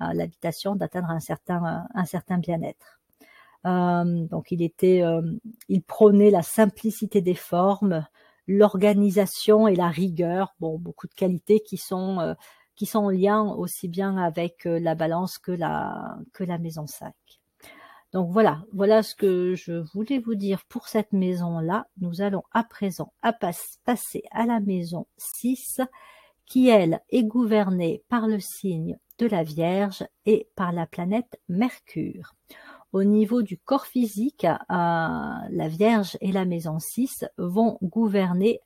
euh, 0.00 0.12
l'habitation, 0.12 0.76
d'atteindre 0.76 1.10
un 1.10 1.20
certain, 1.20 1.86
un 1.94 2.04
certain 2.04 2.38
bien-être. 2.38 3.00
donc 3.64 4.52
il 4.52 4.62
était, 4.62 5.02
il 5.68 5.82
prônait 5.82 6.30
la 6.30 6.42
simplicité 6.42 7.20
des 7.20 7.34
formes, 7.34 8.06
l'organisation 8.46 9.66
et 9.68 9.74
la 9.74 9.88
rigueur, 9.88 10.54
bon, 10.60 10.78
beaucoup 10.78 11.08
de 11.08 11.14
qualités 11.14 11.60
qui 11.60 11.76
sont, 11.78 12.36
qui 12.76 12.86
sont 12.86 13.00
en 13.00 13.10
lien 13.10 13.42
aussi 13.42 13.88
bien 13.88 14.16
avec 14.18 14.64
la 14.66 14.94
balance 14.94 15.38
que 15.38 15.52
la, 15.52 16.16
que 16.32 16.44
la 16.44 16.58
maison 16.58 16.86
5. 16.86 17.12
Donc 18.16 18.30
voilà, 18.30 18.64
voilà 18.72 19.02
ce 19.02 19.14
que 19.14 19.54
je 19.54 19.74
voulais 19.92 20.20
vous 20.20 20.36
dire 20.36 20.64
pour 20.70 20.88
cette 20.88 21.12
maison-là. 21.12 21.86
Nous 22.00 22.22
allons 22.22 22.44
à 22.50 22.64
présent 22.64 23.12
passer 23.84 24.22
à 24.30 24.46
la 24.46 24.58
maison 24.58 25.06
6 25.18 25.82
qui 26.46 26.70
elle 26.70 27.02
est 27.10 27.24
gouvernée 27.24 28.04
par 28.08 28.26
le 28.26 28.40
signe 28.40 28.96
de 29.18 29.26
la 29.26 29.42
Vierge 29.42 30.02
et 30.24 30.48
par 30.56 30.72
la 30.72 30.86
planète 30.86 31.38
Mercure. 31.50 32.32
Au 32.94 33.04
niveau 33.04 33.42
du 33.42 33.58
corps 33.58 33.84
physique, 33.84 34.46
euh, 34.46 34.56
la 34.70 35.68
Vierge 35.68 36.16
et 36.22 36.32
la 36.32 36.46
maison 36.46 36.78
6 36.78 37.26
vont 37.36 37.76
gouverner 37.82 38.62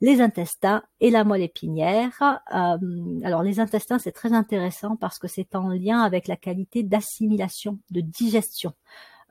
les 0.00 0.20
intestins 0.20 0.82
et 1.00 1.10
la 1.10 1.24
moelle 1.24 1.42
épinière. 1.42 2.40
Euh, 2.54 3.20
alors 3.24 3.42
les 3.42 3.60
intestins, 3.60 3.98
c'est 3.98 4.12
très 4.12 4.32
intéressant 4.32 4.96
parce 4.96 5.18
que 5.18 5.28
c'est 5.28 5.54
en 5.54 5.68
lien 5.68 6.00
avec 6.00 6.28
la 6.28 6.36
qualité 6.36 6.82
d'assimilation, 6.82 7.78
de 7.90 8.00
digestion 8.00 8.72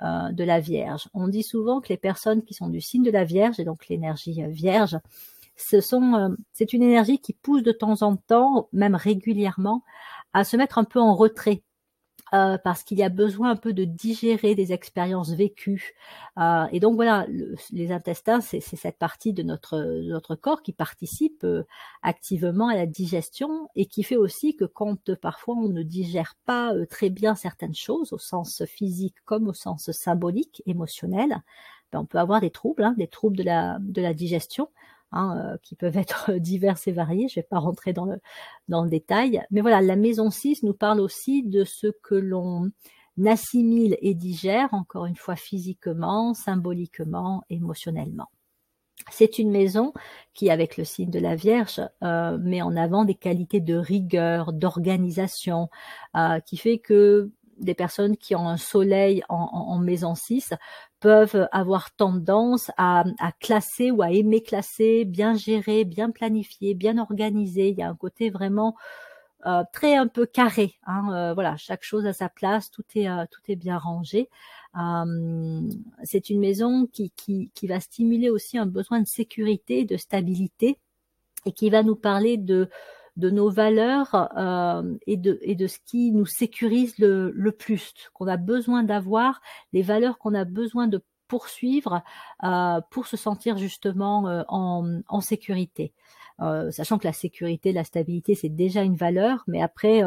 euh, 0.02 0.32
de 0.32 0.44
la 0.44 0.60
Vierge. 0.60 1.10
On 1.14 1.28
dit 1.28 1.44
souvent 1.44 1.82
que 1.82 1.90
les 1.90 1.98
personnes 1.98 2.44
qui 2.44 2.54
sont 2.54 2.70
du 2.70 2.82
signe 2.82 3.04
de 3.04 3.12
la 3.12 3.24
Vierge, 3.24 3.60
et 3.60 3.66
donc 3.66 3.88
l'énergie 3.88 4.44
Vierge, 4.48 4.98
ce 5.56 5.82
sont, 5.82 6.36
c'est 6.52 6.74
une 6.74 6.82
énergie 6.82 7.20
qui 7.20 7.34
pousse 7.34 7.62
de 7.62 7.72
temps 7.72 8.02
en 8.02 8.16
temps, 8.16 8.70
même 8.74 8.96
régulièrement, 8.96 9.84
à 10.34 10.44
se 10.44 10.58
mettre 10.58 10.80
un 10.80 10.84
peu 10.84 11.00
en 11.00 11.14
retrait 11.14 11.62
euh, 12.34 12.58
parce 12.58 12.84
qu'il 12.84 12.98
y 12.98 13.04
a 13.04 13.10
besoin 13.10 13.52
un 13.52 13.56
peu 13.56 13.74
de 13.74 13.84
digérer 13.84 14.56
des 14.56 14.74
expériences 14.74 15.32
vécues. 15.32 15.94
Euh, 16.40 16.66
et 16.72 16.80
donc 16.80 16.96
voilà, 16.96 17.28
les 17.72 17.92
intestins, 17.92 18.42
c'est 18.42 18.60
cette 18.60 18.98
partie 18.98 19.34
de 19.34 19.44
notre, 19.44 20.36
corps 20.36 20.64
qui 20.64 20.74
participe 20.74 21.44
euh, 21.44 21.64
activement 22.02 22.70
à 22.70 22.76
la 22.76 22.88
digestion 22.88 23.70
et 23.76 23.86
qui 23.86 24.02
fait 24.02 24.16
aussi 24.16 24.56
que 24.56 24.66
quand 24.66 25.14
parfois 25.16 25.56
on 25.56 25.70
ne 25.70 25.84
digère 25.84 26.36
pas 26.46 26.74
très 26.90 27.10
bien 27.10 27.36
certaines 27.36 27.76
choses, 27.76 28.14
au 28.14 28.18
sens 28.18 28.66
physique 28.66 29.16
comme 29.26 29.48
au 29.48 29.54
sens 29.54 29.92
symbolique, 29.92 30.64
émotionnel, 30.66 31.44
ben 31.92 32.00
on 32.00 32.06
peut 32.06 32.18
avoir 32.18 32.42
des 32.42 32.50
troubles, 32.50 32.84
hein, 32.84 32.96
des 32.98 33.08
troubles 33.08 33.38
de 33.38 33.44
la, 33.44 33.78
de 33.80 34.02
la 34.02 34.16
digestion. 34.16 34.70
Hein, 35.16 35.38
euh, 35.38 35.58
qui 35.62 35.76
peuvent 35.76 35.98
être 35.98 36.32
divers 36.40 36.78
et 36.88 36.92
variés. 36.92 37.28
Je 37.28 37.40
ne 37.40 37.44
vais 37.44 37.48
pas 37.48 37.60
rentrer 37.60 37.94
dans 37.94 38.06
le, 38.06 38.90
détail. 38.90 39.44
Mais 39.52 39.62
voilà, 39.62 39.80
la 39.80 39.96
maison 39.96 40.32
6 40.32 40.64
nous 40.64 40.74
parle 40.74 41.00
aussi 41.00 41.44
de 41.44 41.64
ce 41.64 41.88
que 42.02 42.16
l'on 42.16 42.72
assimile 43.24 43.96
et 44.02 44.16
digère, 44.16 44.74
encore 44.74 45.06
une 45.06 45.16
fois 45.16 45.36
physiquement, 45.36 46.34
symboliquement, 46.34 47.44
émotionnellement. 47.52 48.28
C'est 49.12 49.38
une 49.38 49.52
maison 49.52 49.94
qui, 50.34 50.50
avec 50.50 50.78
le 50.78 50.84
signe 50.84 51.12
de 51.12 51.20
la 51.20 51.36
Vierge, 51.36 51.82
euh, 52.04 52.40
met 52.40 52.64
en 52.64 52.76
avant 52.76 53.06
des 53.06 53.16
qualités 53.16 53.60
de 53.60 53.76
rigueur, 53.76 54.52
d'organisation, 54.52 55.70
euh, 56.16 56.40
qui 56.40 56.58
fait 56.58 56.80
que 56.80 57.32
des 57.60 57.76
personnes 57.76 58.18
qui 58.18 58.36
ont 58.36 58.48
un 58.48 58.58
soleil 58.58 59.24
en, 59.30 59.78
maison 59.78 60.16
6 60.16 60.54
peuvent 61.04 61.50
avoir 61.52 61.94
tendance 61.94 62.72
à, 62.78 63.04
classer 63.42 63.92
ou 63.92 64.02
à 64.02 64.12
aimer 64.14 64.42
classer, 64.42 65.04
bien 65.04 65.36
gérer, 65.36 65.84
bien 65.84 66.12
planifier, 66.12 66.76
bien 66.76 66.98
organiser. 66.98 67.68
Il 67.68 67.78
y 67.78 67.82
a 67.82 67.90
un 67.90 67.96
côté 67.96 68.30
vraiment 68.30 68.78
euh, 69.46 69.64
très 69.74 69.98
un 69.98 70.08
peu 70.08 70.26
carré. 70.26 70.76
Hein. 70.88 71.10
Euh, 71.12 71.34
voilà, 71.34 71.58
chaque 71.58 71.84
chose 71.84 72.06
à 72.06 72.14
sa 72.14 72.30
place, 72.30 72.72
tout 72.72 72.86
est 72.96 73.10
euh, 73.10 73.26
tout 73.30 73.42
est 73.50 73.58
bien 73.58 73.78
rangé. 73.78 74.30
c'est 76.04 76.30
une 76.30 76.40
maison 76.40 76.88
qui, 76.88 77.12
qui, 77.18 77.52
qui 77.54 77.68
va 77.68 77.82
stimuler 77.82 78.30
aussi 78.30 78.58
un 78.58 78.66
besoin 78.66 79.02
de 79.02 79.08
sécurité, 79.08 79.84
de 79.84 79.98
stabilité, 79.98 80.80
et 81.46 81.52
qui 81.52 81.70
va 81.70 81.84
nous 81.84 81.98
parler 81.98 82.38
de 82.38 82.70
de 83.16 83.30
nos 83.30 83.50
valeurs 83.50 84.30
euh, 84.38 84.96
et, 85.06 85.18
de, 85.18 85.38
et 85.42 85.56
de 85.56 85.68
ce 85.68 85.78
qui 85.86 86.12
nous 86.12 86.26
sécurise 86.26 86.98
le, 86.98 87.32
le 87.32 87.52
plus, 87.52 87.94
qu'on 88.14 88.28
a 88.28 88.38
besoin 88.38 88.84
d'avoir, 88.84 89.42
les 89.72 89.82
valeurs 89.82 90.18
qu'on 90.18 90.34
a 90.34 90.46
besoin 90.46 90.88
de 90.88 91.02
poursuivre 91.28 92.04
euh, 92.44 92.82
pour 92.90 93.08
se 93.08 93.18
sentir 93.18 93.58
justement 93.58 94.28
euh, 94.28 94.44
en, 94.48 95.02
en, 95.08 95.22
sécurité. 95.22 95.94
Sachant 96.72 96.98
que 96.98 97.08
la 97.08 97.14
sécurité, 97.14 97.72
la 97.72 97.86
stabilité, 97.86 98.36
c'est 98.36 98.50
déjà 98.50 98.82
une 98.82 98.98
valeur, 98.98 99.44
mais 99.48 99.62
après, 99.62 100.02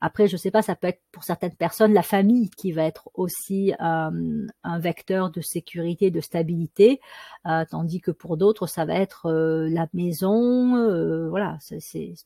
après, 0.00 0.28
je 0.28 0.36
sais 0.36 0.50
pas, 0.50 0.62
ça 0.62 0.76
peut 0.76 0.86
être 0.88 1.02
pour 1.12 1.24
certaines 1.24 1.54
personnes 1.54 1.92
la 1.92 2.02
famille 2.02 2.50
qui 2.50 2.72
va 2.72 2.84
être 2.84 3.10
aussi 3.14 3.72
euh, 3.80 4.46
un 4.62 4.78
vecteur 4.78 5.30
de 5.30 5.40
sécurité, 5.40 6.10
de 6.10 6.20
stabilité, 6.20 7.00
euh, 7.46 7.64
tandis 7.68 8.00
que 8.00 8.10
pour 8.10 8.36
d'autres, 8.36 8.66
ça 8.66 8.84
va 8.84 8.94
être 8.94 9.26
euh, 9.26 9.68
la 9.68 9.88
maison. 9.92 11.28
voilà, 11.30 11.58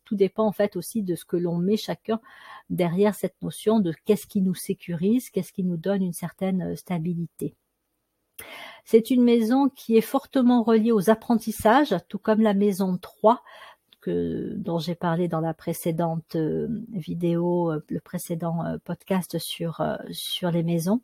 tout 0.05 0.17
dépend 0.17 0.47
en 0.47 0.53
fait 0.53 0.77
aussi 0.77 1.03
de 1.03 1.15
ce 1.15 1.25
que 1.25 1.37
l'on 1.37 1.57
met 1.57 1.77
chacun 1.77 2.21
derrière 2.71 3.15
cette 3.15 3.41
notion 3.43 3.81
de 3.81 3.93
qu'est-ce 4.05 4.27
qui 4.27 4.43
nous 4.43 4.55
sécurise, 4.55 5.31
qu'est-ce 5.31 5.53
qui 5.53 5.65
nous 5.65 5.77
donne 5.77 6.03
une 6.03 6.13
certaine 6.13 6.77
stabilité. 6.77 7.55
C'est 8.85 9.11
une 9.11 9.23
maison 9.23 9.69
qui 9.69 9.97
est 9.97 10.01
fortement 10.01 10.63
reliée 10.63 10.93
aux 10.93 11.11
apprentissages, 11.11 11.95
tout 12.09 12.19
comme 12.19 12.41
la 12.41 12.55
maison 12.55 12.99
3, 12.99 13.43
dont 14.09 14.79
j'ai 14.79 14.95
parlé 14.95 15.29
dans 15.29 15.41
la 15.41 15.55
précédente 15.55 16.37
euh, 16.37 16.69
vidéo, 16.93 17.71
euh, 17.71 17.85
le 17.89 18.01
précédent 18.01 18.65
euh, 18.65 18.79
podcast 18.85 19.39
sur, 19.39 19.83
sur 20.11 20.51
les 20.51 20.63
maisons. 20.63 21.01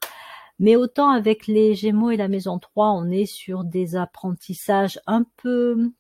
Mais 0.58 0.76
autant 0.76 1.10
avec 1.10 1.46
les 1.46 1.74
Gémeaux 1.74 2.10
et 2.10 2.16
la 2.16 2.28
maison 2.28 2.58
3, 2.58 2.90
on 2.90 3.10
est 3.10 3.26
sur 3.26 3.64
des 3.64 3.94
apprentissages 3.94 5.00
un 5.06 5.24
peu, 5.36 5.92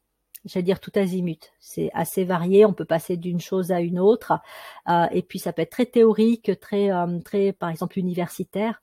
j'allais 0.44 0.64
dire 0.64 0.80
tout 0.80 0.90
azimut. 0.96 1.52
C'est 1.60 1.90
assez 1.94 2.24
varié, 2.24 2.64
on 2.64 2.72
peut 2.72 2.84
passer 2.84 3.16
d'une 3.16 3.40
chose 3.40 3.70
à 3.70 3.80
une 3.80 4.00
autre. 4.00 4.32
et 5.12 5.22
puis 5.22 5.38
ça 5.38 5.52
peut 5.52 5.62
être 5.62 5.70
très 5.70 5.86
théorique, 5.86 6.50
très, 6.60 6.90
très 7.24 7.52
par 7.52 7.68
exemple 7.68 8.00
universitaire. 8.00 8.82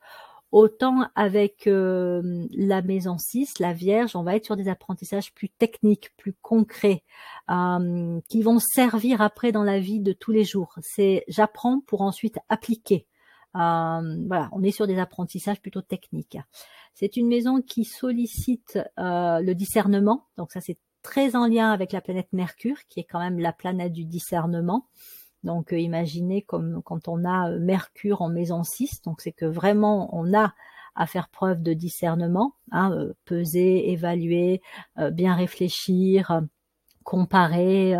Autant 0.55 1.09
avec 1.15 1.67
euh, 1.67 2.47
la 2.51 2.81
maison 2.81 3.17
6, 3.17 3.59
la 3.59 3.73
Vierge, 3.73 4.15
on 4.15 4.23
va 4.23 4.37
être 4.37 4.45
sur 4.45 4.55
des 4.55 4.69
apprentissages 4.69 5.33
plus 5.33 5.49
techniques, 5.49 6.11
plus 6.15 6.31
concrets, 6.31 7.03
euh, 7.49 8.21
qui 8.29 8.41
vont 8.41 8.59
servir 8.59 9.19
après 9.19 9.51
dans 9.51 9.63
la 9.63 9.79
vie 9.79 9.99
de 9.99 10.13
tous 10.13 10.31
les 10.31 10.45
jours. 10.45 10.73
C'est 10.79 11.25
j'apprends 11.27 11.81
pour 11.81 11.99
ensuite 11.99 12.37
appliquer. 12.47 13.05
Euh, 13.55 14.17
voilà, 14.27 14.47
on 14.53 14.63
est 14.63 14.71
sur 14.71 14.87
des 14.87 14.97
apprentissages 14.97 15.59
plutôt 15.59 15.81
techniques. 15.81 16.37
C'est 16.93 17.17
une 17.17 17.27
maison 17.27 17.61
qui 17.61 17.83
sollicite 17.83 18.79
le 18.95 19.53
discernement, 19.55 20.29
donc 20.37 20.53
ça 20.53 20.61
c'est 20.61 20.77
très 21.01 21.35
en 21.35 21.47
lien 21.47 21.69
avec 21.69 21.91
la 21.91 21.99
planète 21.99 22.31
Mercure, 22.31 22.77
qui 22.87 23.01
est 23.01 23.03
quand 23.03 23.19
même 23.19 23.39
la 23.39 23.51
planète 23.51 23.91
du 23.91 24.05
discernement. 24.05 24.87
Donc 25.45 25.71
euh, 25.71 25.79
imaginez 25.79 26.41
comme 26.41 26.81
quand 26.83 27.07
on 27.07 27.23
a 27.23 27.51
euh, 27.51 27.59
Mercure 27.59 28.21
en 28.21 28.29
maison 28.29 28.63
6, 28.63 29.03
donc 29.03 29.21
c'est 29.21 29.31
que 29.31 29.45
vraiment 29.45 30.09
on 30.13 30.33
a 30.33 30.53
à 30.95 31.07
faire 31.07 31.29
preuve 31.29 31.61
de 31.61 31.73
discernement, 31.73 32.55
hein, 32.71 32.91
euh, 32.93 33.13
peser, 33.25 33.91
évaluer, 33.91 34.61
bien 35.11 35.35
réfléchir, 35.35 36.41
comparer, 37.03 37.97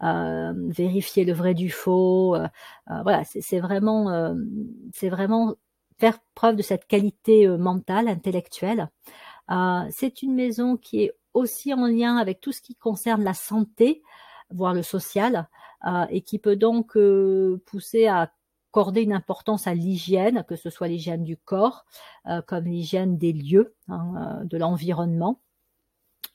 vérifier 0.00 1.24
le 1.26 1.32
vrai 1.34 1.52
du 1.52 1.70
faux. 1.70 2.36
voilà, 2.86 3.22
c'est 3.24 3.60
vraiment, 3.60 4.34
faire 4.94 6.18
preuve 6.34 6.56
de 6.56 6.62
cette 6.62 6.86
qualité 6.86 7.46
mentale, 7.46 8.08
intellectuelle. 8.08 8.88
c'est 9.90 10.22
une 10.22 10.34
maison 10.34 10.78
qui 10.78 11.02
est 11.02 11.12
aussi 11.34 11.74
en 11.74 11.86
lien 11.86 12.16
avec 12.16 12.40
tout 12.40 12.52
ce 12.52 12.62
qui 12.62 12.74
concerne 12.74 13.22
la 13.22 13.34
santé, 13.34 14.02
voire 14.50 14.72
le 14.72 14.82
social, 14.82 15.48
et 16.10 16.22
qui 16.22 16.38
peut 16.38 16.56
donc 16.56 16.96
euh, 16.96 17.62
pousser 17.66 18.06
à 18.06 18.32
accorder 18.70 19.02
une 19.02 19.12
importance 19.12 19.66
à 19.66 19.74
l'hygiène, 19.74 20.44
que 20.46 20.56
ce 20.56 20.70
soit 20.70 20.88
l'hygiène 20.88 21.24
du 21.24 21.36
corps, 21.36 21.86
euh, 22.26 22.42
comme 22.42 22.64
l'hygiène 22.64 23.16
des 23.16 23.32
lieux, 23.32 23.74
hein, 23.88 24.40
de 24.44 24.58
l'environnement. 24.58 25.40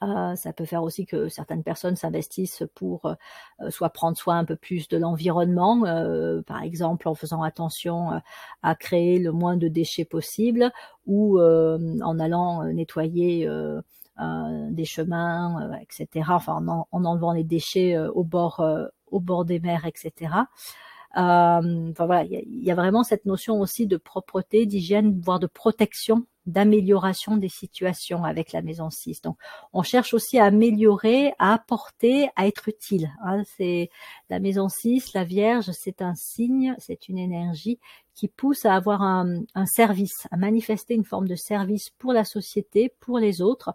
Euh, 0.03 0.35
ça 0.35 0.51
peut 0.53 0.65
faire 0.65 0.83
aussi 0.83 1.05
que 1.05 1.29
certaines 1.29 1.63
personnes 1.63 1.95
s'investissent 1.95 2.63
pour 2.75 3.05
euh, 3.05 3.69
soit 3.69 3.89
prendre 3.89 4.17
soin 4.17 4.37
un 4.39 4.45
peu 4.45 4.55
plus 4.55 4.87
de 4.89 4.97
l'environnement, 4.97 5.85
euh, 5.85 6.41
par 6.41 6.61
exemple 6.61 7.07
en 7.07 7.15
faisant 7.15 7.41
attention 7.41 8.21
à 8.63 8.75
créer 8.75 9.19
le 9.19 9.31
moins 9.31 9.55
de 9.55 9.67
déchets 9.67 10.05
possible, 10.05 10.71
ou 11.05 11.39
en 11.39 12.19
allant 12.19 12.63
nettoyer 12.65 13.47
des 14.17 14.85
chemins, 14.85 15.71
etc. 15.81 16.25
Enfin, 16.29 16.65
en, 16.67 16.87
en, 16.91 17.05
enlevant 17.05 17.33
les 17.33 17.43
déchets 17.43 17.97
au 17.97 18.23
bord 18.23 18.65
au 19.13 19.19
bord 19.19 19.45
des 19.45 19.59
mers, 19.59 19.85
etc. 19.85 20.45
Euh, 21.15 21.91
enfin 21.91 22.05
voilà, 22.05 22.23
il 22.23 22.63
y, 22.63 22.71
a 22.71 22.75
vraiment 22.75 23.03
cette 23.03 23.25
notion 23.25 23.59
aussi 23.61 23.85
de 23.85 23.97
propreté, 23.97 24.65
d'hygiène, 24.65 25.21
voire 25.21 25.39
de 25.39 25.45
protection, 25.45 26.25
d'amélioration 26.47 27.37
des 27.37 27.49
situations 27.49 28.23
avec 28.23 28.51
la 28.51 28.63
maison 28.63 28.89
6. 28.89 29.21
Donc, 29.21 29.37
on 29.73 29.83
cherche 29.83 30.15
aussi 30.15 30.39
à 30.39 30.45
améliorer, 30.45 31.33
à 31.37 31.53
apporter, 31.53 32.29
à 32.35 32.47
être 32.47 32.67
utile. 32.67 33.11
Hein. 33.23 33.43
C'est 33.57 33.91
la 34.31 34.39
maison 34.39 34.69
6, 34.69 35.13
la 35.13 35.23
Vierge, 35.23 35.69
c'est 35.71 36.01
un 36.01 36.15
signe, 36.15 36.75
c'est 36.79 37.07
une 37.07 37.19
énergie 37.19 37.79
qui 38.15 38.27
pousse 38.27 38.65
à 38.65 38.73
avoir 38.73 39.03
un, 39.03 39.43
un 39.53 39.65
service, 39.67 40.27
à 40.31 40.37
manifester 40.37 40.95
une 40.95 41.05
forme 41.05 41.27
de 41.27 41.35
service 41.35 41.91
pour 41.99 42.11
la 42.11 42.25
société, 42.25 42.91
pour 42.99 43.19
les 43.19 43.41
autres, 43.41 43.73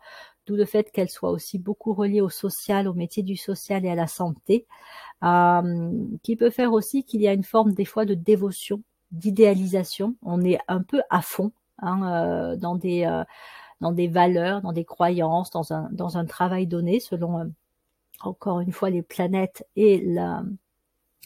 d'où 0.49 0.57
le 0.57 0.65
fait 0.65 0.91
qu'elle 0.91 1.11
soit 1.11 1.31
aussi 1.31 1.59
beaucoup 1.59 1.93
reliée 1.93 2.23
au 2.23 2.31
social, 2.31 2.89
au 2.89 2.95
métier 2.95 3.23
du 3.23 3.37
social 3.37 3.85
et 3.85 3.91
à 3.91 3.95
la 3.95 4.07
santé, 4.07 4.67
euh, 5.23 5.93
qui 6.23 6.37
peut 6.37 6.51
faire 6.51 6.73
aussi 6.73 7.05
qu'il 7.05 7.21
y 7.21 7.29
a 7.29 7.35
une 7.35 7.45
forme 7.45 7.75
des 7.75 7.85
fois 7.85 8.07
de 8.07 8.15
dévotion, 8.15 8.83
d'idéalisation. 9.13 10.17
On 10.23 10.41
est 10.43 10.59
un 10.67 10.83
peu 10.83 11.03
à 11.11 11.21
fond 11.21 11.53
hein, 11.81 12.03
euh, 12.03 12.57
dans 12.57 12.77
des 12.77 13.05
euh, 13.05 13.25
dans 13.83 13.93
des 13.93 14.09
valeurs, 14.09 14.63
dans 14.63 14.73
des 14.73 14.85
croyances, 14.85 15.51
dans 15.51 15.73
un 15.73 15.89
dans 15.93 16.25
travail 16.27 16.67
donné 16.67 16.99
selon 16.99 17.53
encore 18.21 18.61
une 18.61 18.73
fois 18.73 18.91
les 18.91 19.03
planètes 19.03 19.65
et 19.77 20.05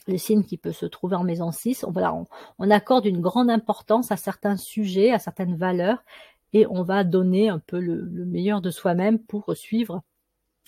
le 0.07 0.17
signe 0.17 0.43
qui 0.43 0.57
peut 0.57 0.71
se 0.71 0.85
trouver 0.85 1.15
en 1.15 1.23
maison 1.23 1.51
6. 1.51 1.83
On, 1.83 1.91
voilà, 1.91 2.13
on, 2.59 2.69
accorde 2.69 3.05
une 3.05 3.21
grande 3.21 3.49
importance 3.49 4.11
à 4.11 4.17
certains 4.17 4.57
sujets, 4.57 5.11
à 5.11 5.17
certaines 5.17 5.55
valeurs, 5.55 6.03
et 6.53 6.65
on 6.69 6.83
va 6.83 7.03
donner 7.03 7.49
un 7.49 7.59
peu 7.59 7.79
le, 7.79 8.01
le 8.01 8.25
meilleur 8.25 8.61
de 8.61 8.71
soi-même 8.71 9.19
pour 9.19 9.55
suivre 9.55 10.03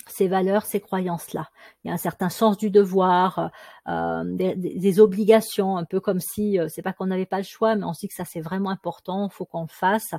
ces 0.08 0.28
valeurs, 0.28 0.65
ces 0.65 0.80
croyances-là. 0.80 1.50
Il 1.84 1.88
y 1.88 1.91
a 1.91 1.93
un 1.93 1.98
certain 1.98 2.30
sens 2.30 2.58
du 2.58 2.69
devoir, 2.69 3.52
euh, 3.88 4.24
des, 4.26 4.56
des, 4.56 5.00
obligations, 5.00 5.78
un 5.78 5.86
peu 5.86 6.00
comme 6.00 6.19
si 6.19 6.60
euh, 6.60 6.67
c'est 6.69 6.82
pas 6.82 6.93
qu'on 6.93 7.08
n'avait 7.08 7.26
pas 7.26 7.38
le 7.38 7.43
choix, 7.43 7.76
mais 7.76 7.86
on 7.86 7.93
se 7.93 8.02
dit 8.02 8.08
que 8.08 8.13
ça 8.13 8.26
c'est 8.26 8.41
vraiment 8.41 8.69
important, 8.69 9.30
faut 9.30 9.45
qu'on 9.45 9.63
le 9.63 9.67
fasse, 9.67 10.13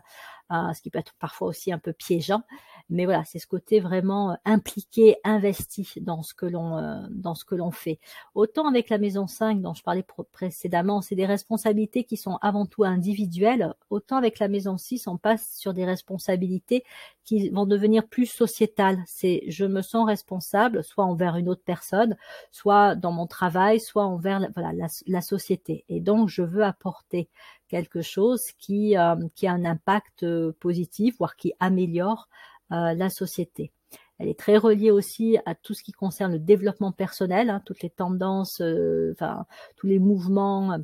euh, 0.53 0.73
ce 0.73 0.83
qui 0.83 0.91
peut 0.91 0.99
être 0.99 1.15
parfois 1.19 1.49
aussi 1.49 1.73
un 1.73 1.79
peu 1.79 1.93
piégeant. 1.93 2.43
Mais 2.89 3.05
voilà, 3.05 3.25
c'est 3.25 3.41
ce 3.41 3.49
côté 3.49 3.81
vraiment 3.81 4.33
euh, 4.33 4.35
impliqué, 4.45 5.17
investi 5.25 5.89
dans 6.01 6.23
ce 6.23 6.35
que 6.35 6.47
l'on 6.47 6.79
euh, 6.79 7.03
dans 7.11 7.35
ce 7.35 7.45
que 7.45 7.57
l'on 7.57 7.73
fait. 7.73 7.99
Autant 8.35 8.69
avec 8.69 8.91
la 8.91 8.99
maison 8.99 9.27
5 9.27 9.61
dont 9.61 9.75
je 9.75 9.83
parlais 9.83 10.05
précédemment, 10.33 11.03
c'est 11.03 11.17
des 11.17 11.27
responsabilités 11.27 12.05
qui 12.05 12.17
sont 12.17 12.39
avant 12.43 12.65
tout 12.65 12.85
individuelles, 12.85 13.75
autant 13.91 14.17
avec 14.17 14.39
la 14.39 14.47
maison 14.49 14.79
6, 14.79 15.09
on 15.09 15.17
passe 15.17 15.57
sur 15.57 15.75
des 15.75 15.85
responsabilités 15.85 16.85
qui 17.25 17.51
vont 17.51 17.67
devenir 17.67 18.07
plus 18.07 18.27
sociétales. 18.27 19.03
C'est 19.07 19.43
je 19.49 19.65
me 19.65 19.83
sens 19.83 20.07
responsable 20.07 20.85
soit 20.85 21.05
envers 21.05 21.37
une 21.37 21.49
autre 21.49 21.65
personne, 21.65 22.17
soit 22.53 22.95
dans 22.95 23.13
mon 23.13 23.27
travail, 23.27 23.81
soit 23.81 24.05
envers 24.05 24.49
voilà, 24.55 24.73
la, 24.73 24.87
la 25.07 25.21
société. 25.21 25.85
Et 25.89 26.01
donc 26.01 26.29
je 26.29 26.43
veux 26.43 26.63
apporter 26.63 27.29
quelque 27.69 28.01
chose 28.01 28.45
qui, 28.59 28.97
euh, 28.97 29.17
qui 29.35 29.47
a 29.47 29.53
un 29.53 29.65
impact 29.65 30.25
positif, 30.61 31.17
voire 31.19 31.37
qui 31.37 31.53
améliore 31.59 32.29
euh, 32.29 32.56
la 32.71 33.11
société. 33.11 33.73
Elle 34.19 34.29
est 34.29 34.39
très 34.39 34.57
reliée 34.57 34.91
aussi 34.91 35.39
à 35.45 35.55
tout 35.55 35.75
ce 35.75 35.83
qui 35.83 35.93
concerne 35.93 36.33
le 36.33 36.39
développement 36.39 36.93
personnel, 36.93 37.51
hein, 37.51 37.61
toutes 37.65 37.83
les 37.83 37.91
tendances, 37.91 38.61
euh, 38.61 39.13
enfin 39.13 39.47
tous 39.77 39.87
les 39.87 39.99
mouvements 39.99 40.79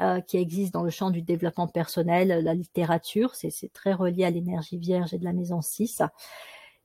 euh, 0.00 0.20
qui 0.20 0.36
existent 0.36 0.78
dans 0.78 0.84
le 0.84 0.90
champ 0.90 1.10
du 1.10 1.22
développement 1.22 1.66
personnel, 1.66 2.44
la 2.44 2.54
littérature, 2.54 3.34
c'est 3.34 3.72
très 3.72 3.92
relié 3.92 4.24
à 4.24 4.30
l'énergie 4.30 4.78
vierge 4.78 5.12
et 5.14 5.18
de 5.18 5.24
la 5.24 5.32
maison 5.32 5.60
6. 5.60 6.02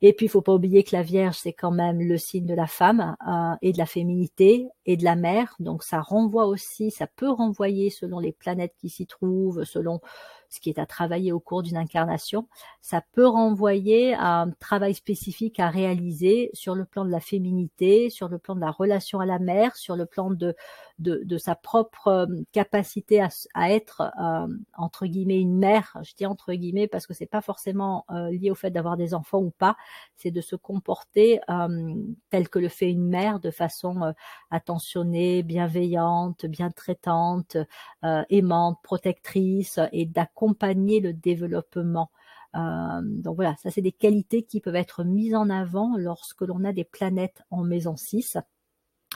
Et 0.02 0.14
puis, 0.14 0.28
il 0.28 0.30
faut 0.30 0.42
pas 0.42 0.54
oublier 0.54 0.84
que 0.84 0.96
la 0.96 1.04
Vierge, 1.04 1.36
c'est 1.36 1.52
quand 1.52 1.72
même 1.72 2.00
le 2.00 2.18
signe 2.18 2.46
de 2.46 2.54
la 2.54 2.68
femme 2.68 3.18
euh, 3.28 3.56
et 3.62 3.74
de 3.74 3.78
la 3.78 3.86
féminité 3.86 4.70
et 4.86 4.96
de 4.96 5.04
la 5.04 5.18
mère. 5.18 5.56
Donc, 5.60 5.84
ça 5.84 6.00
renvoie 6.00 6.46
aussi, 6.46 6.90
ça 6.90 7.06
peut 7.06 7.30
renvoyer 7.30 7.90
selon 7.90 8.20
les 8.20 8.32
planètes 8.32 8.74
qui 8.80 8.88
s'y 8.88 9.06
trouvent, 9.08 9.66
selon 9.66 10.00
ce 10.50 10.60
qui 10.60 10.70
est 10.70 10.80
à 10.80 10.86
travailler 10.86 11.32
au 11.32 11.40
cours 11.40 11.64
d'une 11.64 11.78
incarnation, 11.78 12.48
ça 12.82 13.04
peut 13.14 13.28
renvoyer 13.28 14.14
à 14.16 14.42
un 14.42 14.52
travail 14.52 14.94
spécifique 14.94 15.60
à 15.60 15.70
réaliser 15.70 16.50
sur 16.54 16.76
le 16.76 16.86
plan 16.86 17.06
de 17.06 17.12
la 17.12 17.20
féminité, 17.20 18.10
sur 18.10 18.28
le 18.30 18.40
plan 18.40 18.56
de 18.56 18.62
la 18.62 18.72
relation 18.72 19.20
à 19.20 19.26
la 19.26 19.40
mère, 19.40 19.76
sur 19.76 19.96
le 19.96 20.06
plan 20.06 20.32
de, 20.32 20.56
de, 21.00 21.22
de 21.24 21.38
sa 21.38 21.56
propre 21.56 22.08
euh, 22.08 22.26
capacité 22.52 23.22
à, 23.22 23.30
à 23.54 23.72
être 23.72 24.12
euh, 24.22 24.48
entre 24.78 25.06
guillemets 25.06 25.40
une 25.40 25.58
mère. 25.58 25.98
Je 26.04 26.14
dis 26.16 26.26
entre 26.26 26.54
guillemets 26.54 26.88
parce 26.88 27.08
que 27.08 27.14
c'est 27.14 27.26
pas 27.26 27.42
forcément 27.42 28.06
euh, 28.12 28.30
lié 28.32 28.52
au 28.52 28.56
fait 28.56 28.72
d'avoir 28.72 28.98
des 28.98 29.14
enfants 29.14 29.40
ou 29.40 29.52
pas, 29.52 29.76
c'est 30.16 30.32
de 30.32 30.42
se 30.42 30.56
comporter 30.56 31.40
tel 32.30 32.50
que 32.50 32.60
le 32.60 32.70
fait 32.70 32.92
une 32.92 33.08
mère, 33.08 33.40
de 33.40 33.52
façon 33.52 34.14
attentionnée, 34.52 35.44
bienveillante, 35.44 36.46
bien 36.46 36.70
traitante, 36.72 37.58
aimante, 38.30 38.78
protectrice 38.84 39.80
et 39.92 40.06
d'accompagner 40.06 40.60
accompagner 40.60 41.00
le 41.00 41.14
développement. 41.14 42.12
Euh, 42.56 43.02
donc 43.04 43.36
voilà, 43.36 43.56
ça 43.58 43.70
c'est 43.72 43.82
des 43.82 43.92
qualités 43.92 44.44
qui 44.44 44.60
peuvent 44.62 44.76
être 44.76 45.04
mises 45.04 45.36
en 45.36 45.50
avant 45.50 45.96
lorsque 45.98 46.42
l'on 46.42 46.64
a 46.64 46.74
des 46.74 46.84
planètes 46.84 47.44
en 47.52 47.64
maison 47.64 47.96
6. 47.96 48.38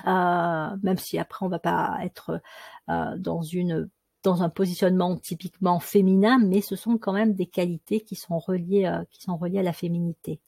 Euh, 0.07 0.77
même 0.81 0.97
si 0.97 1.19
après 1.19 1.45
on 1.45 1.49
va 1.49 1.59
pas 1.59 1.99
être 2.03 2.41
euh, 2.89 3.17
dans 3.17 3.41
une 3.41 3.89
dans 4.23 4.41
un 4.41 4.49
positionnement 4.49 5.17
typiquement 5.17 5.79
féminin, 5.79 6.39
mais 6.39 6.61
ce 6.61 6.75
sont 6.75 6.97
quand 6.97 7.11
même 7.11 7.33
des 7.33 7.45
qualités 7.45 8.01
qui 8.01 8.15
sont 8.15 8.39
reliées 8.39 8.89
qui 9.11 9.21
sont 9.21 9.35
reliées 9.35 9.59
à 9.59 9.63
la 9.63 9.73
féminité. 9.73 10.39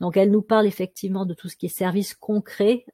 Donc 0.00 0.16
elle 0.16 0.30
nous 0.30 0.42
parle 0.42 0.66
effectivement 0.66 1.26
de 1.26 1.34
tout 1.34 1.48
ce 1.48 1.56
qui 1.56 1.66
est 1.66 1.68
service 1.68 2.14
concret, 2.14 2.86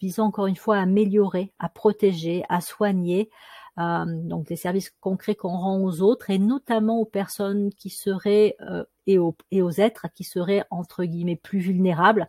visant 0.00 0.26
encore 0.26 0.46
une 0.46 0.56
fois 0.56 0.76
à 0.76 0.82
améliorer, 0.82 1.52
à 1.58 1.70
protéger, 1.70 2.44
à 2.50 2.60
soigner, 2.60 3.30
euh, 3.80 4.04
donc 4.06 4.46
des 4.46 4.56
services 4.56 4.92
concrets 5.00 5.34
qu'on 5.34 5.56
rend 5.56 5.80
aux 5.80 6.00
autres 6.00 6.30
et 6.30 6.38
notamment 6.38 7.00
aux 7.00 7.04
personnes 7.04 7.70
qui 7.74 7.90
seraient 7.90 8.56
euh, 8.60 8.84
et 9.06 9.18
aux 9.18 9.70
êtres 9.78 10.06
qui 10.14 10.22
seraient 10.22 10.64
entre 10.70 11.04
guillemets 11.04 11.36
plus 11.36 11.58
vulnérables 11.58 12.28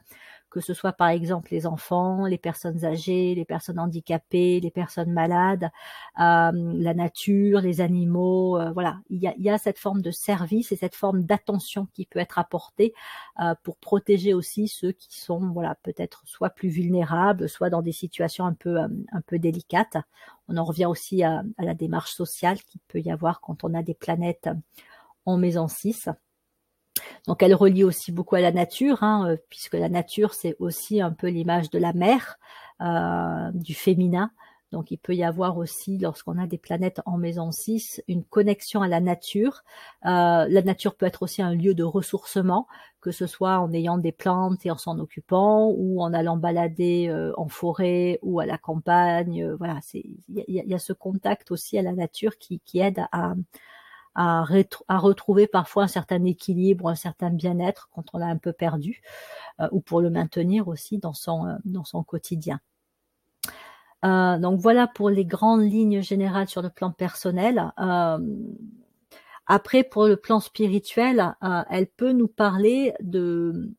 que 0.56 0.62
ce 0.62 0.74
soit 0.74 0.94
par 0.94 1.10
exemple 1.10 1.50
les 1.52 1.68
enfants, 1.68 2.26
les 2.28 2.38
personnes 2.38 2.86
âgées, 2.86 3.36
les 3.36 3.44
personnes 3.44 3.78
handicapées, 3.78 4.62
les 4.62 4.72
personnes 4.72 5.12
malades, 5.12 5.70
euh, 6.22 6.52
la 6.54 6.94
nature, 6.94 7.60
les 7.60 7.82
animaux. 7.82 8.58
Euh, 8.58 8.72
voilà, 8.72 9.02
il 9.10 9.20
y, 9.20 9.50
a, 9.50 9.58
cette 9.58 9.78
forme 9.78 10.02
de 10.02 10.12
service 10.12 10.72
et 10.72 10.78
cette 10.78 10.96
forme 10.96 11.24
d'attention 11.26 11.90
qui 11.94 12.06
peut 12.06 12.20
être 12.20 12.40
apportée 12.40 12.94
euh, 13.42 13.54
pour 13.64 13.76
protéger 13.76 14.34
aussi 14.34 14.70
ceux 14.70 14.94
qui 14.94 15.20
sont 15.20 15.42
voilà 15.52 15.76
peut-être 15.84 16.22
soit 16.26 16.52
plus 16.52 16.70
vulnérables, 16.70 17.50
soit 17.50 17.70
dans 17.70 17.82
des 17.82 17.92
situations 17.92 18.46
un 18.46 18.54
peu 18.54 18.78
un 18.78 19.22
peu 19.28 19.40
délicates. 19.40 19.98
On 20.48 20.56
en 20.56 20.64
revient 20.64 20.86
aussi 20.86 21.22
à, 21.22 21.44
à 21.58 21.66
la 21.66 21.74
démarche 21.74 22.14
sociale 22.14 22.60
qu'il 22.64 22.80
peut 22.88 23.02
y 23.02 23.12
avoir 23.12 23.42
quand 23.42 23.66
on 23.66 23.74
a 23.74 23.84
des 23.84 23.94
planètes 23.94 24.48
en 25.26 25.38
maison 25.38 25.68
6. 25.68 26.08
Donc 27.28 27.44
elle 27.44 27.56
relie 27.56 27.84
aussi 27.84 28.12
beaucoup 28.12 28.36
à 28.36 28.42
la 28.42 28.52
nature, 28.52 29.04
hein, 29.04 29.30
euh, 29.30 29.38
puisque 29.50 29.74
la 29.74 29.90
nature 29.90 30.34
c'est 30.34 30.56
aussi 30.60 31.02
un 31.02 31.12
peu 31.12 31.28
l'image 31.28 31.70
de 31.70 31.80
la 31.80 31.94
mer, 31.94 32.38
euh, 32.82 33.52
du 33.54 33.74
féminin. 33.74 34.32
Donc 34.76 34.92
il 34.92 34.98
peut 34.98 35.16
y 35.16 35.24
avoir 35.24 35.58
aussi, 35.58 35.98
lorsqu'on 35.98 36.38
a 36.38 36.48
des 36.48 36.58
planètes 36.58 37.02
en 37.06 37.18
maison 37.18 37.50
6, 37.50 38.04
une 38.10 38.26
connexion 38.26 38.82
à 38.82 38.90
la 38.90 39.00
nature. 39.00 39.64
Euh, 40.06 40.48
la 40.50 40.62
nature 40.64 40.96
peut 40.96 41.06
être 41.06 41.24
aussi 41.24 41.42
un 41.42 41.54
lieu 41.54 41.74
de 41.74 41.84
ressourcement, 41.84 42.68
que 43.00 43.12
ce 43.12 43.26
soit 43.26 43.60
en 43.60 43.72
ayant 43.72 43.98
des 43.98 44.12
plantes 44.12 44.66
et 44.66 44.72
en 44.72 44.78
s'en 44.78 45.00
occupant, 45.00 45.72
ou 45.78 46.02
en 46.02 46.14
allant 46.14 46.36
balader 46.36 47.08
euh, 47.08 47.32
en 47.38 47.48
forêt 47.48 48.20
ou 48.22 48.42
à 48.42 48.46
la 48.46 48.58
campagne. 48.58 49.44
Euh, 49.44 49.56
voilà, 49.56 49.80
il 49.94 50.18
y 50.28 50.60
a, 50.60 50.64
y 50.66 50.74
a, 50.74 50.80
ce 50.80 50.92
contact 50.92 51.52
aussi 51.52 51.78
à 51.78 51.82
la 51.82 51.94
nature 51.94 52.38
qui, 52.38 52.60
qui 52.60 52.80
aide 52.80 53.06
à, 53.14 53.36
à, 54.16 54.44
retrouver 54.90 55.48
parfois 55.48 55.84
un 55.84 55.88
certain 55.88 56.24
équilibre, 56.26 56.90
un 56.90 56.96
certain 56.96 57.30
bien-être 57.30 57.90
quand 57.94 58.06
on 58.14 58.18
l'a 58.18 58.28
un 58.28 58.38
peu 58.38 58.54
perdu, 58.54 59.02
euh, 59.60 59.68
ou 59.72 59.82
pour 59.82 60.02
le 60.02 60.10
maintenir 60.10 60.68
aussi 60.68 60.98
dans 60.98 61.14
son, 61.14 61.46
euh, 61.48 61.56
dans 61.66 61.84
son 61.84 62.04
quotidien. 62.04 62.60
Euh, 64.06 64.38
donc 64.38 64.60
voilà 64.60 64.88
pour 64.88 65.10
les 65.10 65.26
grandes 65.26 65.64
lignes 65.64 66.02
générales 66.02 66.48
sur 66.48 66.62
le 66.62 66.70
plan 66.70 66.92
personnel. 66.92 67.72
Euh, 67.80 68.20
après, 69.48 69.84
pour 69.84 70.06
le 70.06 70.16
plan 70.16 70.40
spirituel, 70.40 71.36
euh, 71.44 71.64
elle 71.70 71.88
peut 71.88 72.12
nous 72.12 72.28
parler 72.28 72.94
de, 73.00 73.72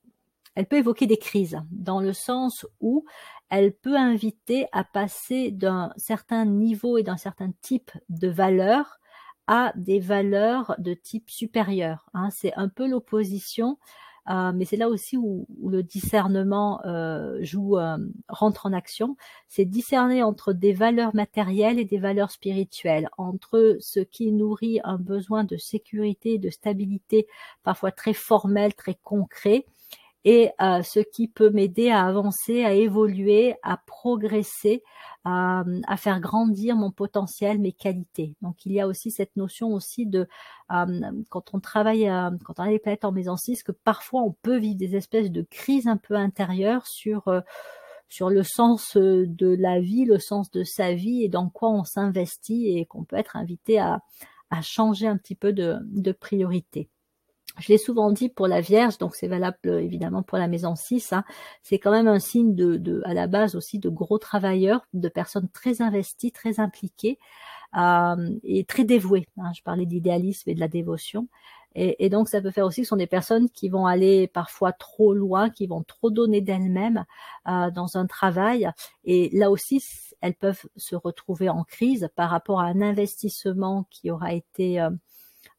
elle 0.54 0.66
peut 0.66 0.76
évoquer 0.76 1.06
des 1.06 1.18
crises 1.18 1.60
dans 1.70 2.00
le 2.00 2.12
sens 2.12 2.66
où 2.80 3.04
elle 3.50 3.72
peut 3.72 3.96
inviter 3.96 4.66
à 4.72 4.82
passer 4.82 5.52
d'un 5.52 5.92
certain 5.96 6.44
niveau 6.44 6.98
et 6.98 7.02
d'un 7.04 7.16
certain 7.16 7.52
type 7.62 7.92
de 8.08 8.28
valeur 8.28 8.98
à 9.46 9.72
des 9.76 10.00
valeurs 10.00 10.74
de 10.78 10.94
type 10.94 11.30
supérieur. 11.30 12.06
Hein. 12.14 12.30
C'est 12.30 12.54
un 12.54 12.68
peu 12.68 12.88
l'opposition, 12.88 13.78
euh, 14.28 14.52
mais 14.52 14.64
c'est 14.64 14.76
là 14.76 14.88
aussi 14.88 15.16
où, 15.16 15.46
le 15.64 15.82
discernement 15.82 16.84
euh, 16.84 17.38
joue, 17.42 17.78
euh, 17.78 17.96
rentre 18.28 18.66
en 18.66 18.72
action. 18.72 19.16
C'est 19.48 19.64
discerner 19.64 20.22
entre 20.22 20.52
des 20.52 20.72
valeurs 20.72 21.14
matérielles 21.14 21.78
et 21.78 21.84
des 21.84 21.98
valeurs 21.98 22.30
spirituelles, 22.30 23.08
entre 23.18 23.76
ce 23.80 24.00
qui 24.00 24.32
nourrit 24.32 24.80
un 24.84 24.98
besoin 24.98 25.44
de 25.44 25.56
sécurité, 25.56 26.38
de 26.38 26.50
stabilité, 26.50 27.26
parfois 27.62 27.92
très 27.92 28.14
formel, 28.14 28.74
très 28.74 28.94
concret, 28.94 29.64
et 30.28 30.50
ce 30.58 30.98
qui 30.98 31.28
peut 31.28 31.50
m'aider 31.50 31.88
à 31.90 32.04
avancer, 32.04 32.64
à 32.64 32.72
évoluer, 32.74 33.54
à 33.62 33.76
progresser, 33.86 34.82
à, 35.24 35.62
à, 35.86 35.96
faire 35.96 36.18
grandir 36.18 36.74
mon 36.74 36.90
potentiel, 36.90 37.60
mes 37.60 37.70
qualités. 37.70 38.34
Donc 38.42 38.66
il 38.66 38.72
y 38.72 38.80
a 38.80 38.88
aussi 38.88 39.12
cette 39.12 39.36
notion 39.36 39.68
aussi 39.68 40.04
de 40.04 40.26
euh, 40.72 41.22
quand 41.30 41.54
on 41.54 41.60
travaille, 41.60 42.08
euh, 42.08 42.30
quand 42.44 42.58
on 42.58 42.64
a 42.64 42.70
les 42.70 42.80
planètes 42.80 43.04
en 43.04 43.12
maison 43.12 43.36
6, 43.36 43.62
que 43.62 43.70
parfois 43.70 44.22
on 44.22 44.32
peut 44.42 44.58
vivre 44.58 44.76
des 44.76 44.96
espèces 44.96 45.30
de 45.30 45.42
crises 45.42 45.86
un 45.86 45.96
peu 45.96 46.14
intérieures 46.14 46.88
sur 46.88 47.28
euh, 47.28 47.40
sur 48.08 48.28
le 48.28 48.42
sens 48.42 48.96
de 48.96 49.56
la 49.58 49.80
vie, 49.80 50.06
le 50.06 50.18
sens 50.18 50.50
de 50.50 50.64
sa 50.64 50.92
vie 50.92 51.22
et 51.22 51.28
dans 51.28 51.50
quoi 51.50 51.70
on 51.70 51.84
s'investit 51.84 52.76
et 52.76 52.84
qu'on 52.84 53.04
peut 53.04 53.16
être 53.16 53.36
invité 53.36 53.78
à, 53.78 54.00
à 54.50 54.60
changer 54.60 55.06
un 55.06 55.16
petit 55.16 55.34
peu 55.36 55.52
de, 55.52 55.78
de 55.84 56.12
priorité 56.12 56.88
je 57.58 57.68
l'ai 57.68 57.78
souvent 57.78 58.10
dit 58.10 58.28
pour 58.28 58.46
la 58.46 58.60
Vierge, 58.60 58.98
donc 58.98 59.14
c'est 59.14 59.28
valable 59.28 59.58
euh, 59.66 59.80
évidemment 59.80 60.22
pour 60.22 60.38
la 60.38 60.48
maison 60.48 60.74
6, 60.74 61.12
hein, 61.12 61.24
c'est 61.62 61.78
quand 61.78 61.90
même 61.90 62.08
un 62.08 62.18
signe 62.18 62.54
de, 62.54 63.02
à 63.04 63.14
la 63.14 63.26
base 63.26 63.54
aussi 63.54 63.78
de 63.78 63.88
gros 63.88 64.18
travailleurs, 64.18 64.86
de 64.92 65.08
personnes 65.08 65.48
très 65.52 65.82
investies, 65.82 66.32
très 66.32 66.60
impliquées 66.60 67.18
euh, 67.76 68.30
et 68.44 68.64
très 68.64 68.84
dévouées. 68.84 69.26
Hein. 69.38 69.52
je 69.56 69.62
parlais 69.62 69.86
d'idéalisme 69.86 70.50
et 70.50 70.54
de 70.54 70.60
la 70.60 70.68
dévotion. 70.68 71.28
Et, 71.78 72.08
donc, 72.08 72.30
ça 72.30 72.40
peut 72.40 72.50
faire 72.50 72.64
aussi 72.64 72.80
que 72.80 72.86
ce 72.86 72.88
sont 72.88 72.96
des 72.96 73.06
personnes 73.06 73.50
qui 73.50 73.68
vont 73.68 73.84
aller 73.84 74.28
parfois 74.28 74.72
trop 74.72 75.12
loin, 75.12 75.50
qui 75.50 75.66
vont 75.66 75.82
trop 75.82 76.10
donner 76.10 76.40
d'elles-mêmes 76.40 77.04
euh, 77.48 77.70
dans 77.70 77.98
un 77.98 78.06
travail. 78.06 78.70
Et 79.04 79.28
là 79.36 79.50
aussi, 79.50 79.84
elles 80.22 80.36
peuvent 80.36 80.64
se 80.76 80.96
retrouver 80.96 81.50
en 81.50 81.64
crise 81.64 82.08
par 82.16 82.30
rapport 82.30 82.60
à 82.60 82.64
un 82.64 82.80
investissement 82.80 83.86
qui 83.90 84.10
aura 84.10 84.32
été 84.32 84.80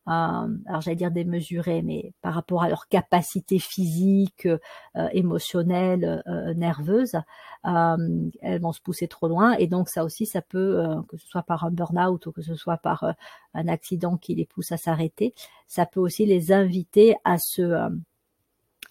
alors 0.07 0.81
j'allais 0.81 0.95
dire 0.95 1.11
démesurées, 1.11 1.81
mais 1.81 2.13
par 2.21 2.33
rapport 2.33 2.63
à 2.63 2.69
leur 2.69 2.87
capacité 2.87 3.59
physique, 3.59 4.45
euh, 4.45 5.09
émotionnelle, 5.11 6.23
euh, 6.27 6.53
nerveuse, 6.53 7.17
elles 7.63 8.61
vont 8.61 8.71
se 8.71 8.81
pousser 8.81 9.07
trop 9.07 9.27
loin. 9.27 9.53
Et 9.53 9.67
donc 9.67 9.89
ça 9.89 10.05
aussi, 10.05 10.25
ça 10.25 10.41
peut, 10.41 10.81
que 11.09 11.17
ce 11.17 11.27
soit 11.27 11.43
par 11.43 11.65
un 11.65 11.71
burn-out 11.71 12.25
ou 12.25 12.31
que 12.31 12.41
ce 12.41 12.55
soit 12.55 12.77
par 12.77 13.13
un 13.53 13.67
accident 13.67 14.17
qui 14.17 14.35
les 14.35 14.45
pousse 14.45 14.71
à 14.71 14.77
s'arrêter, 14.77 15.33
ça 15.67 15.85
peut 15.85 15.99
aussi 15.99 16.25
les 16.25 16.51
inviter 16.53 17.15
à 17.25 17.37
se 17.37 17.89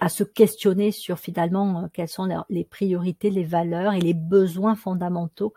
à 0.01 0.09
se 0.09 0.25
questionner 0.25 0.93
sur 0.93 1.19
finalement 1.19 1.89
quelles 1.93 2.09
sont 2.09 2.29
les 2.49 2.65
priorités, 2.65 3.31
les 3.31 3.45
valeurs 3.45 3.95
et 3.95 4.01
les 4.01 4.15
besoins 4.15 4.77
fondamentaux 4.77 5.55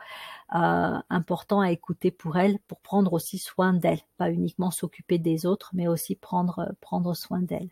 euh, 0.56 0.98
important 1.10 1.62
à 1.62 1.72
écouter 1.72 2.12
pour 2.12 2.38
elle, 2.38 2.60
pour 2.68 2.80
prendre 2.80 3.14
aussi 3.14 3.38
soin 3.38 3.74
d'elle, 3.74 4.00
pas 4.18 4.32
uniquement 4.32 4.72
s'occuper 4.72 5.18
des 5.20 5.46
autres, 5.46 5.72
mais 5.74 5.88
aussi 5.88 6.16
prendre 6.16 6.74
prendre 6.82 7.14
soin 7.14 7.40
d'elle. 7.42 7.70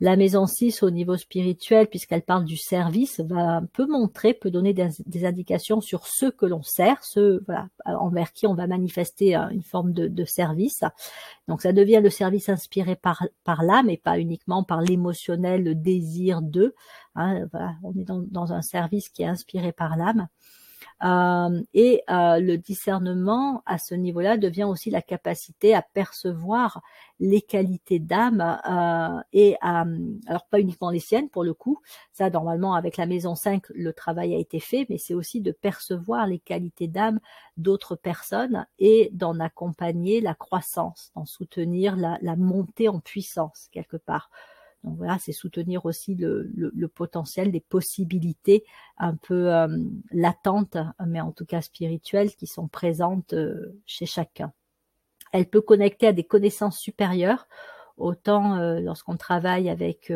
La 0.00 0.16
maison 0.16 0.46
6 0.46 0.82
au 0.82 0.90
niveau 0.90 1.16
spirituel, 1.16 1.86
puisqu'elle 1.86 2.22
parle 2.22 2.44
du 2.44 2.56
service, 2.56 3.20
va 3.20 3.58
un 3.58 3.64
peu 3.64 3.86
montrer, 3.86 4.34
peut 4.34 4.50
donner 4.50 4.74
des, 4.74 5.24
indications 5.24 5.80
sur 5.80 6.06
ceux 6.08 6.32
que 6.32 6.46
l'on 6.46 6.62
sert, 6.62 7.04
ceux 7.04 7.44
voilà, 7.46 7.68
envers 7.86 8.32
qui 8.32 8.48
on 8.48 8.54
va 8.54 8.66
manifester 8.66 9.36
euh, 9.36 9.48
une 9.50 9.62
forme 9.62 9.92
de, 9.92 10.24
service. 10.24 10.82
Donc 11.46 11.62
ça 11.62 11.72
devient 11.72 12.00
le 12.02 12.10
service 12.10 12.48
inspiré 12.48 12.96
par, 12.96 13.22
l'âme 13.62 13.88
et 13.88 13.96
pas 13.96 14.18
uniquement 14.18 14.64
par 14.64 14.80
l'émotionnel, 14.80 15.62
le 15.62 15.76
désir 15.76 16.42
de. 16.42 16.74
Hein, 17.14 17.46
on 17.84 17.92
est 17.92 18.04
dans 18.04 18.52
un 18.52 18.62
service 18.62 19.08
qui 19.08 19.22
est 19.22 19.26
inspiré 19.26 19.70
par 19.70 19.96
l'âme. 19.96 20.28
Euh, 21.02 21.60
et 21.74 22.02
euh, 22.08 22.38
le 22.38 22.56
discernement 22.56 23.62
à 23.66 23.78
ce 23.78 23.94
niveau-là 23.94 24.36
devient 24.36 24.64
aussi 24.64 24.90
la 24.90 25.02
capacité 25.02 25.74
à 25.74 25.82
percevoir 25.82 26.82
les 27.20 27.42
qualités 27.42 27.98
d'âme 27.98 28.40
euh, 28.40 29.20
et 29.32 29.56
à, 29.60 29.84
alors 30.26 30.46
pas 30.46 30.60
uniquement 30.60 30.90
les 30.90 31.00
siennes 31.00 31.28
pour 31.28 31.44
le 31.44 31.52
coup, 31.52 31.80
ça 32.12 32.30
normalement 32.30 32.74
avec 32.74 32.96
la 32.96 33.06
maison 33.06 33.34
5 33.34 33.64
le 33.74 33.92
travail 33.92 34.34
a 34.34 34.38
été 34.38 34.60
fait, 34.60 34.86
mais 34.88 34.98
c'est 34.98 35.14
aussi 35.14 35.40
de 35.40 35.52
percevoir 35.52 36.26
les 36.26 36.38
qualités 36.38 36.88
d'âme 36.88 37.20
d'autres 37.56 37.96
personnes 37.96 38.66
et 38.78 39.10
d'en 39.12 39.40
accompagner 39.40 40.20
la 40.20 40.34
croissance, 40.34 41.10
d'en 41.16 41.26
soutenir 41.26 41.96
la, 41.96 42.18
la 42.22 42.36
montée 42.36 42.88
en 42.88 43.00
puissance 43.00 43.68
quelque 43.72 43.96
part. 43.96 44.30
Donc 44.84 44.98
voilà, 44.98 45.18
c'est 45.18 45.32
soutenir 45.32 45.86
aussi 45.86 46.14
le, 46.14 46.88
potentiel 46.88 47.50
des 47.50 47.60
possibilités 47.60 48.64
un 48.98 49.16
peu 49.16 49.52
euh, 49.52 49.66
latentes, 50.12 50.76
mais 51.04 51.22
en 51.22 51.32
tout 51.32 51.46
cas 51.46 51.62
spirituelles, 51.62 52.34
qui 52.36 52.46
sont 52.46 52.68
présentes 52.68 53.32
euh, 53.32 53.80
chez 53.86 54.04
chacun. 54.04 54.52
Elle 55.32 55.46
peut 55.46 55.62
connecter 55.62 56.06
à 56.06 56.12
des 56.12 56.22
connaissances 56.22 56.78
supérieures, 56.78 57.48
autant 57.96 58.58
euh, 58.58 58.78
lorsqu'on 58.78 59.16
travaille 59.16 59.70
avec 59.70 60.12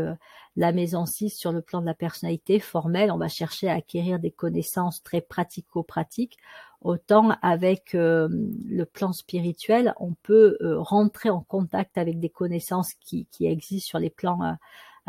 la 0.56 0.72
maison 0.72 1.06
6 1.06 1.30
sur 1.30 1.50
le 1.50 1.62
plan 1.62 1.80
de 1.80 1.86
la 1.86 1.94
personnalité 1.94 2.60
formelle, 2.60 3.10
on 3.10 3.16
va 3.18 3.28
chercher 3.28 3.70
à 3.70 3.74
acquérir 3.74 4.18
des 4.18 4.30
connaissances 4.30 5.02
très 5.02 5.22
pratico-pratiques, 5.22 6.36
autant 6.80 7.36
avec 7.42 7.94
euh, 7.94 8.28
le 8.66 8.84
plan 8.84 9.12
spirituel, 9.12 9.94
on 9.98 10.14
peut 10.22 10.56
euh, 10.60 10.78
rentrer 10.80 11.30
en 11.30 11.40
contact 11.40 11.98
avec 11.98 12.20
des 12.20 12.28
connaissances 12.28 12.92
qui, 13.00 13.26
existent 13.40 13.88
sur 13.88 13.98
les 13.98 14.10
plans 14.10 14.42
euh, 14.42 14.52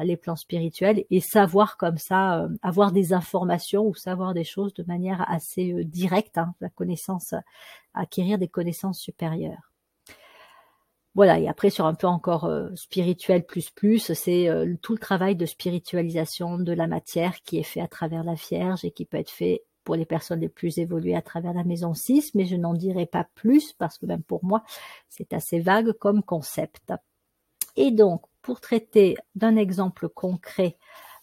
les 0.01 0.15
plans 0.15 0.37
spirituels 0.37 1.03
et 1.09 1.19
savoir 1.19 1.75
comme 1.75 1.97
ça, 1.97 2.47
avoir 2.61 2.93
des 2.93 3.11
informations 3.11 3.85
ou 3.85 3.93
savoir 3.95 4.33
des 4.33 4.45
choses 4.45 4.73
de 4.73 4.83
manière 4.83 5.29
assez 5.29 5.83
directe, 5.83 6.37
hein, 6.37 6.55
la 6.61 6.69
connaissance, 6.69 7.35
acquérir 7.93 8.37
des 8.37 8.47
connaissances 8.47 8.97
supérieures. 8.97 9.73
Voilà, 11.15 11.37
et 11.37 11.49
après 11.49 11.69
sur 11.69 11.85
un 11.85 11.95
peu 11.95 12.07
encore 12.07 12.49
spirituel 12.75 13.45
plus 13.45 13.71
plus, 13.71 14.13
c'est 14.13 14.47
tout 14.81 14.93
le 14.93 14.99
travail 14.99 15.35
de 15.35 15.45
spiritualisation 15.45 16.57
de 16.57 16.71
la 16.71 16.87
matière 16.87 17.41
qui 17.41 17.57
est 17.57 17.63
fait 17.63 17.81
à 17.81 17.89
travers 17.89 18.23
la 18.23 18.35
Vierge 18.35 18.85
et 18.85 18.91
qui 18.91 19.03
peut 19.03 19.17
être 19.17 19.29
fait 19.29 19.63
pour 19.83 19.95
les 19.95 20.05
personnes 20.05 20.41
les 20.41 20.49
plus 20.49 20.77
évoluées 20.77 21.15
à 21.15 21.21
travers 21.21 21.53
la 21.53 21.63
maison 21.63 21.93
6, 21.93 22.35
mais 22.35 22.45
je 22.45 22.55
n'en 22.55 22.73
dirai 22.73 23.05
pas 23.05 23.27
plus 23.35 23.73
parce 23.73 23.97
que 23.97 24.05
même 24.05 24.23
pour 24.23 24.43
moi, 24.43 24.63
c'est 25.09 25.33
assez 25.33 25.59
vague 25.59 25.93
comme 25.93 26.23
concept. 26.23 26.93
Et 27.75 27.91
donc, 27.91 28.23
pour 28.41 28.61
traiter 28.61 29.15
d'un 29.35 29.55
exemple 29.55 30.09
concret 30.09 30.77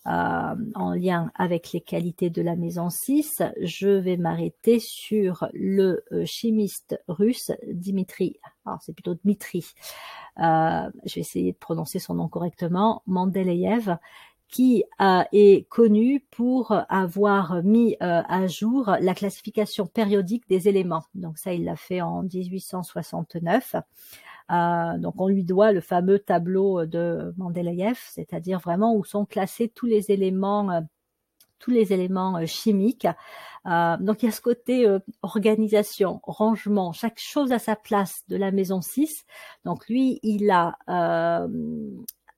euh, 0.06 0.54
en 0.76 0.94
lien 0.94 1.32
avec 1.34 1.72
les 1.72 1.80
qualités 1.80 2.30
de 2.30 2.40
la 2.40 2.54
maison 2.54 2.90
6, 2.90 3.42
je 3.60 3.88
vais 3.88 4.16
m'arrêter 4.16 4.78
sur 4.78 5.48
le 5.52 6.04
euh, 6.12 6.24
chimiste 6.24 6.96
russe 7.08 7.50
Dimitri, 7.66 8.38
alors 8.64 8.80
c'est 8.82 8.92
plutôt 8.92 9.14
Dmitri, 9.14 9.66
euh, 10.38 10.88
je 11.04 11.14
vais 11.16 11.22
essayer 11.22 11.52
de 11.52 11.58
prononcer 11.58 11.98
son 11.98 12.14
nom 12.14 12.28
correctement, 12.28 13.02
Mendeleïev, 13.06 13.96
qui 14.48 14.84
est 15.32 15.68
connu 15.68 16.24
pour 16.30 16.74
avoir 16.88 17.62
mis 17.62 17.96
euh, 18.02 18.22
à 18.28 18.46
jour 18.46 18.96
la 19.00 19.14
classification 19.14 19.86
périodique 19.86 20.48
des 20.48 20.68
éléments. 20.68 21.04
Donc 21.14 21.38
ça, 21.38 21.52
il 21.52 21.64
l'a 21.64 21.76
fait 21.76 22.00
en 22.00 22.22
1869. 22.22 23.76
Euh, 24.52 24.98
donc 24.98 25.14
on 25.18 25.26
lui 25.26 25.42
doit 25.42 25.72
le 25.72 25.80
fameux 25.80 26.20
tableau 26.20 26.86
de 26.86 27.34
Mendeleïev, 27.36 27.98
c'est-à-dire 28.08 28.60
vraiment 28.60 28.94
où 28.94 29.04
sont 29.04 29.24
classés 29.24 29.68
tous 29.68 29.86
les 29.86 30.12
éléments 30.12 30.70
euh, 30.70 30.80
tous 31.58 31.70
les 31.70 31.94
éléments 31.94 32.44
chimiques. 32.44 33.06
donc 33.64 34.22
il 34.22 34.26
y 34.26 34.28
a 34.28 34.30
ce 34.30 34.42
côté 34.42 34.86
organisation, 35.22 36.20
rangement, 36.22 36.92
chaque 36.92 37.18
chose 37.18 37.50
à 37.50 37.58
sa 37.58 37.76
place 37.76 38.24
de 38.28 38.36
la 38.36 38.50
maison 38.50 38.82
6. 38.82 39.24
Donc 39.64 39.88
lui, 39.88 40.20
il 40.22 40.50
a 40.50 40.76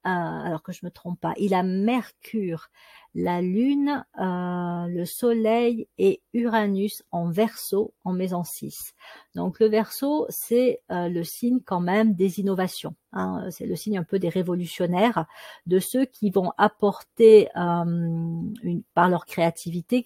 alors 0.04 0.62
que 0.62 0.72
je 0.72 0.84
me 0.84 0.90
trompe 0.90 1.20
pas, 1.20 1.34
il 1.36 1.54
a 1.54 1.62
Mercure, 1.62 2.68
la 3.14 3.40
Lune, 3.40 4.04
euh, 4.20 4.86
le 4.86 5.04
Soleil 5.04 5.88
et 5.98 6.22
Uranus 6.34 7.02
en 7.10 7.30
verso 7.30 7.94
en 8.04 8.12
maison 8.12 8.44
6. 8.44 8.94
Donc 9.34 9.58
le 9.60 9.66
verso, 9.66 10.26
c'est 10.28 10.80
euh, 10.90 11.08
le 11.08 11.24
signe 11.24 11.60
quand 11.64 11.80
même 11.80 12.14
des 12.14 12.40
innovations. 12.40 12.94
Hein. 13.12 13.48
c'est 13.50 13.66
le 13.66 13.74
signe 13.74 13.98
un 13.98 14.04
peu 14.04 14.18
des 14.18 14.28
révolutionnaires, 14.28 15.24
de 15.66 15.78
ceux 15.78 16.04
qui 16.04 16.30
vont 16.30 16.52
apporter 16.58 17.48
euh, 17.56 18.74
par 18.94 19.08
leur 19.08 19.24
créativité 19.24 20.04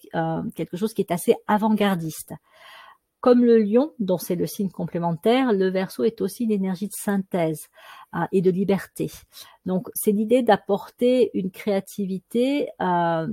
quelque 0.54 0.76
chose 0.76 0.94
qui 0.94 1.02
est 1.02 1.10
assez 1.10 1.34
avant-gardiste. 1.48 2.32
Comme 3.22 3.44
le 3.44 3.58
lion, 3.58 3.92
dont 4.00 4.18
c'est 4.18 4.34
le 4.34 4.46
signe 4.46 4.68
complémentaire, 4.68 5.52
le 5.52 5.70
verso 5.70 6.02
est 6.02 6.20
aussi 6.20 6.44
l'énergie 6.44 6.88
de 6.88 6.92
synthèse 6.92 7.68
euh, 8.16 8.24
et 8.32 8.42
de 8.42 8.50
liberté. 8.50 9.12
Donc 9.64 9.90
c'est 9.94 10.10
l'idée 10.10 10.42
d'apporter 10.42 11.30
une 11.32 11.52
créativité 11.52 12.68
euh, 12.80 13.28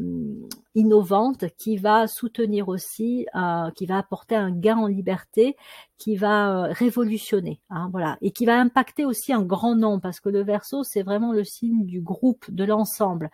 innovante 0.75 1.45
qui 1.57 1.77
va 1.77 2.05
soutenir 2.05 2.69
aussi, 2.69 3.25
euh, 3.33 3.71
qui 3.71 3.87
va 3.87 3.97
apporter 3.97 4.35
un 4.35 4.51
gain 4.51 4.77
en 4.77 4.85
liberté, 4.85 5.57
qui 5.97 6.17
va 6.17 6.65
révolutionner, 6.65 7.59
hein, 7.71 7.89
voilà, 7.91 8.19
et 8.21 8.29
qui 8.29 8.45
va 8.45 8.59
impacter 8.59 9.05
aussi 9.05 9.33
un 9.33 9.41
grand 9.41 9.75
nombre 9.75 10.01
parce 10.03 10.19
que 10.19 10.29
le 10.29 10.43
verso 10.43 10.83
c'est 10.83 11.01
vraiment 11.01 11.33
le 11.33 11.43
signe 11.43 11.87
du 11.87 11.99
groupe, 11.99 12.45
de 12.51 12.63
l'ensemble. 12.63 13.31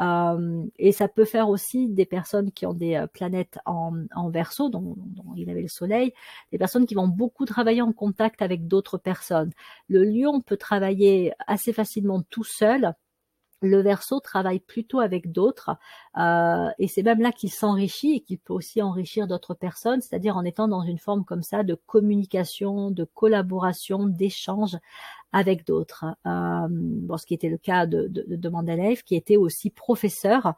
Euh, 0.00 0.64
et 0.78 0.92
ça 0.92 1.08
peut 1.08 1.24
faire 1.24 1.48
aussi 1.48 1.88
des 1.88 2.06
personnes 2.06 2.52
qui 2.52 2.66
ont 2.66 2.74
des 2.74 2.96
euh, 2.96 3.06
planètes 3.06 3.58
en, 3.64 3.92
en 4.14 4.30
verso, 4.30 4.68
dont, 4.68 4.94
dont, 4.98 5.34
il 5.36 5.48
avait 5.50 5.62
le 5.62 5.68
soleil, 5.68 6.12
des 6.52 6.58
personnes 6.58 6.86
qui 6.86 6.94
vont 6.94 7.08
beaucoup 7.08 7.44
travailler 7.46 7.82
en 7.82 7.92
contact 7.92 8.42
avec 8.42 8.66
d'autres 8.66 8.98
personnes. 8.98 9.52
Le 9.88 10.04
lion 10.04 10.40
peut 10.40 10.56
travailler 10.56 11.32
assez 11.46 11.72
facilement 11.72 12.22
tout 12.22 12.44
seul, 12.44 12.94
le 13.62 13.80
verso 13.80 14.20
travaille 14.20 14.60
plutôt 14.60 15.00
avec 15.00 15.32
d'autres 15.32 15.76
euh, 16.18 16.68
et 16.78 16.88
c'est 16.88 17.02
même 17.02 17.20
là 17.20 17.32
qu'il 17.32 17.50
s'enrichit 17.50 18.16
et 18.16 18.20
qu'il 18.20 18.38
peut 18.38 18.52
aussi 18.52 18.82
enrichir 18.82 19.26
d'autres 19.26 19.54
personnes, 19.54 20.00
c'est-à-dire 20.00 20.36
en 20.36 20.44
étant 20.44 20.68
dans 20.68 20.82
une 20.82 20.98
forme 20.98 21.24
comme 21.24 21.42
ça 21.42 21.62
de 21.62 21.74
communication, 21.74 22.90
de 22.90 23.04
collaboration, 23.04 24.06
d'échange 24.06 24.76
avec 25.36 25.66
d'autres. 25.66 26.06
Euh, 26.24 26.66
bon, 26.70 27.18
ce 27.18 27.26
qui 27.26 27.34
était 27.34 27.50
le 27.50 27.58
cas 27.58 27.84
de, 27.84 28.08
de, 28.08 28.24
de 28.26 29.02
qui 29.02 29.16
était 29.16 29.36
aussi 29.36 29.68
professeur. 29.68 30.54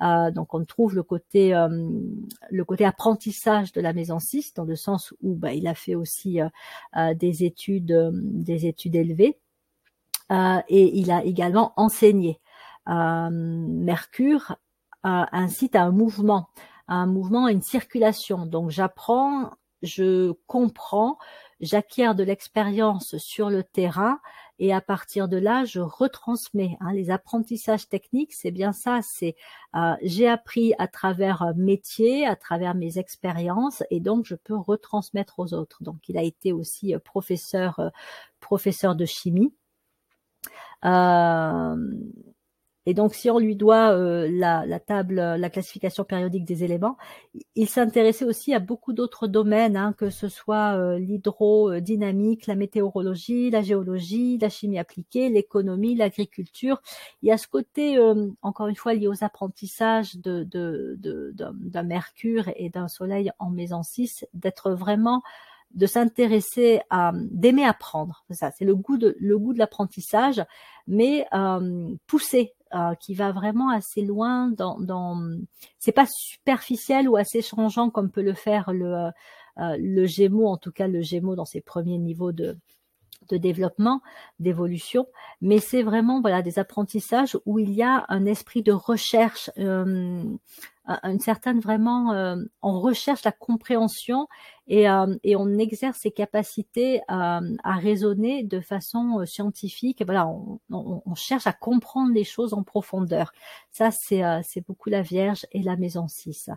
Euh, 0.00 0.30
donc 0.30 0.54
on 0.54 0.64
trouve 0.64 0.94
le 0.94 1.02
côté 1.02 1.54
euh, 1.54 1.68
le 2.50 2.64
côté 2.64 2.86
apprentissage 2.86 3.72
de 3.72 3.82
la 3.82 3.92
maison 3.92 4.18
6 4.18 4.54
dans 4.54 4.64
le 4.64 4.74
sens 4.74 5.12
où 5.20 5.34
bah, 5.34 5.52
il 5.52 5.66
a 5.66 5.74
fait 5.74 5.94
aussi 5.94 6.40
euh, 6.40 6.48
euh, 6.96 7.12
des 7.12 7.44
études 7.44 7.94
des 8.14 8.66
études 8.66 8.96
élevées. 8.96 9.38
et 10.30 10.98
il 10.98 11.10
a 11.10 11.22
également 11.24 11.74
enseigné. 11.76 12.40
Mercure 12.86 14.56
incite 15.02 15.76
à 15.76 15.82
un 15.82 15.92
mouvement, 15.92 16.48
à 16.88 16.94
un 16.94 17.06
mouvement, 17.06 17.44
à 17.44 17.52
une 17.52 17.60
circulation. 17.60 18.46
Donc 18.46 18.70
j'apprends, 18.70 19.50
je 19.82 20.32
comprends, 20.46 21.18
j'acquiers 21.62 22.14
de 22.14 22.22
l'expérience 22.22 23.16
sur 23.16 23.48
le 23.48 23.64
terrain 23.64 24.20
et 24.58 24.72
à 24.72 24.80
partir 24.80 25.28
de 25.28 25.38
là, 25.38 25.64
je 25.64 25.80
retransmets. 25.80 26.76
Hein, 26.80 26.92
les 26.92 27.10
apprentissages 27.10 27.88
techniques, 27.88 28.34
c'est 28.34 28.50
bien 28.50 28.72
ça. 28.72 29.00
C'est 29.02 29.34
euh, 29.74 29.94
j'ai 30.02 30.28
appris 30.28 30.74
à 30.78 30.86
travers 30.86 31.42
un 31.42 31.54
métier, 31.54 32.26
à 32.26 32.36
travers 32.36 32.74
mes 32.74 32.98
expériences, 32.98 33.82
et 33.90 34.00
donc 34.00 34.26
je 34.26 34.34
peux 34.34 34.56
retransmettre 34.56 35.38
aux 35.38 35.54
autres. 35.54 35.82
Donc, 35.82 36.08
il 36.08 36.18
a 36.18 36.22
été 36.22 36.52
aussi 36.52 36.94
professeur 37.04 37.92
professeur 38.40 38.94
de 38.94 39.06
chimie. 39.06 39.54
Euh, 40.84 41.76
et 42.84 42.94
donc, 42.94 43.14
si 43.14 43.30
on 43.30 43.38
lui 43.38 43.54
doit 43.54 43.92
euh, 43.92 44.28
la, 44.30 44.66
la, 44.66 44.80
table, 44.80 45.14
la 45.14 45.50
classification 45.50 46.02
périodique 46.02 46.44
des 46.44 46.64
éléments, 46.64 46.96
il 47.54 47.68
s'intéressait 47.68 48.24
aussi 48.24 48.52
à 48.54 48.58
beaucoup 48.58 48.92
d'autres 48.92 49.28
domaines, 49.28 49.76
hein, 49.76 49.94
que 49.96 50.10
ce 50.10 50.28
soit 50.28 50.76
euh, 50.76 50.98
l'hydrodynamique, 50.98 52.48
la 52.48 52.56
météorologie, 52.56 53.50
la 53.50 53.62
géologie, 53.62 54.36
la 54.38 54.48
chimie 54.48 54.80
appliquée, 54.80 55.28
l'économie, 55.28 55.94
l'agriculture. 55.94 56.82
Il 57.22 57.28
y 57.28 57.32
a 57.32 57.38
ce 57.38 57.46
côté, 57.46 57.98
euh, 57.98 58.28
encore 58.42 58.66
une 58.66 58.76
fois, 58.76 58.94
lié 58.94 59.06
aux 59.06 59.22
apprentissages 59.22 60.16
de, 60.16 60.42
de, 60.42 60.96
de, 60.98 61.32
d'un 61.34 61.82
Mercure 61.84 62.50
et 62.56 62.68
d'un 62.68 62.88
Soleil 62.88 63.30
en 63.38 63.50
maison 63.50 63.84
6, 63.84 64.26
d'être 64.34 64.72
vraiment 64.72 65.22
de 65.74 65.86
s'intéresser 65.86 66.80
à 66.90 67.12
d'aimer 67.14 67.64
apprendre 67.64 68.24
ça 68.30 68.50
c'est 68.50 68.66
le 68.66 68.76
goût 68.76 68.98
de 68.98 69.16
le 69.18 69.38
goût 69.38 69.54
de 69.54 69.58
l'apprentissage 69.58 70.44
mais 70.86 71.26
euh, 71.32 71.94
poussé 72.06 72.52
euh, 72.74 72.94
qui 72.94 73.14
va 73.14 73.32
vraiment 73.32 73.70
assez 73.70 74.02
loin 74.02 74.48
dans 74.48 74.80
dans 74.80 75.18
c'est 75.78 75.92
pas 75.92 76.06
superficiel 76.08 77.08
ou 77.08 77.16
assez 77.16 77.42
changeant 77.42 77.90
comme 77.90 78.10
peut 78.10 78.22
le 78.22 78.34
faire 78.34 78.72
le 78.72 79.10
euh, 79.58 79.76
le 79.78 80.06
Gémeaux 80.06 80.48
en 80.48 80.56
tout 80.56 80.72
cas 80.72 80.88
le 80.88 81.02
Gémeaux 81.02 81.36
dans 81.36 81.44
ses 81.44 81.60
premiers 81.60 81.98
niveaux 81.98 82.32
de 82.32 82.56
de 83.28 83.36
développement, 83.36 84.00
d'évolution, 84.38 85.06
mais 85.40 85.58
c'est 85.58 85.82
vraiment 85.82 86.20
voilà 86.20 86.42
des 86.42 86.58
apprentissages 86.58 87.38
où 87.46 87.58
il 87.58 87.72
y 87.72 87.82
a 87.82 88.04
un 88.08 88.26
esprit 88.26 88.62
de 88.62 88.72
recherche, 88.72 89.50
euh, 89.58 90.22
une 91.04 91.20
certaine 91.20 91.60
vraiment, 91.60 92.12
euh, 92.12 92.36
on 92.60 92.80
recherche 92.80 93.24
la 93.24 93.32
compréhension 93.32 94.26
et, 94.66 94.88
euh, 94.90 95.14
on 95.36 95.58
exerce 95.58 95.98
ses 95.98 96.10
capacités 96.10 97.00
à, 97.08 97.40
raisonner 97.64 98.42
de 98.42 98.60
façon 98.60 99.24
scientifique. 99.24 100.02
Voilà, 100.04 100.26
on, 100.26 100.60
on, 100.70 101.14
cherche 101.14 101.46
à 101.46 101.52
comprendre 101.52 102.12
les 102.12 102.24
choses 102.24 102.52
en 102.52 102.62
profondeur. 102.62 103.32
Ça, 103.70 103.90
c'est 103.90 104.22
c'est 104.42 104.66
beaucoup 104.66 104.90
la 104.90 105.02
Vierge 105.02 105.46
et 105.52 105.62
la 105.62 105.76
Maison 105.76 106.08
6. 106.08 106.50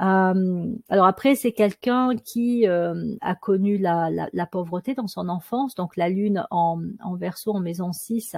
Euh, 0.00 0.74
alors 0.88 1.06
après, 1.06 1.34
c'est 1.34 1.52
quelqu'un 1.52 2.16
qui 2.16 2.68
euh, 2.68 3.16
a 3.20 3.34
connu 3.34 3.78
la, 3.78 4.10
la, 4.10 4.28
la, 4.32 4.46
pauvreté 4.46 4.94
dans 4.94 5.08
son 5.08 5.28
enfance, 5.28 5.74
donc 5.74 5.96
la 5.96 6.08
lune 6.08 6.46
en, 6.50 6.80
en 7.02 7.16
verso 7.16 7.52
en 7.52 7.60
maison 7.60 7.92
6 7.92 8.36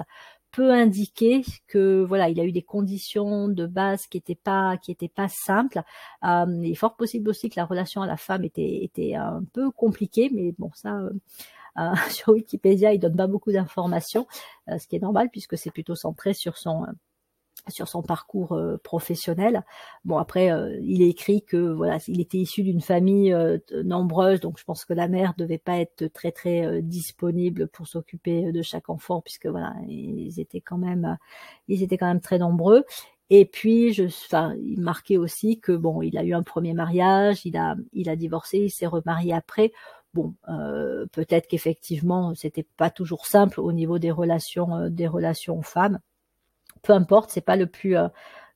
peut 0.51 0.71
indiquer 0.71 1.43
que 1.67 2.03
voilà, 2.03 2.29
il 2.29 2.39
a 2.39 2.43
eu 2.43 2.51
des 2.51 2.61
conditions 2.61 3.47
de 3.47 3.65
base 3.65 4.07
qui 4.07 4.17
étaient 4.17 4.35
pas 4.35 4.77
qui 4.77 4.91
étaient 4.91 5.07
pas 5.07 5.27
simples. 5.29 5.81
Euh, 6.23 6.45
il 6.63 6.71
est 6.71 6.75
fort 6.75 6.95
possible 6.95 7.29
aussi 7.29 7.49
que 7.49 7.59
la 7.59 7.65
relation 7.65 8.01
à 8.01 8.07
la 8.07 8.17
femme 8.17 8.43
était 8.43 8.83
était 8.83 9.15
un 9.15 9.43
peu 9.53 9.71
compliquée, 9.71 10.29
mais 10.33 10.53
bon 10.57 10.71
ça. 10.73 10.95
Euh, 10.97 11.11
euh 11.79 11.95
sur 12.11 12.29
Wikipédia, 12.33 12.93
il 12.93 12.99
donne 12.99 13.15
pas 13.15 13.27
beaucoup 13.27 13.51
d'informations, 13.51 14.27
euh, 14.69 14.77
ce 14.77 14.87
qui 14.87 14.95
est 14.97 14.99
normal 14.99 15.29
puisque 15.31 15.57
c'est 15.57 15.71
plutôt 15.71 15.95
centré 15.95 16.33
sur 16.33 16.57
son 16.57 16.85
sur 17.67 17.87
son 17.87 18.01
parcours 18.01 18.53
euh, 18.53 18.77
professionnel. 18.83 19.63
Bon 20.05 20.17
après, 20.17 20.51
euh, 20.51 20.77
il 20.81 21.01
écrit 21.01 21.43
que 21.43 21.57
voilà, 21.57 21.99
il 22.07 22.21
était 22.21 22.37
issu 22.37 22.63
d'une 22.63 22.81
famille 22.81 23.33
euh, 23.33 23.57
nombreuse, 23.83 24.39
donc 24.39 24.57
je 24.59 24.63
pense 24.63 24.85
que 24.85 24.93
la 24.93 25.07
mère 25.07 25.33
devait 25.37 25.57
pas 25.57 25.77
être 25.79 26.07
très 26.07 26.31
très 26.31 26.81
disponible 26.81 27.67
pour 27.67 27.87
s'occuper 27.87 28.51
de 28.51 28.61
chaque 28.61 28.89
enfant, 28.89 29.21
puisque 29.21 29.47
voilà, 29.47 29.73
ils 29.87 30.39
étaient 30.39 30.61
quand 30.61 30.77
même, 30.77 31.17
ils 31.67 31.83
étaient 31.83 31.97
quand 31.97 32.07
même 32.07 32.21
très 32.21 32.39
nombreux. 32.39 32.83
Et 33.29 33.45
puis, 33.45 33.93
je, 33.93 34.03
enfin, 34.03 34.55
il 34.61 34.81
marquait 34.81 35.17
aussi 35.17 35.59
que 35.59 35.71
bon, 35.71 36.01
il 36.01 36.17
a 36.17 36.23
eu 36.23 36.33
un 36.33 36.43
premier 36.43 36.73
mariage, 36.73 37.45
il 37.45 37.55
a, 37.57 37.75
il 37.93 38.09
a 38.09 38.17
divorcé, 38.17 38.57
il 38.59 38.69
s'est 38.71 38.87
remarié 38.87 39.33
après. 39.33 39.71
Bon, 40.13 40.35
euh, 40.49 41.05
peut-être 41.13 41.47
qu'effectivement, 41.47 42.35
c'était 42.35 42.67
pas 42.75 42.89
toujours 42.89 43.25
simple 43.25 43.61
au 43.61 43.71
niveau 43.71 43.99
des 43.99 44.11
relations, 44.11 44.89
des 44.89 45.07
relations 45.07 45.61
femmes 45.61 45.99
peu 46.81 46.93
importe, 46.93 47.31
c'est 47.31 47.41
pas 47.41 47.55
le 47.55 47.67
plus 47.67 47.95
euh, 47.97 48.07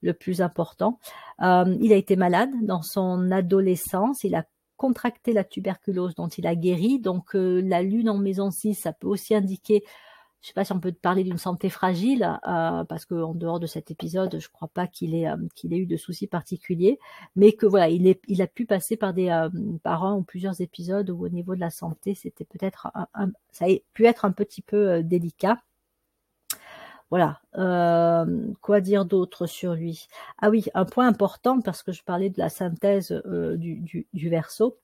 le 0.06 0.14
plus 0.14 0.42
important. 0.42 1.00
Euh, 1.42 1.76
il 1.82 1.92
a 1.92 1.98
été 1.98 2.16
malade 2.16 2.52
dans 2.62 2.82
son 2.82 3.32
adolescence, 3.32 4.24
il 4.24 4.36
a 4.36 4.46
contracté 4.78 5.34
la 5.34 5.44
tuberculose 5.44 6.16
dont 6.16 6.28
il 6.28 6.48
a 6.48 6.56
guéri. 6.56 7.00
Donc 7.00 7.36
euh, 7.36 7.62
la 7.62 7.82
lune 7.82 8.10
en 8.10 8.18
maison 8.18 8.52
6, 8.52 8.76
ça 8.76 8.94
peut 8.94 9.08
aussi 9.08 9.34
indiquer, 9.36 9.84
je 10.42 10.48
sais 10.48 10.54
pas 10.54 10.64
si 10.64 10.74
on 10.74 10.80
peut 10.80 10.92
parler 10.94 11.24
d'une 11.24 11.38
santé 11.38 11.70
fragile, 11.70 12.40
euh, 12.48 12.84
parce 12.84 13.06
qu'en 13.06 13.34
dehors 13.34 13.60
de 13.60 13.68
cet 13.68 13.90
épisode, 13.92 14.38
je 14.40 14.50
crois 14.50 14.68
pas 14.68 14.88
qu'il 14.88 15.16
ait 15.16 15.28
qu'il 15.56 15.74
ait 15.74 15.78
eu 15.78 15.88
de 15.88 15.98
soucis 15.98 16.28
particuliers, 16.28 17.00
mais 17.36 17.54
que 17.54 17.66
voilà, 17.66 17.90
il 17.90 18.08
est 18.08 18.22
il 18.28 18.42
a 18.42 18.48
pu 18.48 18.66
passer 18.66 18.96
par 18.98 19.14
des 19.14 19.48
par 19.84 20.04
un 20.06 20.16
ou 20.18 20.24
plusieurs 20.24 20.62
épisodes 20.62 21.10
où 21.10 21.26
au 21.26 21.30
niveau 21.30 21.56
de 21.56 21.62
la 21.62 21.72
santé, 21.72 22.16
c'était 22.16 22.46
peut-être 22.46 22.90
ça 23.52 23.66
a 23.66 23.70
pu 23.94 24.06
être 24.06 24.26
un 24.26 24.32
petit 24.32 24.62
peu 24.62 25.02
délicat. 25.04 25.58
Voilà. 27.12 27.40
Euh, 27.58 28.54
quoi 28.62 28.82
dire 28.82 29.06
d'autre 29.06 29.46
sur 29.46 29.74
lui? 29.76 30.08
Ah 30.40 30.50
oui, 30.50 30.66
un 30.74 30.86
point 30.86 31.08
important 31.08 31.62
parce 31.62 31.84
que 31.84 31.92
je 31.92 32.04
parlais 32.04 32.30
de 32.30 32.40
la 32.40 32.50
synthèse 32.50 33.12
euh, 33.26 33.58
du, 33.58 33.76
du, 33.78 34.08
du 34.14 34.30
verso 34.30 34.80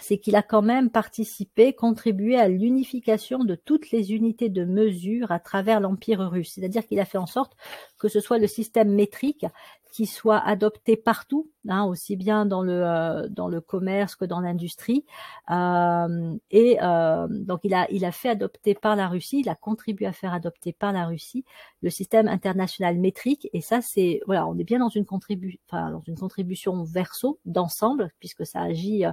c'est 0.00 0.18
qu'il 0.18 0.36
a 0.36 0.42
quand 0.42 0.62
même 0.62 0.90
participé, 0.90 1.72
contribué 1.72 2.36
à 2.36 2.48
l'unification 2.48 3.44
de 3.44 3.54
toutes 3.54 3.90
les 3.90 4.12
unités 4.12 4.48
de 4.48 4.64
mesure 4.64 5.30
à 5.32 5.40
travers 5.40 5.80
l'Empire 5.80 6.20
russe. 6.20 6.52
C'est-à-dire 6.54 6.86
qu'il 6.86 7.00
a 7.00 7.04
fait 7.04 7.18
en 7.18 7.26
sorte 7.26 7.56
que 7.98 8.08
ce 8.08 8.20
soit 8.20 8.38
le 8.38 8.46
système 8.46 8.90
métrique 8.92 9.46
qui 9.90 10.06
soit 10.06 10.38
adopté 10.38 10.96
partout, 10.96 11.50
hein, 11.68 11.84
aussi 11.84 12.16
bien 12.16 12.46
dans 12.46 12.62
le 12.62 12.82
euh, 12.84 13.28
dans 13.28 13.48
le 13.48 13.60
commerce 13.60 14.16
que 14.16 14.24
dans 14.24 14.40
l'industrie. 14.40 15.04
Euh, 15.50 16.36
et 16.50 16.78
euh, 16.82 17.26
donc 17.30 17.60
il 17.64 17.74
a 17.74 17.90
il 17.90 18.04
a 18.04 18.12
fait 18.12 18.30
adopter 18.30 18.74
par 18.74 18.96
la 18.96 19.08
Russie, 19.08 19.40
il 19.40 19.48
a 19.48 19.54
contribué 19.54 20.06
à 20.06 20.12
faire 20.12 20.32
adopter 20.32 20.72
par 20.72 20.92
la 20.92 21.06
Russie 21.06 21.44
le 21.82 21.90
système 21.90 22.28
international 22.28 22.98
métrique. 22.98 23.48
Et 23.52 23.60
ça 23.60 23.80
c'est 23.80 24.20
voilà, 24.26 24.46
on 24.46 24.56
est 24.58 24.64
bien 24.64 24.78
dans 24.78 24.88
une 24.88 25.06
enfin, 25.10 25.90
dans 25.90 26.02
une 26.06 26.16
contribution 26.18 26.84
verso 26.84 27.38
d'ensemble 27.44 28.10
puisque 28.20 28.46
ça 28.46 28.62
agit 28.62 29.04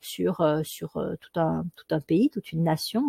sur 0.00 0.44
sur 0.64 0.92
tout 1.20 1.40
un 1.40 1.64
tout 1.76 1.86
un 1.94 2.00
pays, 2.00 2.30
toute 2.30 2.52
une 2.52 2.64
nation. 2.64 3.06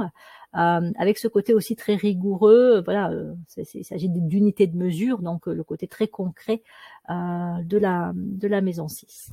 Avec 0.55 1.17
ce 1.17 1.27
côté 1.27 1.53
aussi 1.53 1.75
très 1.75 1.95
rigoureux, 1.95 2.81
voilà, 2.85 3.11
il 3.57 3.85
s'agit 3.85 4.09
d'unités 4.09 4.67
de 4.67 4.77
mesure, 4.77 5.19
donc 5.19 5.47
le 5.47 5.63
côté 5.63 5.87
très 5.87 6.07
concret 6.07 6.63
euh, 7.09 7.63
de, 7.63 7.77
la, 7.77 8.13
de 8.15 8.47
la 8.47 8.61
maison 8.61 8.87
6. 8.87 9.31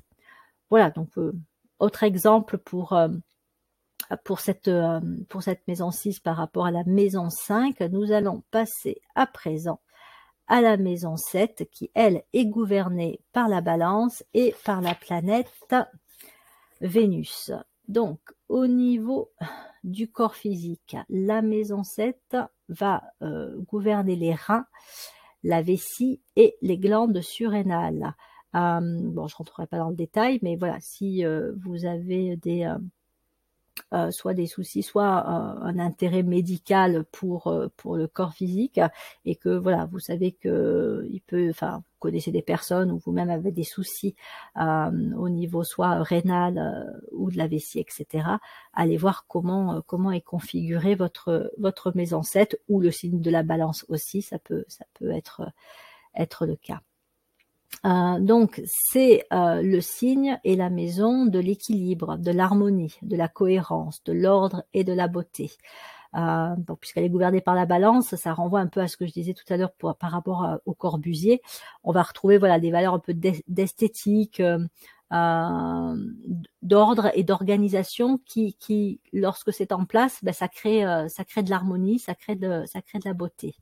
Voilà, 0.68 0.90
donc 0.90 1.16
euh, 1.16 1.32
autre 1.78 2.02
exemple 2.02 2.58
pour, 2.58 2.92
euh, 2.92 3.08
pour, 4.24 4.40
cette, 4.40 4.70
pour 5.28 5.42
cette 5.42 5.66
maison 5.68 5.90
6 5.90 6.20
par 6.20 6.36
rapport 6.36 6.66
à 6.66 6.70
la 6.70 6.84
maison 6.84 7.30
5. 7.30 7.80
Nous 7.80 8.12
allons 8.12 8.42
passer 8.50 9.00
à 9.14 9.26
présent 9.26 9.80
à 10.48 10.60
la 10.60 10.76
maison 10.76 11.16
7 11.16 11.66
qui, 11.70 11.90
elle, 11.94 12.24
est 12.34 12.44
gouvernée 12.44 13.20
par 13.32 13.48
la 13.48 13.62
balance 13.62 14.22
et 14.34 14.54
par 14.64 14.82
la 14.82 14.94
planète 14.94 15.50
Vénus. 16.82 17.52
Donc, 17.88 18.18
au 18.48 18.66
niveau 18.66 19.30
du 19.84 20.10
corps 20.10 20.36
physique, 20.36 20.96
la 21.08 21.42
maison 21.42 21.82
7 21.82 22.36
va 22.68 23.02
gouverner 23.66 24.16
les 24.16 24.34
reins 24.34 24.66
la 25.42 25.62
vessie 25.62 26.20
et 26.36 26.56
les 26.62 26.78
glandes 26.78 27.20
surrénales. 27.20 28.14
Euh, 28.54 28.80
bon, 28.80 29.26
je 29.26 29.36
rentrerai 29.36 29.66
pas 29.66 29.78
dans 29.78 29.90
le 29.90 29.96
détail, 29.96 30.38
mais 30.42 30.56
voilà, 30.56 30.78
si 30.80 31.24
euh, 31.24 31.52
vous 31.64 31.84
avez 31.84 32.36
des 32.36 32.70
euh, 33.92 34.02
euh, 34.02 34.10
soit 34.10 34.34
des 34.34 34.46
soucis, 34.46 34.82
soit 34.82 35.26
un 35.26 35.78
intérêt 35.78 36.22
médical 36.22 37.04
pour 37.12 37.52
pour 37.76 37.96
le 37.96 38.08
corps 38.08 38.32
physique, 38.32 38.80
et 39.24 39.36
que 39.36 39.50
voilà, 39.50 39.86
vous 39.86 39.98
savez 39.98 40.32
que 40.32 41.06
il 41.10 41.20
peut, 41.20 41.48
enfin, 41.50 41.78
vous 41.78 41.98
connaissez 42.00 42.32
des 42.32 42.42
personnes 42.42 42.90
ou 42.90 42.98
vous-même 42.98 43.30
avez 43.30 43.52
des 43.52 43.64
soucis 43.64 44.14
au 44.56 45.28
niveau 45.28 45.64
soit 45.64 46.02
rénal 46.02 47.00
ou 47.12 47.30
de 47.30 47.38
la 47.38 47.48
vessie, 47.48 47.80
etc. 47.80 48.26
Allez 48.74 48.96
voir 48.96 49.26
comment 49.28 49.82
comment 49.86 50.10
est 50.12 50.20
configuré 50.20 50.94
votre 50.94 51.52
votre 51.58 51.92
maison 51.94 52.22
7 52.22 52.60
ou 52.68 52.80
le 52.80 52.90
signe 52.90 53.20
de 53.20 53.30
la 53.30 53.42
balance 53.42 53.84
aussi, 53.88 54.22
ça 54.22 54.38
peut 54.38 54.64
ça 54.68 54.84
peut 54.94 55.10
être 55.10 55.42
être 56.14 56.46
le 56.46 56.56
cas. 56.56 56.82
Euh, 57.84 58.20
donc 58.20 58.62
c'est 58.64 59.26
euh, 59.32 59.62
le 59.62 59.80
signe 59.80 60.38
et 60.44 60.56
la 60.56 60.70
maison 60.70 61.26
de 61.26 61.38
l'équilibre, 61.38 62.16
de 62.16 62.30
l'harmonie, 62.30 62.96
de 63.02 63.16
la 63.16 63.28
cohérence, 63.28 64.02
de 64.04 64.12
l'ordre 64.12 64.64
et 64.72 64.84
de 64.84 64.92
la 64.92 65.08
beauté. 65.08 65.50
Euh, 66.14 66.54
puisqu'elle 66.78 67.04
est 67.04 67.10
gouvernée 67.10 67.40
par 67.40 67.54
la 67.54 67.64
balance, 67.64 68.14
ça 68.16 68.34
renvoie 68.34 68.60
un 68.60 68.66
peu 68.66 68.80
à 68.80 68.88
ce 68.88 68.98
que 68.98 69.06
je 69.06 69.12
disais 69.12 69.32
tout 69.32 69.50
à 69.52 69.56
l'heure 69.56 69.72
par 69.72 70.10
rapport 70.10 70.58
au 70.66 70.74
Corbusier. 70.74 71.40
On 71.84 71.92
va 71.92 72.02
retrouver 72.02 72.36
voilà 72.36 72.60
des 72.60 72.70
valeurs 72.70 72.94
un 72.94 72.98
peu 72.98 73.14
d'esthétique, 73.14 74.42
euh, 75.12 75.94
d'ordre 76.62 77.10
et 77.14 77.22
d'organisation 77.22 78.18
qui, 78.24 78.54
qui, 78.54 78.98
lorsque 79.12 79.52
c'est 79.52 79.72
en 79.72 79.84
place, 79.84 80.20
ben, 80.22 80.32
ça 80.32 80.48
crée, 80.48 80.86
euh, 80.86 81.06
ça 81.08 81.24
crée 81.24 81.42
de 81.42 81.50
l'harmonie, 81.50 81.98
ça 81.98 82.14
ça 82.14 82.82
crée 82.82 82.98
de 82.98 83.04
la 83.04 83.12
beauté. 83.12 83.54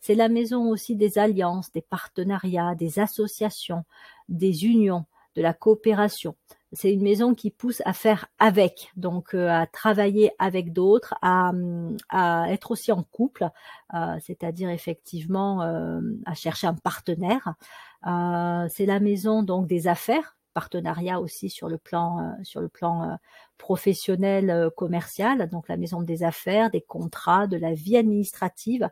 C'est 0.00 0.14
la 0.14 0.28
maison 0.28 0.68
aussi 0.68 0.96
des 0.96 1.18
alliances, 1.18 1.72
des 1.72 1.82
partenariats, 1.82 2.74
des 2.74 2.98
associations, 2.98 3.84
des 4.28 4.66
unions, 4.66 5.06
de 5.36 5.42
la 5.42 5.52
coopération. 5.52 6.34
C'est 6.72 6.92
une 6.92 7.02
maison 7.02 7.34
qui 7.34 7.50
pousse 7.50 7.80
à 7.84 7.92
faire 7.92 8.26
avec, 8.38 8.90
donc 8.96 9.34
euh, 9.34 9.48
à 9.48 9.66
travailler 9.66 10.32
avec 10.38 10.72
d'autres, 10.72 11.14
à, 11.22 11.52
à, 12.08 12.50
être 12.50 12.72
aussi 12.72 12.90
en 12.90 13.02
couple, 13.04 13.48
euh, 13.94 14.16
c'est-à-dire 14.20 14.70
effectivement 14.70 15.62
euh, 15.62 16.00
à 16.24 16.34
chercher 16.34 16.66
un 16.66 16.74
partenaire. 16.74 17.54
c'est 18.02 18.86
la 18.86 19.00
maison 19.00 19.42
donc 19.42 19.66
des 19.66 19.86
affaires, 19.86 20.36
partenariat 20.54 21.20
aussi 21.20 21.50
sur 21.50 21.68
le 21.68 21.76
plan 21.76 22.34
sur 22.42 22.62
le 22.62 22.68
plan 22.68 23.18
professionnel 23.58 24.70
commercial, 24.76 25.48
donc 25.50 25.68
la 25.68 25.76
maison 25.76 26.00
des 26.02 26.22
affaires, 26.22 26.70
des 26.70 26.80
contrats, 26.80 27.46
de 27.46 27.58
la 27.58 27.74
vie 27.74 27.96
administrative. 27.96 28.88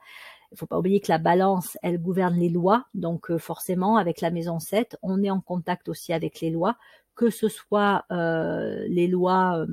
Il 0.54 0.56
faut 0.56 0.66
pas 0.66 0.78
oublier 0.78 1.00
que 1.00 1.10
la 1.10 1.18
balance, 1.18 1.76
elle 1.82 2.00
gouverne 2.00 2.36
les 2.36 2.48
lois, 2.48 2.86
donc 2.94 3.28
euh, 3.32 3.38
forcément, 3.38 3.96
avec 3.96 4.20
la 4.20 4.30
maison 4.30 4.60
7, 4.60 4.96
on 5.02 5.20
est 5.24 5.30
en 5.30 5.40
contact 5.40 5.88
aussi 5.88 6.12
avec 6.12 6.40
les 6.40 6.50
lois, 6.50 6.76
que 7.16 7.28
ce 7.28 7.48
soit 7.48 8.04
euh, 8.12 8.84
les 8.86 9.08
lois, 9.08 9.58
euh, 9.58 9.66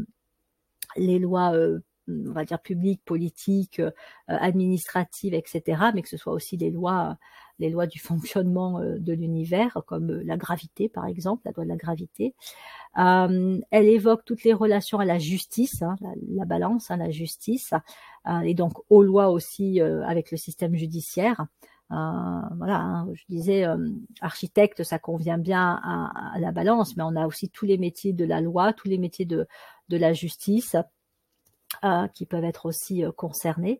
les 0.96 1.20
lois 1.20 1.54
on 2.08 2.32
va 2.32 2.46
dire 2.46 2.60
publiques, 2.60 3.04
politiques, 3.06 3.82
administratives, 4.28 5.34
etc., 5.34 5.84
mais 5.94 6.02
que 6.02 6.10
ce 6.10 6.18
soit 6.18 6.34
aussi 6.34 6.58
les 6.58 6.72
lois, 6.72 7.18
les 7.60 7.70
lois 7.70 7.88
du 7.88 8.00
fonctionnement 8.00 8.80
de 8.80 9.14
l'univers, 9.14 9.82
comme 9.86 10.12
la 10.22 10.38
gravité 10.38 10.90
par 10.90 11.06
exemple, 11.06 11.44
la 11.46 11.52
loi 11.52 11.64
de 11.64 11.70
la 11.70 11.78
gravité. 11.78 12.36
Euh, 12.98 13.60
elle 13.72 13.88
évoque 13.88 14.26
toutes 14.26 14.44
les 14.44 14.54
relations 14.54 15.00
à 15.00 15.06
la 15.06 15.18
justice, 15.18 15.82
hein, 15.82 15.96
la, 16.30 16.46
balance, 16.46 16.92
hein, 16.92 16.98
la 16.98 17.10
justice, 17.10 17.74
euh, 18.28 18.40
et 18.42 18.54
donc 18.54 18.74
aux 18.90 19.04
lois 19.04 19.30
aussi 19.30 19.82
euh, 19.82 20.04
avec 20.06 20.32
le 20.32 20.38
système 20.38 20.76
judiciaire. 20.76 21.46
voilà, 21.90 22.78
hein, 22.78 23.08
je 23.14 23.24
disais 23.30 23.66
architecte, 24.22 24.84
ça 24.84 25.00
convient 25.00 25.38
bien 25.38 25.80
à, 25.84 26.40
la 26.40 26.52
balance, 26.52 26.96
mais 26.98 27.04
on 27.04 27.16
a 27.16 27.28
aussi 27.28 27.50
tous 27.50 27.66
les 27.66 27.78
métiers 27.78 28.14
de 28.14 28.26
la 28.26 28.42
loi, 28.42 28.74
tous 28.74 28.88
les 28.88 28.98
métiers 28.98 29.26
de, 29.26 29.48
de 29.90 29.98
la 29.98 30.14
justice 30.14 30.76
qui 32.14 32.26
peuvent 32.26 32.44
être 32.44 32.66
aussi 32.66 33.04
concernés. 33.18 33.80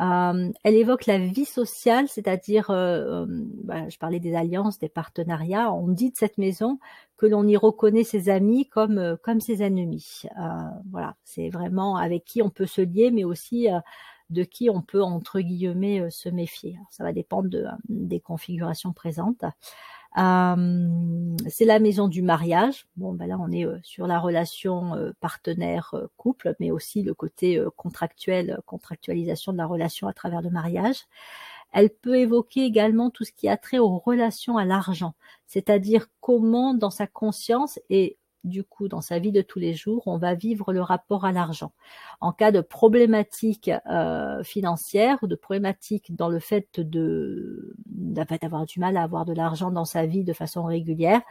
Euh, 0.00 0.50
elle 0.64 0.74
évoque 0.74 1.06
la 1.06 1.18
vie 1.18 1.44
sociale, 1.44 2.08
c'est-à-dire, 2.08 2.70
euh, 2.70 3.24
euh, 3.24 3.26
bah, 3.62 3.88
je 3.88 3.96
parlais 3.98 4.18
des 4.18 4.34
alliances, 4.34 4.78
des 4.78 4.88
partenariats. 4.88 5.72
On 5.72 5.88
dit 5.88 6.10
de 6.10 6.16
cette 6.16 6.36
maison 6.38 6.80
que 7.16 7.26
l'on 7.26 7.46
y 7.46 7.56
reconnaît 7.56 8.02
ses 8.02 8.28
amis 8.28 8.68
comme 8.68 9.16
comme 9.22 9.40
ses 9.40 9.62
ennemis. 9.62 10.22
voilà, 10.90 11.16
c'est 11.24 11.48
vraiment 11.48 11.96
avec 11.96 12.24
qui 12.24 12.42
on 12.42 12.50
peut 12.50 12.66
se 12.66 12.80
lier, 12.80 13.10
mais 13.12 13.24
aussi 13.24 13.68
de 14.30 14.42
qui 14.42 14.68
on 14.68 14.82
peut 14.82 15.02
entre 15.02 15.40
guillemets 15.40 16.10
se 16.10 16.28
méfier. 16.28 16.76
ça 16.90 17.04
va 17.04 17.12
dépendre 17.12 17.48
de, 17.48 17.66
des 17.88 18.20
configurations 18.20 18.92
présentes. 18.92 19.44
Euh, 20.16 21.36
c'est 21.48 21.64
la 21.64 21.78
maison 21.80 22.08
du 22.08 22.22
mariage. 22.22 22.86
Bon, 22.96 23.12
ben 23.12 23.26
là, 23.26 23.36
on 23.40 23.50
est 23.50 23.66
euh, 23.66 23.78
sur 23.82 24.06
la 24.06 24.20
relation 24.20 24.94
euh, 24.94 25.12
partenaire-couple, 25.20 26.54
mais 26.60 26.70
aussi 26.70 27.02
le 27.02 27.14
côté 27.14 27.62
contractuel, 27.76 28.60
contractualisation 28.66 29.52
de 29.52 29.58
la 29.58 29.66
relation 29.66 30.06
à 30.06 30.12
travers 30.12 30.42
le 30.42 30.50
mariage. 30.50 31.04
Elle 31.72 31.90
peut 31.90 32.16
évoquer 32.16 32.64
également 32.64 33.10
tout 33.10 33.24
ce 33.24 33.32
qui 33.32 33.48
a 33.48 33.56
trait 33.56 33.78
aux 33.78 33.98
relations 33.98 34.56
à 34.56 34.64
l'argent, 34.64 35.14
c'est-à-dire 35.46 36.06
comment 36.20 36.74
dans 36.74 36.90
sa 36.90 37.08
conscience 37.08 37.80
et 37.90 38.16
du 38.44 38.62
coup, 38.62 38.88
dans 38.88 39.00
sa 39.00 39.18
vie 39.18 39.32
de 39.32 39.42
tous 39.42 39.58
les 39.58 39.74
jours, 39.74 40.02
on 40.06 40.18
va 40.18 40.34
vivre 40.34 40.72
le 40.72 40.82
rapport 40.82 41.24
à 41.24 41.32
l'argent. 41.32 41.72
En 42.20 42.32
cas 42.32 42.52
de 42.52 42.60
problématique 42.60 43.70
euh, 43.90 44.42
financière 44.44 45.18
ou 45.22 45.26
de 45.26 45.34
problématique 45.34 46.14
dans 46.14 46.28
le 46.28 46.38
fait 46.38 46.68
d'avoir 47.86 48.66
du 48.66 48.80
mal 48.80 48.96
à 48.96 49.02
avoir 49.02 49.24
de 49.24 49.32
l'argent 49.32 49.70
dans 49.70 49.86
sa 49.86 50.06
vie 50.06 50.24
de 50.24 50.32
façon 50.32 50.64
régulière, 50.64 51.22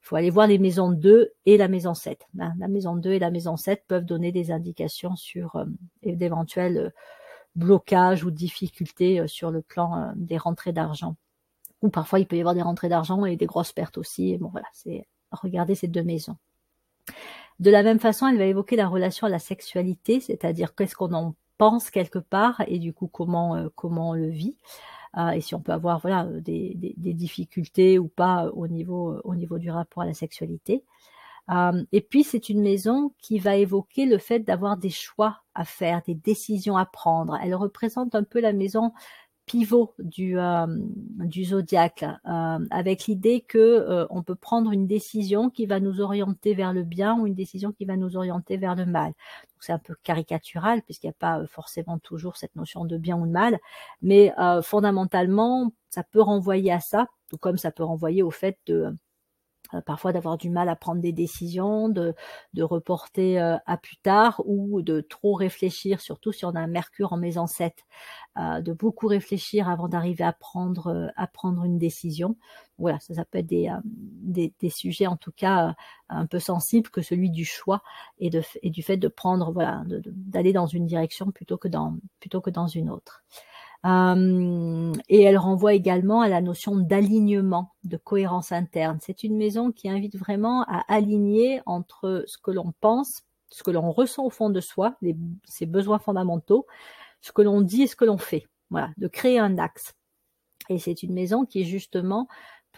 faut 0.00 0.16
aller 0.16 0.30
voir 0.30 0.46
les 0.46 0.58
maisons 0.58 0.90
2 0.90 1.32
et 1.44 1.56
la 1.58 1.68
maison 1.68 1.92
7. 1.92 2.26
Hein, 2.38 2.54
la 2.58 2.68
maison 2.68 2.96
2 2.96 3.12
et 3.12 3.18
la 3.18 3.30
maison 3.30 3.56
7 3.56 3.84
peuvent 3.86 4.04
donner 4.04 4.32
des 4.32 4.50
indications 4.50 5.16
sur 5.16 5.56
euh, 5.56 5.64
d'éventuels 6.04 6.78
euh, 6.78 6.90
blocages 7.56 8.24
ou 8.24 8.30
difficultés 8.30 9.26
sur 9.26 9.50
le 9.50 9.60
plan 9.60 10.12
des 10.14 10.38
rentrées 10.38 10.72
d'argent. 10.72 11.16
Ou 11.82 11.90
parfois 11.90 12.20
il 12.20 12.26
peut 12.26 12.36
y 12.36 12.40
avoir 12.40 12.54
des 12.54 12.62
rentrées 12.62 12.88
d'argent 12.88 13.24
et 13.24 13.36
des 13.36 13.46
grosses 13.46 13.72
pertes 13.72 13.98
aussi. 13.98 14.38
bon 14.38 14.50
voilà, 14.50 14.68
c'est 14.72 15.04
regarder 15.32 15.74
ces 15.74 15.88
deux 15.88 16.04
maisons. 16.04 16.36
De 17.58 17.70
la 17.70 17.82
même 17.82 18.00
façon, 18.00 18.26
elle 18.26 18.38
va 18.38 18.44
évoquer 18.44 18.76
la 18.76 18.88
relation 18.88 19.26
à 19.26 19.30
la 19.30 19.38
sexualité, 19.38 20.20
c'est-à-dire 20.20 20.74
qu'est-ce 20.74 20.94
qu'on 20.94 21.12
en 21.12 21.34
pense 21.58 21.90
quelque 21.90 22.18
part 22.18 22.62
et 22.68 22.78
du 22.78 22.94
coup 22.94 23.06
comment 23.06 23.54
euh, 23.54 23.68
on 23.82 24.14
le 24.14 24.30
vit 24.30 24.56
euh, 25.18 25.28
et 25.32 25.42
si 25.42 25.54
on 25.54 25.60
peut 25.60 25.72
avoir 25.72 26.00
voilà 26.00 26.24
des, 26.24 26.94
difficultés 26.96 27.98
ou 27.98 28.08
pas 28.08 28.48
au 28.54 28.66
niveau 28.66 29.20
au 29.24 29.34
niveau 29.34 29.58
du 29.58 29.70
rapport 29.70 30.04
à 30.04 30.06
la 30.06 30.14
sexualité. 30.14 30.84
Euh, 31.50 31.84
et 31.92 32.00
puis 32.00 32.24
c'est 32.24 32.48
une 32.48 32.62
maison 32.62 33.12
qui 33.18 33.38
va 33.38 33.56
évoquer 33.56 34.06
le 34.06 34.18
fait 34.18 34.38
d'avoir 34.40 34.78
des 34.78 34.90
choix 34.90 35.42
à 35.54 35.64
faire, 35.66 36.00
des 36.06 36.14
décisions 36.14 36.78
à 36.78 36.86
prendre. 36.86 37.36
Elle 37.42 37.54
représente 37.54 38.14
un 38.14 38.22
peu 38.24 38.40
la 38.40 38.54
maison 38.54 38.92
pivot 39.50 39.94
du, 39.98 40.38
euh, 40.38 40.66
du 40.68 41.44
zodiaque, 41.46 42.04
euh, 42.04 42.58
avec 42.70 43.06
l'idée 43.06 43.40
que 43.40 43.58
euh, 43.58 44.06
on 44.08 44.22
peut 44.22 44.36
prendre 44.36 44.70
une 44.70 44.86
décision 44.86 45.50
qui 45.50 45.66
va 45.66 45.80
nous 45.80 46.00
orienter 46.00 46.54
vers 46.54 46.72
le 46.72 46.84
bien 46.84 47.18
ou 47.18 47.26
une 47.26 47.34
décision 47.34 47.72
qui 47.72 47.84
va 47.84 47.96
nous 47.96 48.16
orienter 48.16 48.58
vers 48.58 48.76
le 48.76 48.86
mal. 48.86 49.12
C'est 49.58 49.72
un 49.72 49.80
peu 49.80 49.96
caricatural 50.04 50.82
puisqu'il 50.82 51.08
n'y 51.08 51.14
a 51.14 51.14
pas 51.18 51.44
forcément 51.48 51.98
toujours 51.98 52.36
cette 52.36 52.54
notion 52.54 52.84
de 52.84 52.96
bien 52.96 53.18
ou 53.18 53.26
de 53.26 53.32
mal, 53.32 53.58
mais 54.02 54.32
fondamentalement, 54.62 55.72
ça 55.90 56.04
peut 56.04 56.22
renvoyer 56.22 56.70
à 56.70 56.80
ça, 56.80 57.08
tout 57.28 57.36
comme 57.36 57.58
ça 57.58 57.72
peut 57.72 57.84
renvoyer 57.84 58.22
au 58.22 58.30
fait 58.30 58.56
de 58.66 58.74
euh, 58.84 58.92
parfois 59.84 60.12
d'avoir 60.12 60.36
du 60.36 60.50
mal 60.50 60.68
à 60.68 60.76
prendre 60.76 61.00
des 61.00 61.12
décisions, 61.12 61.88
de, 61.88 62.14
de 62.54 62.62
reporter 62.62 63.40
euh, 63.40 63.56
à 63.66 63.76
plus 63.76 63.96
tard 63.96 64.42
ou 64.44 64.82
de 64.82 65.00
trop 65.00 65.34
réfléchir, 65.34 66.00
surtout 66.00 66.32
si 66.32 66.44
on 66.44 66.50
a 66.50 66.60
un 66.60 66.66
Mercure 66.66 67.12
en 67.12 67.16
maison 67.16 67.46
7, 67.46 67.74
euh, 68.38 68.60
de 68.60 68.72
beaucoup 68.72 69.06
réfléchir 69.06 69.68
avant 69.68 69.88
d'arriver 69.88 70.24
à 70.24 70.32
prendre, 70.32 71.12
à 71.16 71.26
prendre 71.26 71.64
une 71.64 71.78
décision. 71.78 72.36
Voilà, 72.78 72.98
ça, 73.00 73.14
ça 73.14 73.24
peut 73.24 73.38
être 73.38 73.46
des, 73.46 73.70
des, 73.84 74.54
des, 74.60 74.70
sujets 74.70 75.06
en 75.06 75.16
tout 75.16 75.32
cas 75.32 75.74
un 76.08 76.26
peu 76.26 76.38
sensibles 76.38 76.88
que 76.88 77.02
celui 77.02 77.30
du 77.30 77.44
choix 77.44 77.82
et, 78.18 78.30
de, 78.30 78.42
et 78.62 78.70
du 78.70 78.82
fait 78.82 78.96
de 78.96 79.08
prendre, 79.08 79.52
voilà, 79.52 79.82
d'aller 79.86 80.52
dans 80.52 80.66
une 80.66 80.86
direction 80.86 81.30
plutôt 81.30 81.58
que 81.58 81.68
dans, 81.68 81.96
plutôt 82.20 82.40
que 82.40 82.50
dans 82.50 82.66
une 82.66 82.90
autre. 82.90 83.22
Euh, 83.86 84.92
et 85.08 85.22
elle 85.22 85.38
renvoie 85.38 85.72
également 85.72 86.20
à 86.20 86.28
la 86.28 86.40
notion 86.40 86.76
d'alignement, 86.76 87.72
de 87.84 87.96
cohérence 87.96 88.52
interne. 88.52 88.98
C'est 89.00 89.22
une 89.22 89.36
maison 89.36 89.72
qui 89.72 89.88
invite 89.88 90.16
vraiment 90.16 90.64
à 90.64 90.84
aligner 90.88 91.62
entre 91.66 92.24
ce 92.26 92.36
que 92.36 92.50
l'on 92.50 92.72
pense, 92.80 93.22
ce 93.48 93.62
que 93.62 93.70
l'on 93.70 93.90
ressent 93.90 94.24
au 94.26 94.30
fond 94.30 94.50
de 94.50 94.60
soi, 94.60 94.96
ses 95.44 95.66
besoins 95.66 95.98
fondamentaux, 95.98 96.66
ce 97.22 97.32
que 97.32 97.42
l'on 97.42 97.62
dit 97.62 97.82
et 97.82 97.86
ce 97.86 97.96
que 97.96 98.04
l'on 98.04 98.18
fait. 98.18 98.46
Voilà, 98.70 98.90
de 98.98 99.08
créer 99.08 99.38
un 99.38 99.58
axe. 99.58 99.94
Et 100.68 100.78
c'est 100.78 101.02
une 101.02 101.14
maison 101.14 101.44
qui 101.44 101.64
justement 101.64 102.28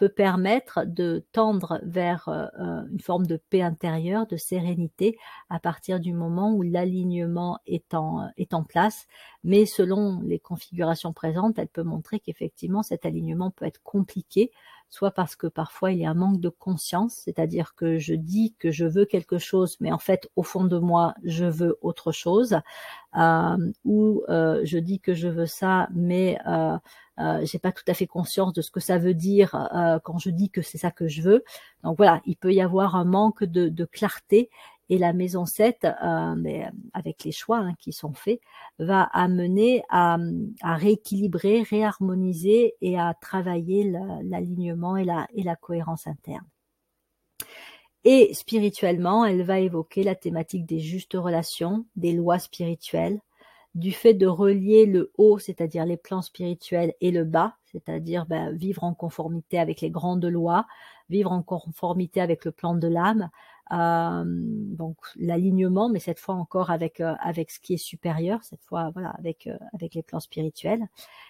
peut 0.03 0.09
permettre 0.09 0.83
de 0.85 1.23
tendre 1.31 1.79
vers 1.83 2.27
euh, 2.27 2.47
euh, 2.59 2.85
une 2.91 2.99
forme 2.99 3.25
de 3.25 3.37
paix 3.49 3.61
intérieure, 3.61 4.27
de 4.27 4.35
sérénité, 4.35 5.17
à 5.49 5.61
partir 5.61 6.01
du 6.01 6.11
moment 6.11 6.53
où 6.53 6.61
l'alignement 6.61 7.59
est 7.67 7.93
en, 7.93 8.27
est 8.35 8.53
en 8.53 8.65
place. 8.65 9.07
Mais 9.45 9.65
selon 9.65 10.19
les 10.19 10.39
configurations 10.39 11.13
présentes, 11.13 11.57
elle 11.57 11.69
peut 11.69 11.83
montrer 11.83 12.19
qu'effectivement 12.19 12.83
cet 12.83 13.05
alignement 13.05 13.49
peut 13.49 13.63
être 13.63 13.81
compliqué, 13.81 14.51
soit 14.93 15.09
parce 15.09 15.35
que 15.35 15.47
parfois 15.47 15.91
il 15.91 15.97
y 15.97 16.05
a 16.05 16.11
un 16.11 16.13
manque 16.13 16.39
de 16.39 16.49
conscience, 16.49 17.15
c'est-à-dire 17.25 17.73
que 17.73 17.97
je 17.97 18.13
dis 18.13 18.53
que 18.59 18.69
je 18.69 18.85
veux 18.85 19.05
quelque 19.05 19.39
chose, 19.39 19.75
mais 19.79 19.91
en 19.91 19.97
fait 19.97 20.29
au 20.35 20.43
fond 20.43 20.65
de 20.65 20.77
moi 20.77 21.15
je 21.23 21.45
veux 21.45 21.79
autre 21.81 22.11
chose, 22.11 22.57
euh, 23.17 23.71
ou 23.85 24.21
euh, 24.29 24.61
je 24.63 24.77
dis 24.77 24.99
que 24.99 25.15
je 25.15 25.27
veux 25.27 25.47
ça, 25.47 25.87
mais 25.95 26.37
euh, 26.47 26.77
euh, 27.19 27.43
j'ai 27.43 27.57
pas 27.57 27.71
tout 27.71 27.83
à 27.87 27.95
fait 27.95 28.05
conscience 28.05 28.53
de 28.53 28.61
ce 28.61 28.69
que 28.69 28.79
ça 28.79 28.99
veut 28.99 29.15
dire 29.15 29.55
euh, 29.75 29.97
quand 30.03 30.19
je 30.19 30.29
dis 30.29 30.51
que 30.51 30.61
c'est 30.61 30.77
ça 30.77 30.91
que 30.91 31.07
je 31.07 31.23
veux. 31.23 31.43
Donc 31.83 31.97
voilà, 31.97 32.21
il 32.27 32.37
peut 32.37 32.53
y 32.53 32.61
avoir 32.61 32.95
un 32.95 33.03
manque 33.05 33.43
de, 33.43 33.69
de 33.69 33.85
clarté 33.85 34.51
et 34.89 34.97
la 34.97 35.13
maison 35.13 35.45
7, 35.45 35.85
euh, 35.85 36.35
mais 36.37 36.67
avec 36.93 37.23
les 37.23 37.31
choix 37.31 37.59
hein, 37.59 37.73
qui 37.79 37.93
sont 37.93 38.13
faits, 38.13 38.41
va 38.79 39.03
amener 39.03 39.83
à, 39.89 40.17
rééquilibrer, 40.63 41.63
réharmoniser 41.63 42.75
et 42.81 42.99
à 42.99 43.13
travailler 43.19 43.91
l'alignement 44.23 44.97
et 44.97 45.05
la, 45.05 45.55
cohérence 45.55 46.07
interne. 46.07 46.45
Et 48.03 48.33
spirituellement, 48.33 49.25
elle 49.25 49.43
va 49.43 49.59
évoquer 49.59 50.03
la 50.03 50.15
thématique 50.15 50.65
des 50.65 50.79
justes 50.79 51.13
relations, 51.13 51.85
des 51.95 52.11
lois 52.11 52.39
spirituelles, 52.39 53.21
du 53.75 53.91
fait 53.91 54.13
de 54.13 54.27
relier 54.27 54.85
le 54.85 55.11
haut, 55.17 55.39
c'est-à-dire 55.39 55.85
les 55.85 55.97
plans 55.97 56.21
spirituels, 56.21 56.93
et 56.99 57.11
le 57.11 57.23
bas, 57.23 57.55
c'est-à-dire 57.71 58.25
ben, 58.25 58.51
vivre 58.51 58.83
en 58.83 58.93
conformité 58.93 59.57
avec 59.57 59.81
les 59.81 59.89
grandes 59.89 60.25
lois, 60.25 60.67
vivre 61.09 61.31
en 61.31 61.41
conformité 61.41 62.21
avec 62.21 62.45
le 62.45 62.51
plan 62.51 62.75
de 62.75 62.87
l'âme, 62.87 63.29
donc 63.71 64.97
l'alignement, 65.15 65.89
mais 65.89 65.99
cette 65.99 66.19
fois 66.19 66.35
encore 66.35 66.69
avec 66.69 66.99
euh, 66.99 67.13
avec 67.19 67.49
ce 67.49 67.59
qui 67.59 67.73
est 67.73 67.77
supérieur, 67.77 68.43
cette 68.43 68.63
fois 68.63 68.91
voilà 68.93 69.09
avec 69.17 69.47
euh, 69.47 69.57
avec 69.73 69.95
les 69.95 70.03
plans 70.03 70.19
spirituels. 70.19 70.87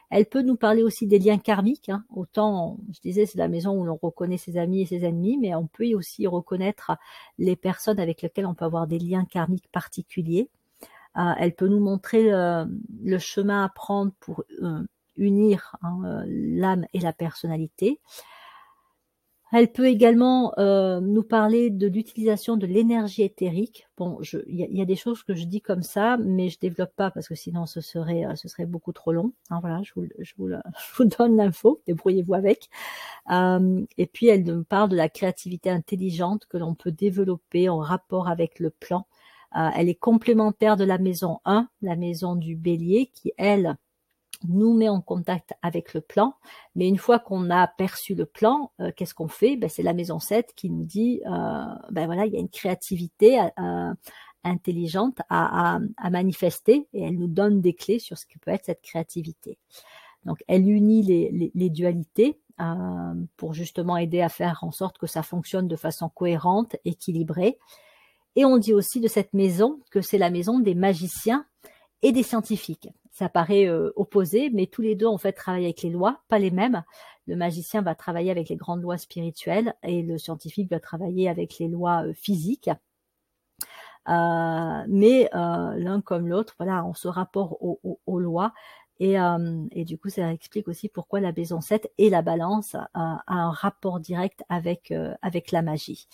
Elle 0.10 0.26
peut 0.26 0.42
nous 0.42 0.56
parler 0.56 0.84
aussi 0.84 1.08
des 1.08 1.20
liens 1.20 1.38
karmiques. 1.38 1.90
Hein. 1.90 2.04
Autant, 2.14 2.78
je 2.94 3.00
disais, 3.02 3.26
c'est 3.26 3.38
la 3.38 3.48
maison 3.48 3.80
où 3.80 3.84
l'on 3.84 3.98
reconnaît 4.02 4.38
ses 4.38 4.58
amis 4.58 4.82
et 4.82 4.86
ses 4.86 5.06
ennemis, 5.06 5.38
mais 5.38 5.56
on 5.56 5.68
peut 5.68 5.94
aussi 5.96 6.28
reconnaître 6.28 6.92
les 7.38 7.56
personnes 7.56 8.00
avec 8.00 8.22
lesquelles 8.22 8.46
on 8.46 8.54
peut 8.54 8.66
avoir 8.66 8.88
des 8.88 9.00
liens 9.00 9.26
karmiques 9.26 9.72
particuliers. 9.72 10.50
elle 11.16 11.54
peut 11.56 11.68
nous 11.68 11.80
montrer 11.80 12.30
le 12.32 13.18
chemin 13.20 13.66
à 13.66 13.70
prendre 13.70 14.12
pour 14.20 14.44
unir 15.18 15.76
hein, 15.82 16.24
l'âme 16.28 16.86
et 16.94 17.00
la 17.00 17.14
personnalité. 17.14 18.00
Elle 19.56 19.72
peut 19.72 19.86
également 19.86 20.52
euh, 20.58 21.00
nous 21.00 21.22
parler 21.22 21.70
de 21.70 21.86
l'utilisation 21.86 22.58
de 22.58 22.66
l'énergie 22.66 23.22
éthérique. 23.22 23.88
Bon, 23.98 24.20
il 24.48 24.56
y, 24.56 24.82
a 24.82 24.86
des 24.86 24.96
choses 24.96 25.22
que 25.22 25.36
je 25.36 25.46
dis 25.46 25.62
comme 25.62 25.84
ça, 25.84 26.18
mais 26.18 26.50
je 26.50 26.58
développe 26.58 26.96
pas 26.96 27.12
parce 27.12 27.28
que 27.28 27.36
sinon 27.36 27.68
ce 27.68 27.80
serait 27.80 28.26
euh, 28.26 28.34
ce 28.34 28.48
serait 28.48 28.66
beaucoup 28.66 28.94
trop 28.94 29.12
long. 29.12 29.32
Hein, 29.52 29.60
voilà, 29.62 29.82
je 29.84 29.94
vous, 30.38 31.06
donne 31.20 31.38
l'info, 31.38 31.84
débrouillez-vous 31.86 32.34
avec. 32.34 32.68
Euh, 33.30 33.86
et 34.00 34.08
puis 34.08 34.26
elle 34.26 34.44
nous 34.44 34.64
parle 34.64 34.90
de 34.90 34.96
la 34.96 35.08
créativité 35.08 35.70
intelligente 35.70 36.48
que 36.48 36.58
l'on 36.58 36.74
peut 36.74 36.92
développer 36.92 37.70
en 37.70 37.78
rapport 37.78 38.28
avec 38.28 38.60
le 38.60 38.72
plan. 38.72 39.06
Elle 39.76 39.88
est 39.88 39.94
complémentaire 39.94 40.78
de 40.78 40.84
la 40.84 40.98
maison 40.98 41.40
1, 41.46 41.70
la 41.84 41.96
maison 41.96 42.36
du 42.36 42.56
Bélier, 42.56 43.12
qui 43.14 43.34
elle 43.38 43.78
nous 44.48 44.74
met 44.74 44.90
en 44.90 45.02
contact 45.02 45.54
avec 45.62 45.94
le 45.94 46.02
plan. 46.02 46.36
Mais 46.76 46.88
une 46.88 46.98
fois 46.98 47.20
qu'on 47.20 47.50
a 47.50 47.68
perçu 47.68 48.16
le 48.16 48.26
plan, 48.26 48.72
euh, 48.80 48.92
qu'est-ce 48.96 49.14
qu'on 49.14 49.28
fait? 49.28 49.56
Ben, 49.56 49.70
C'est 49.70 49.84
la 49.84 49.94
maison 49.94 50.20
7 50.20 50.54
qui 50.56 50.70
nous 50.70 50.84
dit, 50.84 51.22
euh, 51.26 51.66
ben 51.92 52.06
voilà, 52.06 52.26
il 52.26 52.34
y 52.34 52.38
a 52.38 52.40
une 52.40 52.50
créativité 52.50 53.40
euh, 53.40 53.94
intelligente 54.44 55.20
à, 55.30 55.80
manifester 56.12 56.88
et 56.94 57.04
elle 57.04 57.18
nous 57.18 57.28
donne 57.28 57.62
des 57.62 57.74
clés 57.74 58.00
sur 58.00 58.18
ce 58.18 58.26
que 58.26 58.38
peut 58.40 58.52
être 58.52 58.66
cette 58.66 58.82
créativité. 58.82 59.58
Donc 60.26 60.44
elle 60.48 60.70
unit 60.70 61.52
les 61.54 61.70
dualités 61.70 62.40
pour 63.38 63.54
justement 63.54 63.98
aider 63.98 64.22
à 64.22 64.30
faire 64.30 64.60
en 64.64 64.72
sorte 64.72 64.98
que 64.98 65.08
ça 65.08 65.24
fonctionne 65.24 65.68
de 65.68 65.76
façon 65.76 66.10
cohérente, 66.10 66.76
équilibrée. 66.86 67.58
Et 68.36 68.46
on 68.46 68.58
dit 68.58 68.74
aussi 68.74 69.00
de 69.00 69.08
cette 69.08 69.34
maison 69.34 69.80
que 69.92 70.02
c'est 70.02 70.18
la 70.18 70.30
maison 70.30 70.60
des 70.60 70.76
magiciens 70.76 71.46
et 72.02 72.12
des 72.12 72.24
scientifiques 72.24 72.90
ça 73.14 73.30
paraît 73.30 73.68
euh, 73.68 73.94
opposé, 73.96 74.50
mais 74.50 74.66
tous 74.66 74.82
les 74.82 74.96
deux 74.96 75.06
en 75.06 75.20
fait 75.20 75.34
travaillent 75.34 75.66
avec 75.66 75.84
les 75.84 75.92
lois, 75.92 76.22
pas 76.28 76.40
les 76.40 76.52
mêmes. 76.52 76.84
Le 77.28 77.36
magicien 77.36 77.82
va 77.84 77.96
travailler 77.96 78.32
avec 78.32 78.50
les 78.50 78.56
grandes 78.56 78.82
lois 78.82 78.98
spirituelles 78.98 79.76
et 79.84 80.02
le 80.02 80.18
scientifique 80.18 80.70
va 80.70 80.80
travailler 80.80 81.30
avec 81.30 81.60
les 81.60 81.68
lois 81.68 82.06
euh, 82.06 82.14
physiques. 82.14 82.72
Euh, 84.10 84.84
mais 84.90 85.30
l'un 85.32 86.02
comme 86.02 86.28
l'autre, 86.28 86.56
voilà, 86.58 86.84
on 86.86 86.94
se 86.94 87.08
rapporte 87.08 87.54
aux, 87.62 88.20
lois 88.20 88.54
et, 89.00 89.16
et, 89.72 89.86
du 89.86 89.98
coup, 89.98 90.10
ça 90.10 90.34
explique 90.34 90.68
aussi 90.68 90.90
pourquoi 90.90 91.22
la 91.22 91.32
maison 91.32 91.62
7 91.62 91.90
et 91.98 92.10
la 92.10 92.22
balance 92.22 92.76
a 92.94 93.24
un 93.28 93.52
rapport 93.52 94.02
direct 94.02 94.44
avec, 94.50 94.94
avec 95.22 95.52
la 95.54 95.62
magie. 95.62 96.10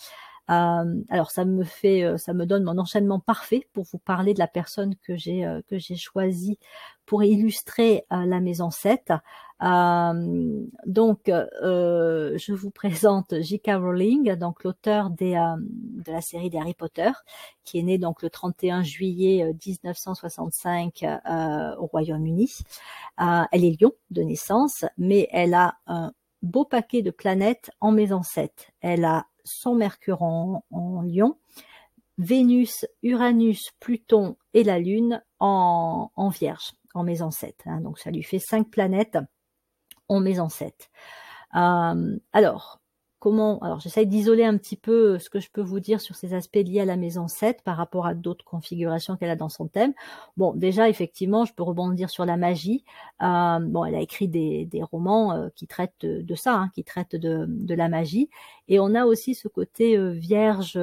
Euh, 0.50 1.02
alors 1.08 1.30
ça 1.30 1.44
me 1.44 1.64
fait, 1.64 2.02
euh, 2.02 2.16
ça 2.16 2.34
me 2.34 2.44
donne 2.44 2.64
mon 2.64 2.78
enchaînement 2.78 3.20
parfait 3.20 3.68
pour 3.72 3.84
vous 3.84 3.98
parler 3.98 4.34
de 4.34 4.40
la 4.40 4.48
personne 4.48 4.96
que 4.96 5.16
j'ai 5.16 5.44
euh, 5.46 5.60
que 5.68 5.78
j'ai 5.78 5.96
choisie 5.96 6.58
pour 7.06 7.22
illustrer 7.24 8.04
la 8.10 8.40
maison 8.40 8.70
7. 8.70 9.12
donc 9.60 11.22
je 11.26 12.52
vous 12.52 12.70
présente 12.70 13.34
J.K. 13.40 13.70
Rowling, 13.80 14.36
donc 14.36 14.62
l'auteur 14.62 15.10
de 15.10 15.34
la 16.08 16.20
série 16.20 16.50
des 16.50 16.58
Harry 16.58 16.74
Potter, 16.74 17.10
qui 17.64 17.80
est 17.80 17.82
né 17.82 17.98
donc 17.98 18.22
le 18.22 18.30
31 18.30 18.84
juillet 18.84 19.52
1965 19.66 21.04
au 21.80 21.86
Royaume-Uni. 21.86 22.48
elle 23.18 23.64
est 23.64 23.80
Lion 23.80 23.90
de 24.12 24.22
naissance, 24.22 24.84
mais 24.96 25.28
elle 25.32 25.54
a 25.54 25.74
un 25.88 26.12
beau 26.42 26.64
paquet 26.64 27.02
de 27.02 27.10
planètes 27.10 27.72
en 27.80 27.90
maison 27.90 28.22
7. 28.22 28.70
Elle 28.82 29.04
a 29.04 29.26
son 29.50 29.74
Mercure 29.74 30.22
en, 30.22 30.62
Lion, 31.02 31.38
Vénus, 32.18 32.86
Uranus, 33.02 33.70
Pluton 33.80 34.36
et 34.54 34.64
la 34.64 34.78
Lune 34.78 35.22
en, 35.38 36.10
Vierge, 36.30 36.72
en 36.94 37.02
maison 37.02 37.30
7. 37.30 37.54
Hein. 37.66 37.80
donc 37.80 37.98
ça 37.98 38.10
lui 38.10 38.22
fait 38.22 38.38
cinq 38.38 38.68
planètes 38.70 39.18
en 40.08 40.20
maison 40.20 40.48
7. 40.48 40.90
Euh, 41.54 42.18
alors, 42.32 42.79
comment 43.20 43.58
alors 43.60 43.78
j'essaye 43.80 44.06
d'isoler 44.06 44.44
un 44.44 44.56
petit 44.56 44.76
peu 44.76 45.18
ce 45.18 45.30
que 45.30 45.38
je 45.38 45.50
peux 45.52 45.60
vous 45.60 45.78
dire 45.78 46.00
sur 46.00 46.16
ces 46.16 46.34
aspects 46.34 46.56
liés 46.56 46.80
à 46.80 46.84
la 46.84 46.96
maison 46.96 47.28
7 47.28 47.62
par 47.62 47.76
rapport 47.76 48.06
à 48.06 48.14
d'autres 48.14 48.44
configurations 48.44 49.16
qu'elle 49.16 49.30
a 49.30 49.36
dans 49.36 49.48
son 49.50 49.68
thème. 49.68 49.92
Bon, 50.36 50.54
déjà 50.54 50.88
effectivement, 50.88 51.44
je 51.44 51.52
peux 51.52 51.62
rebondir 51.62 52.10
sur 52.10 52.24
la 52.24 52.36
magie. 52.36 52.84
Euh, 53.22 53.58
bon, 53.60 53.84
elle 53.84 53.94
a 53.94 54.00
écrit 54.00 54.26
des, 54.28 54.68
romans 54.90 55.34
euh, 55.34 55.48
qui 55.54 55.66
traitent 55.66 56.06
de, 56.06 56.34
ça, 56.34 56.54
hein, 56.54 56.70
qui 56.74 56.82
traitent 56.82 57.16
de, 57.16 57.44
de, 57.46 57.74
la 57.74 57.88
magie, 57.90 58.30
et 58.68 58.80
on 58.80 58.94
a 58.94 59.04
aussi 59.04 59.34
ce 59.34 59.46
côté 59.46 59.96
euh, 59.98 60.10
vierge 60.10 60.78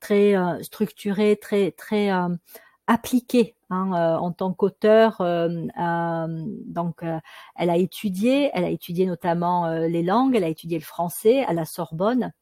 très 0.00 0.34
structuré, 0.62 1.36
très 1.36 1.70
très 1.72 2.10
appliquée 2.92 3.56
hein, 3.70 3.92
euh, 3.94 4.16
en 4.18 4.32
tant 4.32 4.52
qu'auteur. 4.52 5.20
Euh, 5.20 5.48
euh, 5.80 6.44
donc, 6.66 7.04
elle 7.56 7.70
a 7.70 7.76
étudié, 7.76 8.50
elle 8.54 8.64
a 8.64 8.68
étudié 8.68 9.06
notamment 9.06 9.68
les 9.68 10.02
langues, 10.02 10.36
elle 10.36 10.44
a 10.44 10.48
étudié 10.48 10.78
le 10.78 10.84
français 10.84 11.44
à 11.44 11.52
la 11.52 11.64
Sorbonne. 11.64 12.32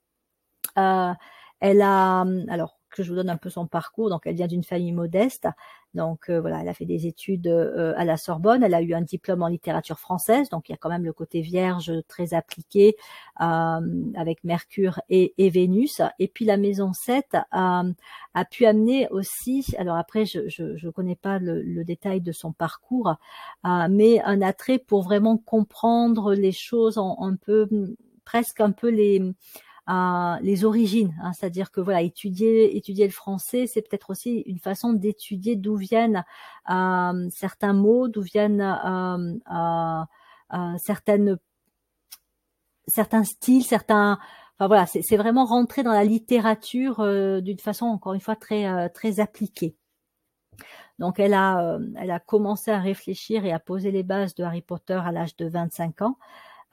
elle 0.76 1.82
a, 1.82 2.24
alors 2.48 2.78
que 2.90 3.02
je 3.04 3.10
vous 3.10 3.16
donne 3.16 3.30
un 3.30 3.36
peu 3.36 3.50
son 3.50 3.66
parcours. 3.66 4.10
Donc, 4.10 4.22
elle 4.26 4.34
vient 4.34 4.48
d'une 4.48 4.64
famille 4.64 4.92
modeste. 4.92 5.48
Donc, 5.94 6.30
euh, 6.30 6.40
voilà, 6.40 6.60
elle 6.60 6.68
a 6.68 6.74
fait 6.74 6.84
des 6.84 7.06
études 7.06 7.48
euh, 7.48 7.92
à 7.96 8.04
la 8.04 8.16
Sorbonne. 8.16 8.62
Elle 8.62 8.74
a 8.74 8.82
eu 8.82 8.94
un 8.94 9.00
diplôme 9.00 9.42
en 9.42 9.48
littérature 9.48 9.98
française. 9.98 10.48
Donc, 10.48 10.68
il 10.68 10.72
y 10.72 10.74
a 10.74 10.78
quand 10.78 10.88
même 10.88 11.04
le 11.04 11.12
côté 11.12 11.40
vierge 11.40 11.92
très 12.06 12.32
appliqué 12.32 12.96
euh, 13.40 13.80
avec 14.14 14.44
Mercure 14.44 15.00
et, 15.08 15.50
Vénus. 15.50 16.00
Et 16.18 16.28
puis, 16.28 16.44
la 16.44 16.56
maison 16.56 16.92
7 16.92 17.36
a 17.50 18.44
pu 18.50 18.66
amener 18.66 19.08
aussi, 19.08 19.66
alors 19.78 19.96
après, 19.96 20.26
je 20.26 20.62
ne 20.84 20.90
connais 20.90 21.16
pas 21.16 21.38
le, 21.38 21.84
détail 21.84 22.20
de 22.20 22.32
son 22.32 22.52
parcours, 22.52 23.16
mais 23.64 24.20
un 24.22 24.42
attrait 24.42 24.78
pour 24.78 25.02
vraiment 25.02 25.38
comprendre 25.38 26.34
les 26.34 26.52
choses 26.52 26.98
en 26.98 27.16
un 27.20 27.36
peu, 27.36 27.68
presque 28.24 28.60
un 28.60 28.70
peu 28.70 28.88
les 28.88 29.22
les 30.42 30.64
origines, 30.64 31.14
hein, 31.22 31.32
c'est-à-dire 31.32 31.70
que 31.70 31.80
voilà, 31.80 32.02
étudier 32.02 32.76
étudier 32.76 33.06
le 33.06 33.12
français, 33.12 33.66
c'est 33.66 33.82
peut-être 33.82 34.10
aussi 34.10 34.40
une 34.46 34.58
façon 34.58 34.92
d'étudier 34.92 35.56
d'où 35.56 35.76
viennent 35.76 36.24
euh, 36.70 37.28
certains 37.30 37.72
mots, 37.72 38.08
d'où 38.08 38.22
viennent 38.22 38.60
euh, 38.60 40.04
euh, 40.52 40.78
certaines 40.78 41.38
certains 42.86 43.24
styles, 43.24 43.64
certains 43.64 44.18
Enfin 44.58 44.66
voilà, 44.66 44.84
c'est 44.84 45.16
vraiment 45.16 45.46
rentrer 45.46 45.82
dans 45.82 45.92
la 45.92 46.04
littérature 46.04 47.02
d'une 47.40 47.58
façon 47.58 47.86
encore 47.86 48.12
une 48.12 48.20
fois 48.20 48.36
très 48.36 48.90
très 48.90 49.18
appliquée. 49.18 49.74
Donc 50.98 51.18
elle 51.18 51.32
a 51.32 51.78
elle 51.96 52.10
a 52.10 52.20
commencé 52.20 52.70
à 52.70 52.78
réfléchir 52.78 53.46
et 53.46 53.52
à 53.52 53.58
poser 53.58 53.90
les 53.90 54.02
bases 54.02 54.34
de 54.34 54.44
Harry 54.44 54.60
Potter 54.60 55.00
à 55.02 55.12
l'âge 55.12 55.34
de 55.36 55.48
25 55.48 56.02
ans. 56.02 56.18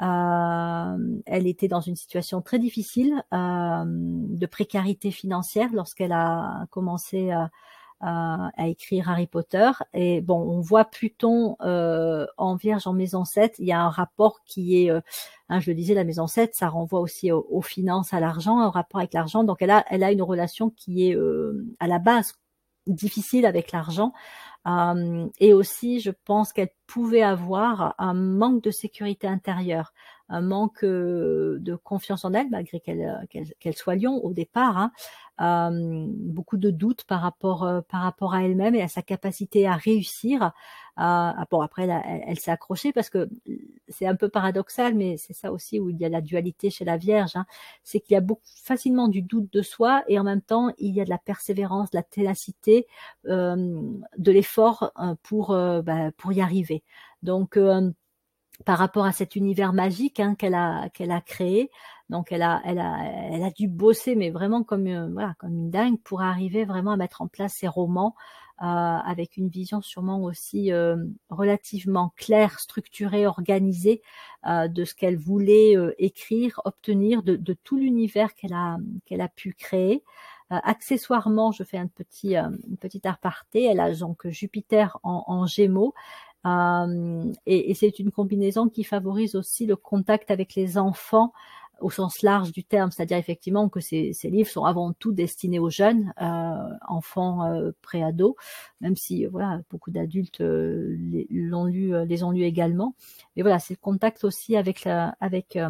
Euh, 0.02 1.20
elle 1.26 1.48
était 1.48 1.68
dans 1.68 1.82
une 1.82 1.96
situation 1.96 2.42
très 2.42 2.60
difficile 2.60 3.24
euh, 3.34 3.84
de 3.86 4.46
précarité 4.46 5.10
financière 5.10 5.70
lorsqu'elle 5.74 6.12
a 6.12 6.68
commencé 6.70 7.32
à, 7.32 7.50
à, 8.00 8.68
écrire 8.68 9.10
Harry 9.10 9.26
Potter. 9.28 9.72
Et 9.94 10.22
bon, 10.22 10.40
on 10.40 10.62
voit 10.62 10.86
Pluton 10.86 11.56
euh, 11.62 12.28
en 12.38 12.56
Vierge 12.56 12.86
en 12.86 12.94
maison 12.94 13.26
7. 13.26 13.56
Il 13.58 13.66
y 13.66 13.72
a 13.72 13.82
un 13.82 13.90
rapport 13.90 14.44
qui 14.46 14.86
est, 14.86 14.92
hein, 15.50 15.60
je 15.60 15.72
le 15.72 15.76
disais, 15.76 15.96
la 15.96 16.04
maison 16.04 16.28
7, 16.28 16.54
ça 16.54 16.70
renvoie 16.70 17.00
aussi 17.00 17.32
aux, 17.32 17.62
finances, 17.62 18.14
à 18.14 18.20
l'argent, 18.20 18.60
un 18.60 18.70
rapport 18.70 19.00
avec 19.00 19.14
l'argent. 19.14 19.44
Donc 19.44 19.62
elle 19.62 19.72
a, 19.72 19.84
elle 19.90 20.04
a 20.04 20.12
une 20.12 20.22
relation 20.22 20.70
qui 20.70 21.10
est 21.10 21.18
à 21.80 21.88
la 21.88 21.98
base 21.98 22.34
difficile 22.86 23.46
avec 23.46 23.72
l'argent. 23.72 24.14
Euh, 24.68 25.28
et 25.40 25.54
aussi, 25.54 26.00
je 26.00 26.12
pense 26.26 26.52
qu'elle 26.52 26.72
pouvait 26.88 27.22
avoir 27.22 27.96
un 27.98 28.14
manque 28.14 28.64
de 28.64 28.72
sécurité 28.72 29.28
intérieure, 29.28 29.94
un 30.30 30.42
manque 30.42 30.84
euh, 30.84 31.58
de 31.60 31.76
confiance 31.76 32.26
en 32.26 32.34
elle, 32.34 32.50
malgré 32.50 32.80
qu'elle 32.80 33.26
qu'elle 33.30 33.76
soit 33.76 33.96
lion 33.96 34.24
au 34.24 34.34
départ. 34.34 34.78
Hein. 34.78 34.92
Euh, 35.40 36.06
beaucoup 36.10 36.58
de 36.58 36.72
doutes 36.72 37.06
par 37.06 37.22
rapport 37.22 37.70
par 37.88 38.02
rapport 38.02 38.34
à 38.34 38.44
elle-même 38.44 38.76
et 38.76 38.82
à 38.82 38.88
sa 38.88 39.02
capacité 39.02 39.68
à 39.68 39.76
réussir. 39.76 40.52
Ah, 40.98 41.46
bon, 41.52 41.62
après, 41.62 41.88
elle, 41.88 42.40
s'est 42.40 42.52
accrochée 42.52 42.92
parce 42.92 43.10
que 43.10 43.30
c'est 43.88 44.08
un 44.08 44.16
peu 44.16 44.30
paradoxal, 44.30 44.96
mais 44.96 45.18
c'est 45.18 45.34
ça 45.34 45.52
aussi 45.52 45.80
où 45.80 45.90
il 45.90 45.98
y 45.98 46.06
a 46.06 46.10
la 46.10 46.22
dualité 46.22 46.70
chez 46.72 46.86
la 46.86 46.98
Vierge. 46.98 47.36
Hein. 47.36 47.46
c'est 47.84 48.00
qu'il 48.00 48.16
y 48.16 48.18
a 48.18 48.22
beaucoup, 48.22 48.42
facilement 48.64 49.08
du 49.08 49.22
doute 49.22 49.52
de 49.54 49.62
soi 49.62 50.04
et 50.08 50.20
en 50.20 50.24
même 50.24 50.42
temps, 50.42 50.74
il 50.80 50.96
y 50.96 51.02
a 51.02 51.06
de 51.06 51.10
la 51.10 51.20
persévérance, 51.20 51.92
de 51.92 51.98
la 51.98 52.04
ténacité, 52.04 52.88
de 53.26 54.32
l'effort 54.32 54.92
pour 55.24 55.50
bah, 55.50 56.12
pour 56.18 56.34
y 56.34 56.42
arriver. 56.42 56.84
Donc 57.24 57.58
par 58.66 58.78
rapport 58.80 59.06
à 59.06 59.12
cet 59.12 59.36
univers 59.36 59.74
magique 59.74 60.20
hein, 60.20 60.36
qu'elle 60.36 60.56
a 60.56 60.90
qu'elle 60.90 61.12
a 61.12 61.22
créé. 61.22 61.70
Donc 62.10 62.32
elle 62.32 62.42
a 62.42 62.62
elle 62.66 62.80
a 62.80 62.98
elle 63.32 63.44
a 63.44 63.52
dû 63.52 63.68
bosser 63.68 64.16
mais 64.16 64.30
vraiment 64.30 64.64
comme 64.64 64.88
euh, 64.88 65.10
voilà 65.12 65.36
comme 65.40 65.54
une 65.54 65.70
dingue 65.70 66.00
pour 66.04 66.22
arriver 66.22 66.66
vraiment 66.66 66.92
à 66.92 66.98
mettre 66.98 67.22
en 67.22 67.28
place 67.28 67.54
ses 67.54 67.68
romans 67.68 68.16
euh, 68.16 68.47
avec 68.60 69.38
une 69.38 69.50
vision 69.50 69.82
sûrement 69.82 70.24
aussi 70.24 70.72
euh, 70.72 70.98
relativement 71.30 72.14
claire, 72.16 72.60
structurée, 72.60 73.28
organisée 73.28 74.02
euh, 74.48 74.68
de 74.68 74.84
ce 74.86 74.96
qu'elle 74.96 75.18
voulait 75.18 75.76
écrire, 75.98 76.62
obtenir 76.66 77.24
de, 77.24 77.54
tout 77.64 77.78
l'univers 77.78 78.34
qu'elle 78.36 78.54
a 78.54 78.78
qu'elle 79.06 79.22
a 79.22 79.30
pu 79.30 79.54
créer. 79.54 80.04
accessoirement, 80.50 81.52
je 81.52 81.64
fais 81.64 81.78
un 81.78 81.88
petit 81.88 82.36
une 82.36 82.78
petite 82.80 83.06
aparté. 83.06 83.66
Elle 83.66 83.80
a 83.80 83.94
donc 83.94 84.28
Jupiter 84.28 84.98
en, 85.04 85.46
Gémeaux. 85.46 85.94
Euh, 86.46 87.34
et 87.46 87.74
c'est 87.74 88.00
une 88.00 88.12
combinaison 88.12 88.70
qui 88.70 88.84
favorise 88.84 89.36
aussi 89.36 89.66
le 89.66 89.76
contact 89.76 90.32
avec 90.32 90.56
les 90.56 90.78
enfants 90.78 91.34
au 91.82 91.90
sens 91.90 92.22
large 92.22 92.52
du 92.52 92.64
terme, 92.64 92.92
c'est-à-dire 92.92 93.18
effectivement 93.18 93.70
que 93.70 93.80
ces, 93.80 94.14
ces, 94.14 94.30
livres 94.30 94.50
sont 94.50 94.64
avant 94.64 94.94
tout 94.94 95.12
destinés 95.12 95.60
aux 95.60 95.70
jeunes, 95.70 96.14
euh, 96.22 96.54
enfants 96.88 97.44
euh, 97.46 97.72
pré-ados, 97.82 98.36
même 98.82 98.96
si 98.96 99.26
voilà 99.26 99.62
beaucoup 99.70 99.92
d'adultes 99.92 100.42
euh, 100.42 100.96
l'ont 101.30 101.66
lu, 101.66 101.94
euh, 101.94 102.06
les 102.06 102.24
ont 102.24 102.32
lus 102.32 102.44
également. 102.44 102.96
Mais 103.36 103.42
voilà, 103.42 103.60
c'est 103.60 103.74
le 103.76 103.80
contact 103.80 104.24
aussi 104.24 104.56
avec 104.56 104.84
la, 104.84 105.16
avec 105.20 105.56
euh, 105.56 105.70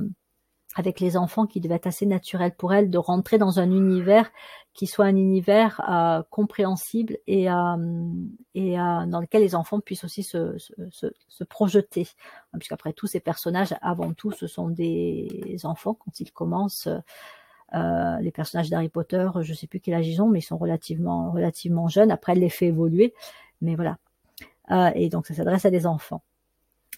avec 0.78 1.00
les 1.00 1.18
enfants 1.18 1.48
qui 1.48 1.60
devait 1.60 1.76
être 1.76 1.88
assez 1.88 2.06
naturel 2.06 2.54
pour 2.56 2.74
elle 2.74 2.90
de 2.90 2.98
rentrer 2.98 3.38
dans 3.38 3.60
un 3.60 3.72
univers 3.72 4.32
qui 4.78 4.86
soit 4.86 5.06
un 5.06 5.16
univers 5.16 5.82
euh, 5.90 6.22
compréhensible 6.30 7.18
et, 7.26 7.50
euh, 7.50 7.56
euh, 7.56 9.06
dans 9.08 9.20
lequel 9.20 9.42
les 9.42 9.56
enfants 9.56 9.80
puissent 9.80 10.04
aussi 10.04 10.22
se, 10.22 10.56
se, 10.60 10.74
se, 10.92 11.08
se 11.28 11.44
projeter. 11.44 12.08
Puisqu'après 12.54 12.94
tout, 12.94 13.08
ces 13.08 13.20
personnages, 13.20 13.74
avant 13.82 14.14
tout, 14.14 14.32
ce 14.32 14.46
sont 14.46 14.70
des 14.70 15.58
enfants 15.64 15.96
quand 15.96 16.20
ils 16.20 16.32
commencent. 16.32 16.88
Les 17.74 18.32
personnages 18.32 18.70
d'Harry 18.70 18.90
Potter, 18.90 19.28
je 19.42 19.54
sais 19.54 19.68
plus 19.68 19.80
quel 19.80 19.96
âge 19.96 20.08
ils 20.08 20.22
ont, 20.22 20.30
mais 20.30 20.40
ils 20.40 20.44
sont 20.44 20.58
relativement 20.58 21.32
relativement 21.32 21.88
jeunes. 21.88 22.12
Après, 22.12 22.34
elle 22.34 22.40
les 22.40 22.50
fait 22.50 22.68
évoluer, 22.68 23.16
mais 23.62 23.76
voilà. 23.76 23.98
Et 24.96 25.10
donc, 25.10 25.26
ça 25.26 25.34
s'adresse 25.34 25.66
à 25.66 25.72
des 25.72 25.88
enfants. 25.88 26.22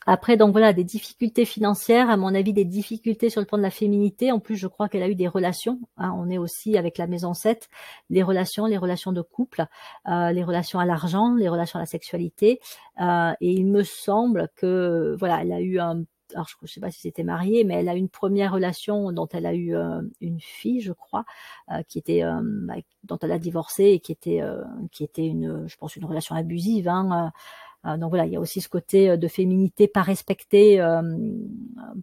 Après, 0.05 0.37
donc 0.37 0.51
voilà, 0.51 0.73
des 0.73 0.83
difficultés 0.83 1.45
financières, 1.45 2.09
à 2.09 2.17
mon 2.17 2.33
avis, 2.33 2.53
des 2.53 2.65
difficultés 2.65 3.29
sur 3.29 3.41
le 3.41 3.47
plan 3.47 3.57
de 3.57 3.63
la 3.63 3.71
féminité. 3.71 4.31
En 4.31 4.39
plus, 4.39 4.55
je 4.55 4.67
crois 4.67 4.89
qu'elle 4.89 5.03
a 5.03 5.09
eu 5.09 5.15
des 5.15 5.27
relations. 5.27 5.79
Hein. 5.97 6.13
on 6.17 6.29
est 6.29 6.37
aussi 6.37 6.77
avec 6.77 6.97
la 6.97 7.07
maison 7.07 7.33
7, 7.33 7.69
les 8.09 8.23
relations, 8.23 8.65
les 8.65 8.77
relations 8.77 9.11
de 9.11 9.21
couple, 9.21 9.65
euh, 10.07 10.31
les 10.31 10.43
relations 10.43 10.79
à 10.79 10.85
l'argent, 10.85 11.35
les 11.35 11.49
relations 11.49 11.77
à 11.77 11.81
la 11.81 11.85
sexualité. 11.85 12.59
Euh, 13.01 13.33
et 13.41 13.51
il 13.51 13.67
me 13.67 13.83
semble 13.83 14.49
que 14.55 15.15
voilà, 15.19 15.41
elle 15.41 15.51
a 15.51 15.61
eu 15.61 15.79
un 15.79 16.03
alors 16.33 16.47
je 16.47 16.55
ne 16.61 16.67
sais 16.67 16.79
pas 16.79 16.91
si 16.91 17.01
c'était 17.01 17.23
mariée, 17.23 17.63
mais 17.63 17.75
elle 17.75 17.89
a 17.89 17.95
une 17.95 18.09
première 18.09 18.53
relation 18.53 19.11
dont 19.11 19.27
elle 19.27 19.45
a 19.45 19.53
eu 19.53 19.75
euh, 19.75 20.01
une 20.21 20.39
fille, 20.39 20.81
je 20.81 20.93
crois, 20.93 21.25
euh, 21.71 21.81
qui 21.87 21.97
était 21.97 22.23
euh, 22.23 22.39
bah, 22.43 22.75
dont 23.03 23.17
elle 23.21 23.31
a 23.31 23.39
divorcé 23.39 23.85
et 23.85 23.99
qui 23.99 24.11
était 24.11 24.41
euh, 24.41 24.63
qui 24.91 25.03
était 25.03 25.25
une, 25.25 25.67
je 25.67 25.77
pense, 25.77 25.95
une 25.95 26.05
relation 26.05 26.35
abusive. 26.35 26.87
Hein, 26.87 27.27
euh, 27.27 27.39
donc 27.85 28.09
voilà, 28.09 28.25
il 28.25 28.33
y 28.33 28.35
a 28.35 28.39
aussi 28.39 28.61
ce 28.61 28.69
côté 28.69 29.09
euh, 29.09 29.17
de 29.17 29.27
féminité 29.27 29.87
pas 29.87 30.01
respecté 30.01 30.81
euh, 30.81 31.01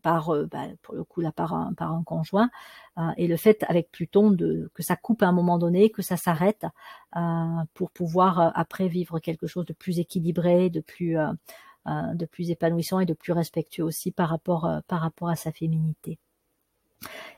par, 0.03 0.31
bah, 0.51 0.65
pour 0.83 0.95
le 0.95 1.05
coup 1.05 1.21
là, 1.21 1.33
par 1.33 1.55
un, 1.55 1.75
par 1.75 1.93
un 1.93 2.03
conjoint, 2.03 2.51
et 3.19 3.27
le 3.27 3.37
fait 3.37 3.63
avec 3.69 3.91
Pluton 3.93 4.31
de 4.31 4.71
que 4.75 4.83
ça 4.83 4.97
coupe 4.97 5.23
à 5.23 5.27
un 5.27 5.33
moment 5.33 5.59
donné, 5.59 5.91
que 5.91 6.01
ça 6.03 6.17
s'arrête 6.17 6.65
pour 7.75 7.91
pouvoir 7.91 8.53
après 8.55 8.89
vivre 8.89 9.19
quelque 9.19 9.47
chose 9.47 9.67
de 9.67 9.75
plus 9.75 9.99
équilibré, 9.99 10.71
de 10.71 10.81
plus 10.81 11.17
de 11.87 12.25
plus 12.27 12.51
épanouissant 12.51 13.01
et 13.01 13.07
de 13.07 13.13
plus 13.13 13.33
respectueux 13.33 13.85
aussi 13.85 14.13
par 14.13 14.31
rapport 14.31 14.71
par 14.89 15.03
rapport 15.03 15.29
à 15.29 15.37
sa 15.37 15.53
féminité. 15.53 16.19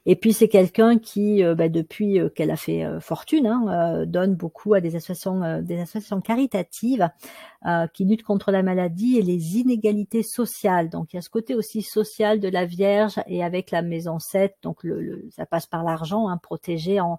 Et 0.06 0.16
puis 0.16 0.32
c'est 0.32 0.48
quelqu'un 0.48 0.98
qui, 0.98 1.44
euh, 1.44 1.54
bah, 1.54 1.68
depuis 1.68 2.18
euh, 2.18 2.30
qu'elle 2.30 2.50
a 2.50 2.56
fait 2.56 2.84
euh, 2.84 2.98
fortune, 2.98 3.46
hein, 3.46 4.04
donne 4.06 4.34
beaucoup 4.34 4.74
à 4.74 4.80
des 4.80 4.96
associations, 4.96 5.60
des 5.62 5.80
associations 5.80 6.20
caritatives 6.20 7.10
qui 7.92 8.04
luttent 8.04 8.22
contre 8.22 8.52
la 8.52 8.62
maladie 8.62 9.18
et 9.18 9.22
les 9.22 9.58
inégalités 9.58 10.22
sociales. 10.22 10.88
Donc 10.88 11.12
il 11.12 11.16
y 11.16 11.18
a 11.18 11.22
ce 11.22 11.28
côté 11.28 11.54
aussi 11.54 11.82
social 11.82 12.40
de 12.40 12.48
la 12.48 12.64
Vierge 12.64 13.20
et 13.26 13.42
avec 13.44 13.70
la 13.70 13.82
maison 13.82 14.18
7, 14.18 14.56
donc 14.62 14.84
le, 14.84 15.28
ça 15.30 15.44
passe 15.44 15.66
par 15.66 15.82
l'argent, 15.82 16.28
hein, 16.28 16.38
protégé 16.38 17.00
en, 17.00 17.18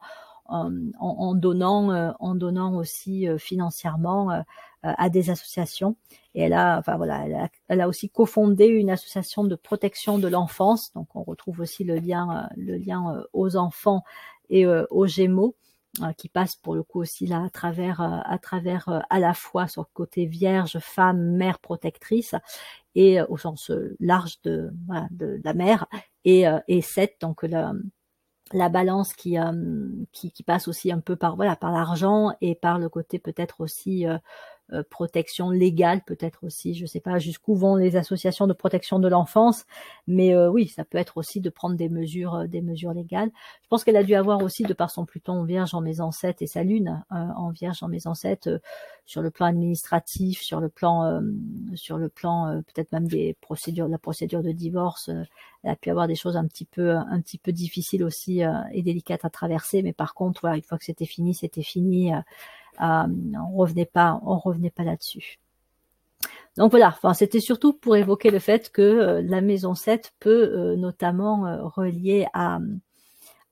en, 0.50 0.72
en, 1.00 1.36
donnant, 1.36 2.14
en 2.20 2.36
donnant 2.36 2.76
aussi 2.76 3.28
financièrement 3.38 4.44
à 4.84 5.10
des 5.10 5.30
associations. 5.30 5.96
Et 6.36 6.42
elle 6.42 6.54
a, 6.54 6.78
enfin 6.78 6.98
voilà, 6.98 7.26
elle 7.26 7.36
a, 7.36 7.50
elle 7.68 7.82
a 7.82 7.88
aussi 7.88 8.10
cofondé 8.10 8.66
une 8.68 8.90
association 8.90 9.44
de 9.44 9.56
protection 9.56 10.20
de 10.20 10.28
l'enfance. 10.28 10.94
Donc 10.94 11.16
on 11.16 11.24
retrouve 11.24 11.60
aussi 11.60 11.84
le 11.84 11.96
lien, 11.96 12.50
euh, 12.52 12.54
le 12.58 12.78
lien 12.78 13.16
euh, 13.16 13.24
aux 13.34 13.56
enfants 13.56 14.04
et 14.50 14.66
euh, 14.66 14.86
aux 14.90 15.08
Gémeaux 15.08 15.56
qui 16.18 16.30
passe 16.30 16.56
pour 16.56 16.76
le 16.76 16.84
coup 16.84 17.02
aussi 17.02 17.26
là 17.26 17.44
à 17.44 17.50
travers 17.50 18.00
à 18.00 18.38
travers 18.38 19.04
à 19.10 19.20
la 19.20 19.34
fois 19.34 19.68
sur 19.68 19.82
le 19.82 19.88
côté 19.92 20.28
vierge, 20.28 20.78
femme, 20.78 21.36
mère 21.36 21.58
protectrice 21.58 22.36
et 22.94 23.20
au 23.24 23.38
sens 23.38 23.72
large 24.00 24.40
de, 24.44 24.72
voilà, 24.86 25.08
de, 25.10 25.42
la 25.44 25.56
mère 25.56 25.88
et 26.26 26.46
et 26.68 26.82
sept 26.82 27.18
donc 27.20 27.42
la 27.42 27.74
la 28.54 28.70
balance 28.70 29.14
qui, 29.14 29.38
qui, 30.12 30.32
qui 30.32 30.44
passe 30.44 30.68
aussi 30.68 30.92
un 30.92 31.00
peu 31.00 31.16
par 31.16 31.36
voilà 31.36 31.56
par 31.56 31.72
l'argent 31.72 32.32
et 32.42 32.56
par 32.56 32.80
le 32.80 32.90
côté 32.90 33.20
peut-être 33.20 33.62
aussi 33.62 34.08
euh, 34.08 34.18
protection 34.90 35.50
légale 35.50 36.02
peut-être 36.06 36.44
aussi. 36.44 36.74
Je 36.74 36.84
ne 36.84 36.88
sais 36.88 37.00
pas 37.00 37.20
jusqu'où 37.20 37.56
vont 37.56 37.76
les 37.76 37.96
associations 37.96 38.48
de 38.48 38.54
protection 38.54 39.00
de 39.00 39.08
l'enfance, 39.08 39.66
mais 40.08 40.34
euh, 40.34 40.50
oui, 40.50 40.68
ça 40.68 40.86
peut 40.86 40.98
être 40.98 41.18
aussi 41.18 41.42
de 41.42 41.50
prendre 41.50 41.76
des 41.76 41.90
mesures, 41.90 42.36
euh, 42.36 42.48
des 42.48 42.62
mesures 42.62 42.94
légales. 42.94 43.32
Je 43.64 43.68
pense 43.68 43.84
qu'elle 43.84 43.98
a 43.98 44.04
dû 44.04 44.16
avoir 44.16 44.42
aussi, 44.44 44.64
de 44.64 44.74
par 44.74 44.92
son 44.92 45.06
Pluton 45.06 45.44
Vierge 45.44 45.74
en 45.74 45.82
maison 45.82 46.12
7 46.12 46.42
et 46.42 46.48
sa 46.48 46.64
Lune 46.64 47.04
en 47.10 47.50
Vierge 47.50 47.84
en 47.84 47.88
maison 47.88 48.14
7, 48.14 48.50
sur 49.06 49.22
le 49.22 49.32
plan 49.32 49.48
administratif, 49.48 50.42
sur 50.42 50.60
le 50.60 50.70
plan, 50.70 51.22
sur 51.76 51.98
le 51.98 52.10
plan 52.10 52.62
peut-être 52.68 52.92
même 52.92 53.08
des 53.08 53.36
procédures, 53.42 53.88
la 53.88 53.98
procédure 53.98 54.44
de 54.44 54.52
divorce. 54.52 55.10
elle 55.64 55.72
a 55.72 55.76
pu 55.76 55.90
avoir 55.90 56.08
des 56.08 56.16
choses 56.16 56.38
un 56.38 56.48
petit 56.48 56.66
peu, 56.66 56.96
un 56.96 57.22
petit 57.22 57.38
peu 57.38 57.52
difficiles 57.52 58.04
aussi 58.04 58.42
et 58.72 58.82
délicates 58.82 59.26
à 59.26 59.30
traverser, 59.30 59.82
mais 59.82 59.94
par 59.94 60.14
contre, 60.14 60.42
voilà, 60.42 60.58
une 60.58 60.64
fois 60.64 60.78
que 60.78 60.86
c'était 60.86 61.06
fini, 61.06 61.34
c'était 61.34 61.64
fini 61.64 62.14
euh, 62.14 62.20
on 62.80 63.56
revenait 63.56 63.86
pas, 63.86 64.20
on 64.24 64.38
revenait 64.38 64.72
pas 64.72 64.84
là-dessus. 64.84 65.40
Donc 66.58 66.72
voilà, 66.72 66.90
enfin, 66.90 67.14
c'était 67.14 67.40
surtout 67.40 67.74
pour 67.74 67.96
évoquer 67.96 68.32
le 68.32 68.40
fait 68.40 68.70
que 68.72 68.82
euh, 68.82 69.22
la 69.22 69.40
maison 69.40 69.76
7 69.76 70.14
peut 70.20 70.52
euh, 70.54 70.76
notamment 70.76 71.70
relier 71.70 72.28
à, 72.34 72.60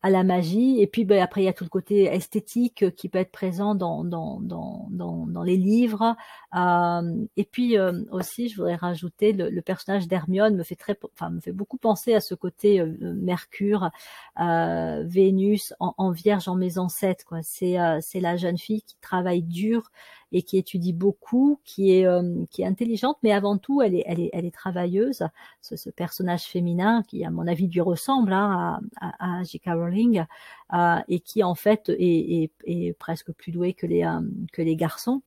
la 0.09 0.23
magie. 0.23 0.81
Et 0.81 0.87
puis 0.87 1.05
ben, 1.05 1.21
après, 1.21 1.41
il 1.41 1.45
y 1.45 1.47
a 1.47 1.53
tout 1.53 1.63
le 1.63 1.69
côté 1.69 2.03
esthétique 2.05 2.83
euh, 2.83 2.91
qui 2.91 3.09
peut 3.09 3.19
être 3.19 3.31
présent 3.31 3.75
dans, 3.75 4.03
dans, 4.03 5.43
les 5.43 5.57
livres. 5.57 6.15
Euh, 6.55 7.25
et 7.37 7.45
puis 7.45 7.77
euh, 7.77 8.03
aussi, 8.11 8.49
je 8.49 8.57
voudrais 8.57 8.75
rajouter 8.75 9.33
le, 9.33 9.61
personnage 9.61 10.07
d'Hermione 10.07 10.55
me 10.55 10.63
fait 10.63 10.75
très, 10.75 10.97
me 11.29 11.39
fait 11.39 11.51
beaucoup 11.51 11.77
penser 11.77 12.13
à 12.13 12.21
ce 12.21 12.35
côté 12.35 12.83
Mercure, 13.01 13.89
Vénus 14.37 15.73
en, 15.79 16.11
Vierge 16.11 16.47
en 16.47 16.55
maison 16.55 16.89
7. 16.89 17.23
Quoi. 17.25 17.39
C'est, 17.43 17.77
c'est 18.01 18.19
la 18.19 18.37
jeune 18.37 18.57
fille 18.57 18.81
qui 18.81 18.97
travaille 19.01 19.43
dur 19.43 19.91
et 20.31 20.41
qui 20.43 20.57
étudie 20.57 20.93
beaucoup, 20.93 21.59
qui 21.63 21.93
est 21.93 22.05
euh, 22.05 22.43
qui 22.51 22.61
est 22.61 22.65
intelligente, 22.65 23.17
mais 23.23 23.31
avant 23.31 23.57
tout, 23.57 23.81
elle 23.81 23.95
est 23.95 24.03
elle 24.05 24.19
est 24.19 24.29
elle 24.33 24.45
est 24.45 24.53
travailleuse. 24.53 25.23
Ce, 25.61 25.75
ce 25.75 25.89
personnage 25.89 26.43
féminin 26.43 27.03
qui, 27.07 27.23
à 27.25 27.31
mon 27.31 27.47
avis, 27.47 27.67
lui 27.67 27.81
ressemble 27.81 28.33
hein, 28.33 28.79
à, 28.99 29.39
à, 29.39 29.43
J.K. 29.43 29.65
Rowling 29.67 30.25
euh, 30.73 30.97
et 31.07 31.19
qui 31.19 31.43
en 31.43 31.55
fait 31.55 31.89
est, 31.89 32.43
est, 32.43 32.51
est, 32.65 32.93
presque 32.97 33.31
plus 33.31 33.51
doué 33.51 33.73
que 33.73 33.85
les 33.85 34.03
euh, 34.03 34.21
que 34.53 34.61
les 34.61 34.75
garçons. 34.75 35.21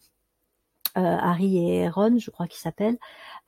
Euh, 0.97 1.01
Harry 1.01 1.71
et 1.71 1.89
Ron, 1.89 2.19
je 2.19 2.33
crois 2.33 2.49
qu'ils 2.49 2.59
s'appellent, 2.59 2.99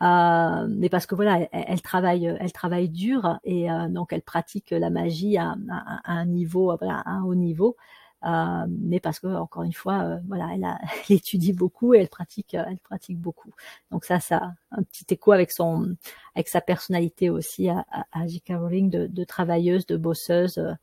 euh, 0.01 0.67
mais 0.71 0.89
parce 0.89 1.07
que 1.07 1.17
voilà, 1.17 1.49
elle, 1.51 1.83
travaille, 1.83 2.25
elle 2.39 2.53
travaille 2.53 2.89
dur 2.89 3.41
et 3.43 3.67
donc 3.91 4.13
elle 4.13 4.23
pratique 4.23 4.71
la 4.71 4.91
magie 4.91 5.37
à, 5.39 5.57
à, 5.69 6.01
à 6.05 6.13
un 6.13 6.27
niveau, 6.27 6.77
voilà, 6.79 7.01
à 7.01 7.11
un 7.11 7.25
haut 7.25 7.35
niveau. 7.35 7.77
Euh, 8.25 8.67
mais 8.69 9.01
parce 9.01 9.19
que 9.19 9.27
encore 9.27 9.65
une 9.65 9.73
fois, 9.73 10.03
euh, 10.05 10.19
voilà, 10.29 10.49
elle, 10.55 10.65
a, 10.65 10.79
elle, 11.09 11.17
étudie 11.17 11.53
beaucoup 11.53 11.95
et 11.95 11.99
elle 11.99 12.09
pratique, 12.09 12.55
euh, 12.55 12.65
elle 12.69 12.79
pratique 12.79 13.19
beaucoup. 13.19 13.51
Donc 13.91 14.05
ça, 14.05 14.21
ça 14.21 14.37
a 14.37 14.53
un 14.71 14.83
petit 14.83 15.07
écho 15.11 15.33
avec 15.33 15.51
son, 15.51 15.97
avec 16.35 16.49
sa 16.49 16.61
personnalité 16.61 17.31
aussi 17.31 17.69
à, 17.69 17.85
à, 17.91 18.05
à 18.13 18.27
J.K. 18.27 18.53
Rowling 18.57 18.91
de, 18.91 19.07
de, 19.07 19.25
travailleuse, 19.25 19.87
de 19.87 19.97
bosseuse, 19.97 20.59
euh, 20.59 20.75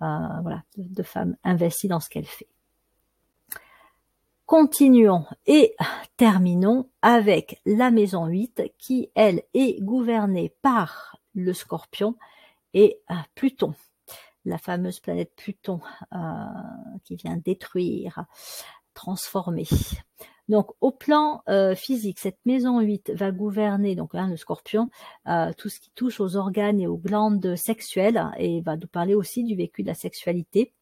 voilà, 0.00 0.62
de, 0.76 0.94
de 0.94 1.02
femme 1.02 1.36
investie 1.42 1.88
dans 1.88 2.00
ce 2.00 2.08
qu'elle 2.08 2.26
fait. 2.26 2.48
Continuons 4.44 5.24
et 5.46 5.74
terminons 6.16 6.88
avec 7.02 7.60
la 7.66 7.90
maison 7.90 8.26
8 8.26 8.62
qui, 8.78 9.10
elle, 9.16 9.42
est 9.54 9.82
gouvernée 9.82 10.54
par 10.62 11.18
le 11.34 11.52
scorpion 11.52 12.14
et 12.72 13.00
Pluton 13.34 13.74
la 14.46 14.58
fameuse 14.58 15.00
planète 15.00 15.32
Pluton 15.36 15.80
euh, 16.12 16.16
qui 17.04 17.16
vient 17.16 17.36
détruire, 17.36 18.24
transformer. 18.94 19.66
Donc, 20.48 20.70
au 20.80 20.92
plan 20.92 21.42
euh, 21.48 21.74
physique, 21.74 22.20
cette 22.20 22.38
maison 22.46 22.80
8 22.80 23.10
va 23.14 23.32
gouverner, 23.32 23.96
donc 23.96 24.14
hein, 24.14 24.28
le 24.28 24.36
scorpion, 24.36 24.90
euh, 25.26 25.52
tout 25.58 25.68
ce 25.68 25.80
qui 25.80 25.90
touche 25.90 26.20
aux 26.20 26.36
organes 26.36 26.80
et 26.80 26.86
aux 26.86 26.98
glandes 26.98 27.56
sexuelles, 27.56 28.30
et 28.38 28.60
va 28.60 28.76
nous 28.76 28.86
parler 28.86 29.14
aussi 29.14 29.42
du 29.42 29.56
vécu 29.56 29.82
de 29.82 29.88
la 29.88 29.94
sexualité. 29.94 30.72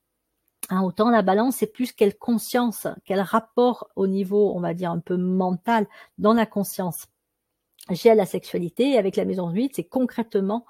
Hein, 0.68 0.82
autant 0.82 1.10
la 1.10 1.22
balance, 1.22 1.56
c'est 1.56 1.72
plus 1.72 1.92
quelle 1.92 2.16
conscience, 2.16 2.86
quel 3.04 3.20
rapport 3.20 3.88
au 3.96 4.06
niveau, 4.06 4.54
on 4.54 4.60
va 4.60 4.74
dire, 4.74 4.90
un 4.90 5.00
peu 5.00 5.16
mental, 5.16 5.86
dans 6.18 6.34
la 6.34 6.46
conscience 6.46 7.06
j'ai 7.90 8.14
la 8.14 8.26
sexualité. 8.26 8.92
Et 8.92 8.98
avec 8.98 9.16
la 9.16 9.24
maison 9.24 9.50
8, 9.50 9.72
c'est 9.76 9.84
concrètement 9.84 10.64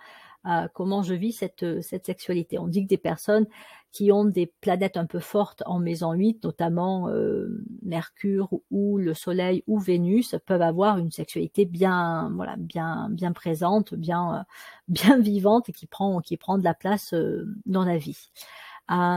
comment 0.75 1.03
je 1.03 1.15
vis 1.15 1.33
cette, 1.33 1.81
cette 1.83 2.07
sexualité. 2.07 2.59
On 2.59 2.69
dit 2.69 2.83
que 2.85 2.89
des 2.89 2.99
personnes 2.99 3.47
qui 3.95 4.11
ont 4.11 4.25
des 4.25 4.47
planètes 4.61 4.97
un 4.97 5.07
peu 5.07 5.21
fortes 5.21 5.63
en 5.67 5.79
maison 5.79 6.13
8, 6.13 6.43
notamment 6.43 7.09
euh, 7.11 7.65
Mercure 7.83 8.49
ou 8.73 8.99
le 8.99 9.15
Soleil 9.15 9.63
ou 9.69 9.79
Vénus, 9.79 10.35
peuvent 10.47 10.63
avoir 10.63 10.99
une 10.99 11.13
sexualité 11.13 11.65
bien, 11.65 12.29
voilà, 12.35 12.57
bien, 12.59 13.09
bien 13.11 13.31
présente, 13.31 13.95
bien, 13.95 14.35
euh, 14.35 14.43
bien 14.89 15.17
vivante 15.21 15.69
et 15.69 15.73
qui 15.73 15.87
prend, 15.87 16.21
qui 16.21 16.37
prend 16.37 16.59
de 16.59 16.65
la 16.65 16.75
place 16.75 17.15
euh, 17.15 17.47
dans 17.67 17.85
la 17.85 17.97
vie. 17.97 18.33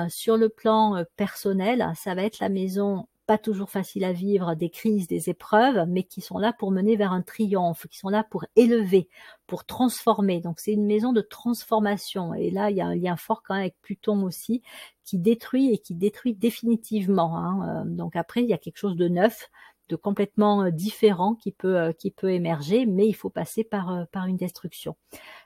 sur 0.10 0.38
le 0.38 0.48
plan 0.48 1.04
personnel, 1.16 1.92
ça 1.96 2.14
va 2.14 2.22
être 2.22 2.40
la 2.40 2.50
maison 2.50 3.08
pas 3.28 3.38
toujours 3.38 3.70
facile 3.70 4.06
à 4.06 4.14
vivre, 4.14 4.56
des 4.56 4.70
crises, 4.70 5.08
des 5.08 5.30
épreuves, 5.30 5.86
mais 5.90 6.04
qui 6.04 6.22
sont 6.22 6.38
là 6.38 6.54
pour 6.54 6.72
mener 6.72 6.96
vers 6.96 7.12
un 7.12 7.22
triomphe, 7.22 7.86
qui 7.88 7.98
sont 7.98 8.08
là 8.08 8.24
pour 8.24 8.46
élever, 8.56 9.10
pour 9.46 9.66
transformer. 9.66 10.40
Donc 10.40 10.60
c'est 10.62 10.72
une 10.72 10.86
maison 10.86 11.12
de 11.12 11.22
transformation. 11.22 12.34
Et 12.34 12.50
là, 12.50 12.72
il 12.72 12.78
y 12.78 12.82
a 12.82 12.88
un 12.88 12.96
lien 12.96 13.18
fort 13.18 13.44
quand 13.44 13.54
même 13.54 13.64
avec 13.64 13.76
Pluton 13.82 14.24
aussi, 14.24 14.64
qui 15.04 15.20
détruit 15.20 15.74
et 15.74 15.78
qui 15.78 15.94
détruit 15.94 16.34
définitivement. 16.34 17.38
Hein. 17.38 17.84
Euh, 17.86 17.90
donc 17.90 18.16
après, 18.16 18.44
il 18.44 18.50
y 18.50 18.54
a 18.54 18.58
quelque 18.58 18.78
chose 18.78 18.96
de 18.96 19.10
neuf, 19.10 19.50
de 19.90 19.96
complètement 19.96 20.64
euh, 20.64 20.72
différent 20.72 21.36
qui 21.36 21.52
peut 21.52 21.78
euh, 21.78 21.92
qui 21.92 22.12
peut 22.12 22.32
émerger, 22.32 22.86
mais 22.86 23.08
il 23.08 23.14
faut 23.14 23.30
passer 23.30 23.64
par 23.64 23.92
euh, 23.92 24.04
par 24.12 24.26
une 24.26 24.38
destruction. 24.38 24.96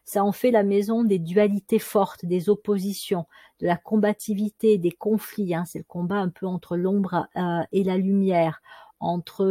Ça 0.03 0.23
en 0.23 0.31
fait 0.31 0.51
la 0.51 0.63
maison 0.63 1.03
des 1.03 1.19
dualités 1.19 1.79
fortes, 1.79 2.25
des 2.25 2.49
oppositions, 2.49 3.25
de 3.59 3.67
la 3.67 3.77
combativité, 3.77 4.77
des 4.77 4.91
conflits. 4.91 5.53
Hein. 5.53 5.65
C'est 5.65 5.79
le 5.79 5.85
combat 5.85 6.17
un 6.17 6.29
peu 6.29 6.47
entre 6.47 6.75
l'ombre 6.75 7.27
et 7.71 7.83
la 7.83 7.97
lumière, 7.97 8.61
entre 8.99 9.45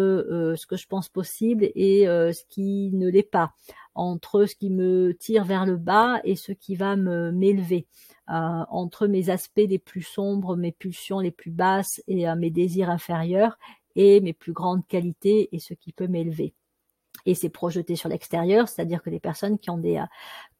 ce 0.57 0.66
que 0.66 0.76
je 0.76 0.86
pense 0.86 1.09
possible 1.09 1.70
et 1.74 2.05
ce 2.05 2.43
qui 2.49 2.91
ne 2.93 3.09
l'est 3.09 3.22
pas, 3.22 3.53
entre 3.95 4.47
ce 4.47 4.57
qui 4.57 4.70
me 4.70 5.16
tire 5.18 5.45
vers 5.45 5.66
le 5.66 5.76
bas 5.76 6.20
et 6.24 6.34
ce 6.34 6.53
qui 6.53 6.74
va 6.74 6.97
me 6.97 7.30
m'élever. 7.30 7.86
entre 8.26 9.07
mes 9.07 9.30
aspects 9.30 9.66
les 9.68 9.78
plus 9.78 10.03
sombres, 10.03 10.57
mes 10.57 10.72
pulsions 10.72 11.20
les 11.20 11.30
plus 11.30 11.53
basses 11.53 12.03
et 12.09 12.26
mes 12.34 12.51
désirs 12.51 12.91
inférieurs, 12.91 13.57
et 14.01 14.20
mes 14.20 14.32
plus 14.32 14.55
grandes 14.55 14.86
qualités 14.86 15.51
et 15.53 15.59
ce 15.59 15.74
qui 15.74 15.92
peut 15.92 16.07
m'élever. 16.09 16.55
Et 17.26 17.34
c'est 17.34 17.51
projeté 17.51 17.96
sur 17.96 18.09
l'extérieur, 18.09 18.66
c'est-à-dire 18.66 19.03
que 19.03 19.11
les 19.11 19.20
personnes 19.20 19.59
qui 19.59 19.68
ont 19.68 19.76
des 19.76 19.98
euh, 19.98 20.05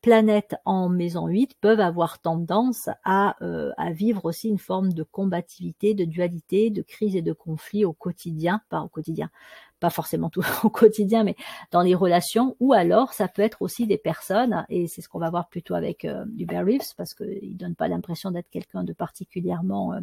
planètes 0.03 0.57
en 0.67 0.91
maison 0.91 1.27
8 1.27 1.55
peuvent 1.59 1.81
avoir 1.81 2.19
tendance 2.19 2.91
à, 3.03 3.43
euh, 3.43 3.73
à, 3.79 3.93
vivre 3.93 4.27
aussi 4.27 4.51
une 4.51 4.59
forme 4.59 4.93
de 4.93 5.03
combativité, 5.03 5.95
de 5.95 6.05
dualité, 6.05 6.69
de 6.69 6.83
crise 6.83 7.17
et 7.17 7.23
de 7.23 7.33
conflit 7.33 7.87
au 7.87 7.95
quotidien, 7.95 8.61
pas 8.69 8.83
au 8.83 8.89
quotidien, 8.89 9.31
pas 9.79 9.89
forcément 9.89 10.29
tout 10.29 10.43
au 10.65 10.69
quotidien, 10.69 11.25
mais 11.25 11.37
dans 11.71 11.81
les 11.81 11.95
relations, 11.95 12.57
ou 12.61 12.75
alors 12.75 13.15
ça 13.15 13.27
peut 13.27 13.41
être 13.41 13.63
aussi 13.63 13.87
des 13.87 13.97
personnes, 13.97 14.67
et 14.69 14.87
c'est 14.87 15.01
ce 15.01 15.09
qu'on 15.09 15.19
va 15.19 15.31
voir 15.31 15.49
plutôt 15.49 15.75
avec 15.75 16.05
euh, 16.05 16.27
Hubert 16.37 16.67
Reeves, 16.67 16.95
parce 16.95 17.15
qu'il 17.15 17.57
donne 17.57 17.75
pas 17.75 17.89
l'impression 17.89 18.33
d'être 18.33 18.51
quelqu'un 18.51 18.85
de 18.85 18.93
particulièrement 18.93 19.95
euh, 19.95 20.01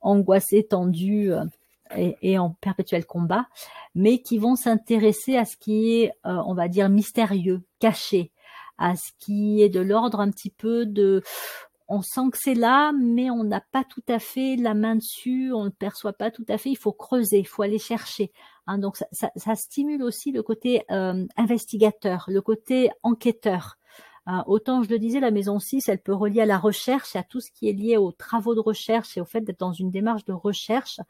angoissé, 0.00 0.64
tendu, 0.64 1.32
et, 1.96 2.38
en 2.38 2.50
perpétuel 2.60 3.06
combat, 3.06 3.46
mais 3.94 4.22
qui 4.22 4.38
vont 4.38 4.56
s'intéresser 4.56 5.36
à 5.36 5.44
ce 5.44 5.56
qui 5.56 6.02
est, 6.02 6.12
euh, 6.26 6.42
on 6.46 6.54
va 6.54 6.68
dire, 6.68 6.88
mystérieux, 6.88 7.62
caché, 7.78 8.32
à 8.78 8.96
ce 8.96 9.10
qui 9.18 9.62
est 9.62 9.68
de 9.68 9.80
l'ordre 9.80 10.20
un 10.20 10.30
petit 10.30 10.50
peu 10.50 10.86
de 10.86 11.22
on 11.88 12.00
sent 12.00 12.30
que 12.32 12.38
c'est 12.40 12.54
là, 12.54 12.92
mais 12.92 13.28
on 13.30 13.44
n'a 13.44 13.60
pas 13.60 13.84
tout 13.84 14.02
à 14.08 14.18
fait 14.18 14.56
la 14.56 14.72
main 14.72 14.96
dessus, 14.96 15.52
on 15.52 15.60
ne 15.60 15.66
le 15.66 15.72
perçoit 15.72 16.14
pas 16.14 16.30
tout 16.30 16.44
à 16.48 16.56
fait, 16.56 16.70
il 16.70 16.78
faut 16.78 16.92
creuser, 16.92 17.40
il 17.40 17.46
faut 17.46 17.62
aller 17.62 17.78
chercher. 17.78 18.32
Hein, 18.66 18.78
donc 18.78 18.96
ça, 18.96 19.30
ça, 19.36 19.54
stimule 19.54 20.02
aussi 20.02 20.32
le 20.32 20.42
côté 20.42 20.84
euh, 20.90 21.26
investigateur, 21.36 22.24
le 22.28 22.40
côté 22.40 22.90
enquêteur. 23.02 23.76
Hein, 24.24 24.44
autant 24.46 24.82
je 24.82 24.88
le 24.88 24.98
disais, 24.98 25.20
la 25.20 25.32
maison 25.32 25.58
6, 25.58 25.88
elle 25.88 26.00
peut 26.00 26.14
relier 26.14 26.42
à 26.42 26.46
la 26.46 26.58
recherche 26.58 27.16
et 27.16 27.18
à 27.18 27.24
tout 27.24 27.40
ce 27.40 27.50
qui 27.50 27.68
est 27.68 27.72
lié 27.72 27.96
aux 27.96 28.12
travaux 28.12 28.54
de 28.54 28.60
recherche 28.60 29.16
et 29.16 29.20
au 29.20 29.24
fait 29.24 29.40
d'être 29.40 29.60
dans 29.60 29.72
une 29.72 29.90
démarche 29.90 30.24
de 30.24 30.32
recherche 30.32 31.00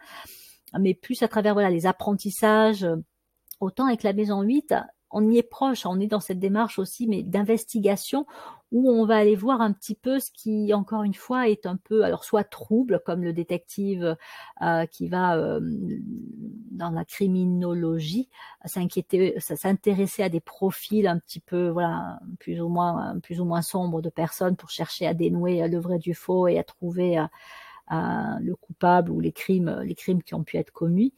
mais 0.79 0.95
plus 0.95 1.23
à 1.23 1.29
travers 1.29 1.55
voilà 1.55 1.71
les 1.71 1.87
apprentissages. 1.87 2.87
Autant 3.61 3.87
avec 3.87 4.03
la 4.03 4.13
maison 4.13 4.43
8, 4.43 4.75
on 5.13 5.31
y 5.31 5.39
est 5.39 5.43
proche, 5.43 5.87
on 5.87 6.01
est 6.01 6.07
dans 6.07 6.21
cette 6.21 6.41
démarche 6.41 6.79
aussi, 6.79 7.07
mais 7.07 7.23
d'investigation 7.23 8.27
où 8.73 8.91
on 8.91 9.05
va 9.05 9.17
aller 9.17 9.37
voir 9.37 9.61
un 9.61 9.73
petit 9.73 9.95
peu 9.95 10.19
ce 10.19 10.31
qui, 10.33 10.73
encore 10.73 11.03
une 11.03 11.15
fois, 11.15 11.49
est 11.49 11.67
un 11.67 11.77
peu, 11.77 12.05
alors 12.05 12.25
soit 12.25 12.43
trouble, 12.43 13.03
comme 13.05 13.23
le 13.23 13.35
détective 13.35 14.17
euh, 14.63 14.87
qui 14.87 15.09
va 15.09 15.37
euh, 15.37 15.61
dans 16.71 16.91
la 16.91 17.05
criminologie, 17.05 18.31
s'inquiéter, 18.65 19.35
s'intéresser 19.39 20.23
à 20.23 20.31
des 20.31 20.41
profils 20.41 21.07
un 21.07 21.19
petit 21.19 21.41
peu, 21.41 21.69
voilà, 21.69 22.19
plus 22.41 22.63
ou 22.63 22.69
moins, 22.69 23.21
plus 23.21 23.41
ou 23.41 23.45
moins 23.45 23.61
sombres 23.61 24.01
de 24.01 24.09
personnes 24.09 24.57
pour 24.57 24.71
chercher 24.71 25.07
à 25.07 25.13
dénouer 25.13 25.69
le 25.69 25.79
vrai 25.79 25.99
du 25.99 26.15
faux 26.15 26.49
et 26.49 26.59
à 26.59 26.65
trouver 26.65 27.19
euh, 27.19 27.27
le 28.41 28.55
coupable 28.55 29.11
ou 29.11 29.21
les 29.21 29.33
crimes, 29.33 29.83
les 29.85 29.95
crimes 29.95 30.23
qui 30.23 30.35
ont 30.35 30.45
pu 30.45 30.57
être 30.57 30.73
commis. 30.73 31.13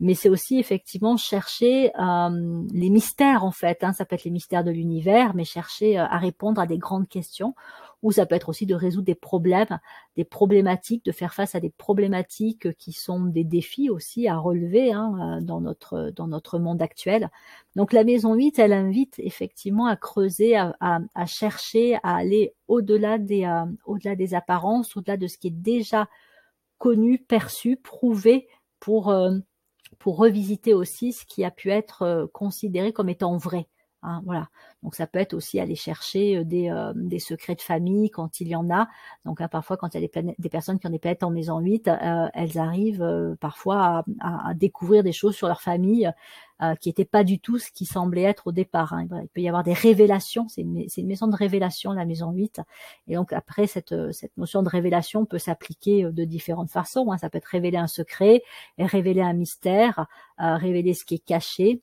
Mais 0.00 0.14
c'est 0.14 0.28
aussi 0.28 0.58
effectivement 0.58 1.16
chercher 1.16 1.90
euh, 1.98 2.62
les 2.72 2.90
mystères 2.90 3.44
en 3.44 3.50
fait. 3.50 3.82
Hein, 3.82 3.92
ça 3.92 4.04
peut 4.04 4.14
être 4.14 4.24
les 4.24 4.30
mystères 4.30 4.64
de 4.64 4.70
l'univers, 4.70 5.34
mais 5.34 5.44
chercher 5.44 5.98
euh, 5.98 6.04
à 6.04 6.18
répondre 6.18 6.60
à 6.60 6.66
des 6.66 6.78
grandes 6.78 7.08
questions. 7.08 7.54
Ou 8.02 8.12
ça 8.12 8.26
peut 8.26 8.36
être 8.36 8.48
aussi 8.48 8.64
de 8.64 8.76
résoudre 8.76 9.06
des 9.06 9.16
problèmes, 9.16 9.80
des 10.16 10.24
problématiques, 10.24 11.04
de 11.04 11.10
faire 11.10 11.34
face 11.34 11.56
à 11.56 11.60
des 11.60 11.70
problématiques 11.70 12.72
qui 12.76 12.92
sont 12.92 13.24
des 13.24 13.42
défis 13.42 13.90
aussi 13.90 14.28
à 14.28 14.36
relever 14.38 14.92
hein, 14.92 15.38
euh, 15.38 15.40
dans 15.40 15.60
notre 15.60 16.12
dans 16.14 16.28
notre 16.28 16.60
monde 16.60 16.80
actuel. 16.80 17.28
Donc 17.74 17.92
la 17.92 18.04
maison 18.04 18.34
8, 18.34 18.58
elle 18.60 18.72
invite 18.72 19.18
effectivement 19.18 19.86
à 19.86 19.96
creuser, 19.96 20.56
à, 20.56 20.76
à, 20.80 21.26
chercher, 21.26 21.96
à 22.04 22.16
aller 22.16 22.54
au-delà 22.68 23.18
des 23.18 23.44
euh, 23.44 23.66
au-delà 23.84 24.14
des 24.14 24.34
apparences, 24.34 24.96
au-delà 24.96 25.16
de 25.16 25.26
ce 25.26 25.36
qui 25.38 25.48
est 25.48 25.50
déjà 25.50 26.08
connu, 26.78 27.18
perçu, 27.18 27.76
prouvé 27.76 28.46
pour 28.78 29.10
euh, 29.10 29.36
pour 29.98 30.18
revisiter 30.18 30.74
aussi 30.74 31.12
ce 31.12 31.24
qui 31.26 31.44
a 31.44 31.50
pu 31.50 31.70
être 31.70 32.30
considéré 32.32 32.92
comme 32.92 33.08
étant 33.08 33.36
vrai. 33.36 33.66
Hein, 34.02 34.22
voilà. 34.24 34.48
Donc 34.84 34.94
ça 34.94 35.08
peut 35.08 35.18
être 35.18 35.34
aussi 35.34 35.58
aller 35.58 35.74
chercher 35.74 36.38
euh, 36.38 36.44
des, 36.44 36.70
euh, 36.70 36.92
des, 36.94 37.18
secrets 37.18 37.56
de 37.56 37.60
famille 37.60 38.10
quand 38.10 38.40
il 38.40 38.46
y 38.46 38.54
en 38.54 38.70
a. 38.70 38.88
Donc 39.24 39.40
hein, 39.40 39.48
parfois 39.48 39.76
quand 39.76 39.92
il 39.94 40.00
y 40.00 40.04
a 40.04 40.22
des, 40.38 40.48
personnes 40.48 40.78
qui 40.78 40.86
ont 40.86 40.90
des 40.90 41.00
planètes 41.00 41.24
en 41.24 41.30
maison 41.30 41.58
8, 41.58 41.88
euh, 41.88 42.28
elles 42.32 42.58
arrivent 42.58 43.36
parfois 43.40 44.04
à, 44.20 44.54
découvrir 44.54 45.02
des 45.02 45.12
choses 45.12 45.34
sur 45.34 45.48
leur 45.48 45.60
famille 45.60 46.10
qui 46.80 46.88
n'étaient 46.88 47.04
pas 47.04 47.22
du 47.22 47.38
tout 47.38 47.58
ce 47.58 47.70
qui 47.70 47.84
semblait 47.84 48.22
être 48.22 48.48
au 48.48 48.52
départ. 48.52 48.92
Hein. 48.92 49.06
Il 49.10 49.28
peut 49.28 49.40
y 49.40 49.48
avoir 49.48 49.62
des 49.62 49.72
révélations. 49.72 50.48
C'est 50.48 50.62
une, 50.62 51.06
maison 51.06 51.28
de 51.28 51.36
révélation, 51.36 51.92
la 51.92 52.04
maison 52.04 52.32
8. 52.32 52.60
Et 53.06 53.14
donc 53.14 53.32
après, 53.32 53.68
cette, 53.68 53.94
cette 54.12 54.36
notion 54.36 54.64
de 54.64 54.68
révélation 54.68 55.24
peut 55.24 55.38
s'appliquer 55.38 56.02
de 56.04 56.24
différentes 56.24 56.70
façons. 56.70 57.16
Ça 57.16 57.30
peut 57.30 57.38
être 57.38 57.46
révéler 57.46 57.78
un 57.78 57.86
secret, 57.86 58.42
révéler 58.76 59.22
un 59.22 59.34
mystère, 59.34 60.06
révéler 60.38 60.94
ce 60.94 61.04
qui 61.04 61.16
est 61.16 61.24
caché 61.24 61.80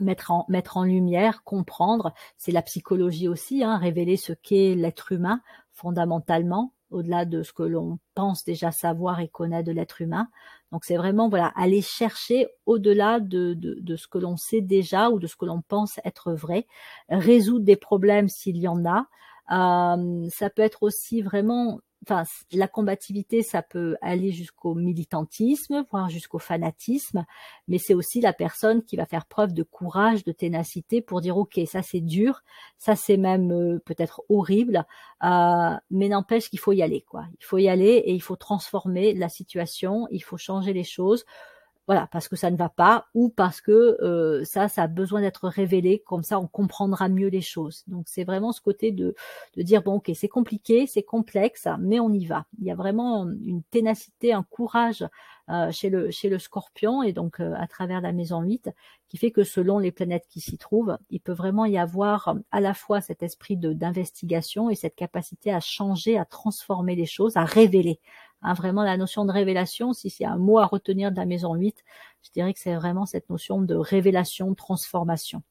mettre 0.00 0.30
en, 0.30 0.44
mettre 0.48 0.76
en 0.76 0.84
lumière, 0.84 1.42
comprendre, 1.44 2.12
c'est 2.36 2.52
la 2.52 2.62
psychologie 2.62 3.28
aussi, 3.28 3.62
hein, 3.62 3.76
révéler 3.78 4.16
ce 4.16 4.32
qu'est 4.32 4.74
l'être 4.74 5.12
humain 5.12 5.40
fondamentalement, 5.72 6.74
au-delà 6.90 7.24
de 7.24 7.42
ce 7.42 7.52
que 7.52 7.62
l'on 7.62 7.98
pense 8.14 8.44
déjà 8.44 8.72
savoir 8.72 9.20
et 9.20 9.28
connaître 9.28 9.66
de 9.66 9.72
l'être 9.72 10.00
humain. 10.00 10.28
Donc 10.72 10.84
c'est 10.84 10.96
vraiment 10.96 11.28
voilà 11.28 11.52
aller 11.56 11.82
chercher 11.82 12.48
au-delà 12.66 13.20
de, 13.20 13.54
de, 13.54 13.78
de, 13.80 13.96
ce 13.96 14.08
que 14.08 14.18
l'on 14.18 14.36
sait 14.36 14.60
déjà 14.60 15.10
ou 15.10 15.18
de 15.18 15.26
ce 15.26 15.36
que 15.36 15.46
l'on 15.46 15.62
pense 15.62 16.00
être 16.04 16.32
vrai, 16.32 16.66
résoudre 17.08 17.64
des 17.64 17.76
problèmes 17.76 18.28
s'il 18.28 18.56
y 18.56 18.68
en 18.68 18.84
a. 18.84 19.06
Euh, 19.52 20.28
ça 20.30 20.50
peut 20.50 20.62
être 20.62 20.82
aussi 20.82 21.22
vraiment 21.22 21.80
enfin, 22.04 22.24
la 22.52 22.68
combativité, 22.68 23.42
ça 23.42 23.62
peut 23.62 23.96
aller 24.00 24.32
jusqu'au 24.32 24.74
militantisme, 24.74 25.84
voire 25.90 26.08
jusqu'au 26.08 26.38
fanatisme, 26.38 27.24
mais 27.68 27.78
c'est 27.78 27.94
aussi 27.94 28.20
la 28.20 28.32
personne 28.32 28.82
qui 28.82 28.96
va 28.96 29.06
faire 29.06 29.26
preuve 29.26 29.52
de 29.52 29.62
courage, 29.62 30.24
de 30.24 30.32
ténacité 30.32 31.02
pour 31.02 31.20
dire 31.20 31.36
ok, 31.36 31.60
ça 31.66 31.82
c'est 31.82 32.00
dur, 32.00 32.42
ça 32.78 32.96
c'est 32.96 33.16
même 33.16 33.52
euh, 33.52 33.78
peut-être 33.84 34.22
horrible, 34.28 34.86
euh, 35.24 35.76
mais 35.90 36.08
n'empêche 36.08 36.48
qu'il 36.48 36.58
faut 36.58 36.72
y 36.72 36.82
aller, 36.82 37.02
quoi. 37.02 37.26
Il 37.38 37.44
faut 37.44 37.58
y 37.58 37.68
aller 37.68 38.02
et 38.04 38.12
il 38.12 38.22
faut 38.22 38.36
transformer 38.36 39.14
la 39.14 39.28
situation, 39.28 40.06
il 40.10 40.22
faut 40.22 40.38
changer 40.38 40.72
les 40.72 40.84
choses 40.84 41.24
voilà, 41.90 42.06
parce 42.06 42.28
que 42.28 42.36
ça 42.36 42.52
ne 42.52 42.56
va 42.56 42.68
pas 42.68 43.08
ou 43.14 43.30
parce 43.30 43.60
que 43.60 43.72
euh, 44.00 44.44
ça, 44.44 44.68
ça 44.68 44.84
a 44.84 44.86
besoin 44.86 45.22
d'être 45.22 45.48
révélé, 45.48 46.04
comme 46.06 46.22
ça 46.22 46.38
on 46.38 46.46
comprendra 46.46 47.08
mieux 47.08 47.26
les 47.26 47.40
choses. 47.40 47.82
Donc 47.88 48.04
c'est 48.06 48.22
vraiment 48.22 48.52
ce 48.52 48.60
côté 48.60 48.92
de, 48.92 49.16
de 49.56 49.62
dire, 49.62 49.82
bon 49.82 49.94
ok, 49.94 50.12
c'est 50.14 50.28
compliqué, 50.28 50.86
c'est 50.86 51.02
complexe, 51.02 51.66
mais 51.80 51.98
on 51.98 52.12
y 52.12 52.26
va. 52.26 52.46
Il 52.60 52.64
y 52.68 52.70
a 52.70 52.76
vraiment 52.76 53.24
une 53.44 53.64
ténacité, 53.72 54.32
un 54.32 54.44
courage 54.44 55.04
euh, 55.48 55.72
chez, 55.72 55.90
le, 55.90 56.12
chez 56.12 56.28
le 56.28 56.38
scorpion 56.38 57.02
et 57.02 57.12
donc 57.12 57.40
euh, 57.40 57.54
à 57.56 57.66
travers 57.66 58.00
la 58.00 58.12
maison 58.12 58.40
8 58.40 58.70
qui 59.08 59.16
fait 59.16 59.32
que 59.32 59.42
selon 59.42 59.80
les 59.80 59.90
planètes 59.90 60.26
qui 60.28 60.40
s'y 60.40 60.58
trouvent, 60.58 60.96
il 61.10 61.18
peut 61.18 61.32
vraiment 61.32 61.64
y 61.64 61.76
avoir 61.76 62.36
à 62.52 62.60
la 62.60 62.72
fois 62.72 63.00
cet 63.00 63.24
esprit 63.24 63.56
d'investigation 63.56 64.70
et 64.70 64.76
cette 64.76 64.94
capacité 64.94 65.52
à 65.52 65.58
changer, 65.58 66.16
à 66.16 66.24
transformer 66.24 66.94
les 66.94 67.06
choses, 67.06 67.36
à 67.36 67.44
révéler. 67.44 67.98
Hein, 68.42 68.54
vraiment 68.54 68.82
la 68.82 68.96
notion 68.96 69.24
de 69.24 69.32
révélation, 69.32 69.92
si 69.92 70.10
c'est 70.10 70.24
un 70.24 70.36
mot 70.38 70.58
à 70.58 70.66
retenir 70.66 71.10
de 71.12 71.16
la 71.16 71.26
maison 71.26 71.54
8, 71.54 71.84
je 72.22 72.30
dirais 72.30 72.54
que 72.54 72.60
c'est 72.60 72.74
vraiment 72.74 73.06
cette 73.06 73.28
notion 73.30 73.60
de 73.60 73.74
révélation, 73.74 74.54
transformation. 74.54 75.42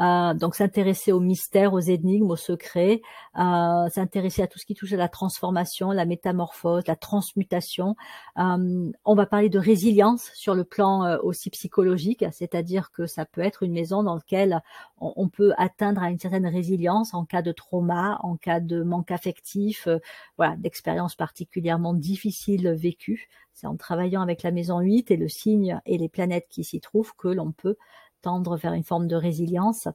Euh, 0.00 0.34
donc 0.34 0.56
s'intéresser 0.56 1.12
aux 1.12 1.20
mystères, 1.20 1.72
aux 1.72 1.80
énigmes, 1.80 2.30
aux 2.30 2.36
secrets, 2.36 3.00
euh, 3.38 3.88
s'intéresser 3.90 4.42
à 4.42 4.48
tout 4.48 4.58
ce 4.58 4.66
qui 4.66 4.74
touche 4.74 4.92
à 4.92 4.96
la 4.96 5.08
transformation, 5.08 5.92
la 5.92 6.04
métamorphose, 6.04 6.82
la 6.86 6.96
transmutation. 6.96 7.94
Euh, 8.38 8.90
on 9.04 9.14
va 9.14 9.26
parler 9.26 9.48
de 9.48 9.58
résilience 9.58 10.30
sur 10.34 10.54
le 10.54 10.64
plan 10.64 11.04
euh, 11.04 11.18
aussi 11.22 11.48
psychologique, 11.50 12.24
c'est-à-dire 12.32 12.90
que 12.90 13.06
ça 13.06 13.24
peut 13.24 13.40
être 13.40 13.62
une 13.62 13.72
maison 13.72 14.02
dans 14.02 14.16
laquelle 14.16 14.60
on, 15.00 15.28
peut 15.28 15.52
atteindre 15.58 16.02
à 16.02 16.10
une 16.10 16.18
certaine 16.18 16.46
résilience 16.46 17.14
en 17.14 17.24
cas 17.24 17.42
de 17.42 17.52
trauma, 17.52 18.18
en 18.22 18.36
cas 18.36 18.60
de 18.60 18.82
manque 18.82 19.10
affectif, 19.10 19.86
euh, 19.86 19.98
voilà, 20.36 20.56
d'expériences 20.56 21.14
particulièrement 21.14 21.94
difficiles 21.94 22.70
vécues. 22.70 23.28
C'est 23.52 23.66
en 23.66 23.76
travaillant 23.76 24.22
avec 24.22 24.42
la 24.42 24.50
maison 24.50 24.80
8 24.80 25.10
et 25.10 25.16
le 25.16 25.28
signe 25.28 25.80
et 25.86 25.98
les 25.98 26.08
planètes 26.08 26.46
qui 26.48 26.64
s'y 26.64 26.80
trouvent 26.80 27.14
que 27.16 27.28
l'on 27.28 27.52
peut 27.52 27.76
tendre 28.24 28.56
vers 28.56 28.72
une 28.72 28.84
forme 28.84 29.06
de 29.06 29.16
résilience. 29.16 29.88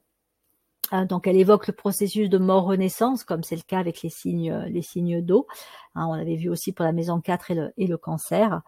Euh, 0.94 1.06
donc, 1.06 1.28
elle 1.28 1.38
évoque 1.38 1.68
le 1.68 1.74
processus 1.74 2.30
de 2.30 2.38
mort-renaissance, 2.38 3.24
comme 3.24 3.44
c'est 3.44 3.56
le 3.56 3.64
cas 3.64 3.80
avec 3.80 4.02
les 4.02 4.10
signes, 4.10 4.82
signes 4.82 5.22
d'eau. 5.22 5.48
Hein, 5.96 6.08
on 6.10 6.16
l'avait 6.16 6.36
vu 6.36 6.50
aussi 6.50 6.72
pour 6.72 6.86
la 6.86 6.92
maison 6.92 7.20
4 7.22 7.52
et 7.52 7.56
le, 7.56 7.74
et 7.78 7.88
le 7.88 7.98
cancer. 7.98 8.62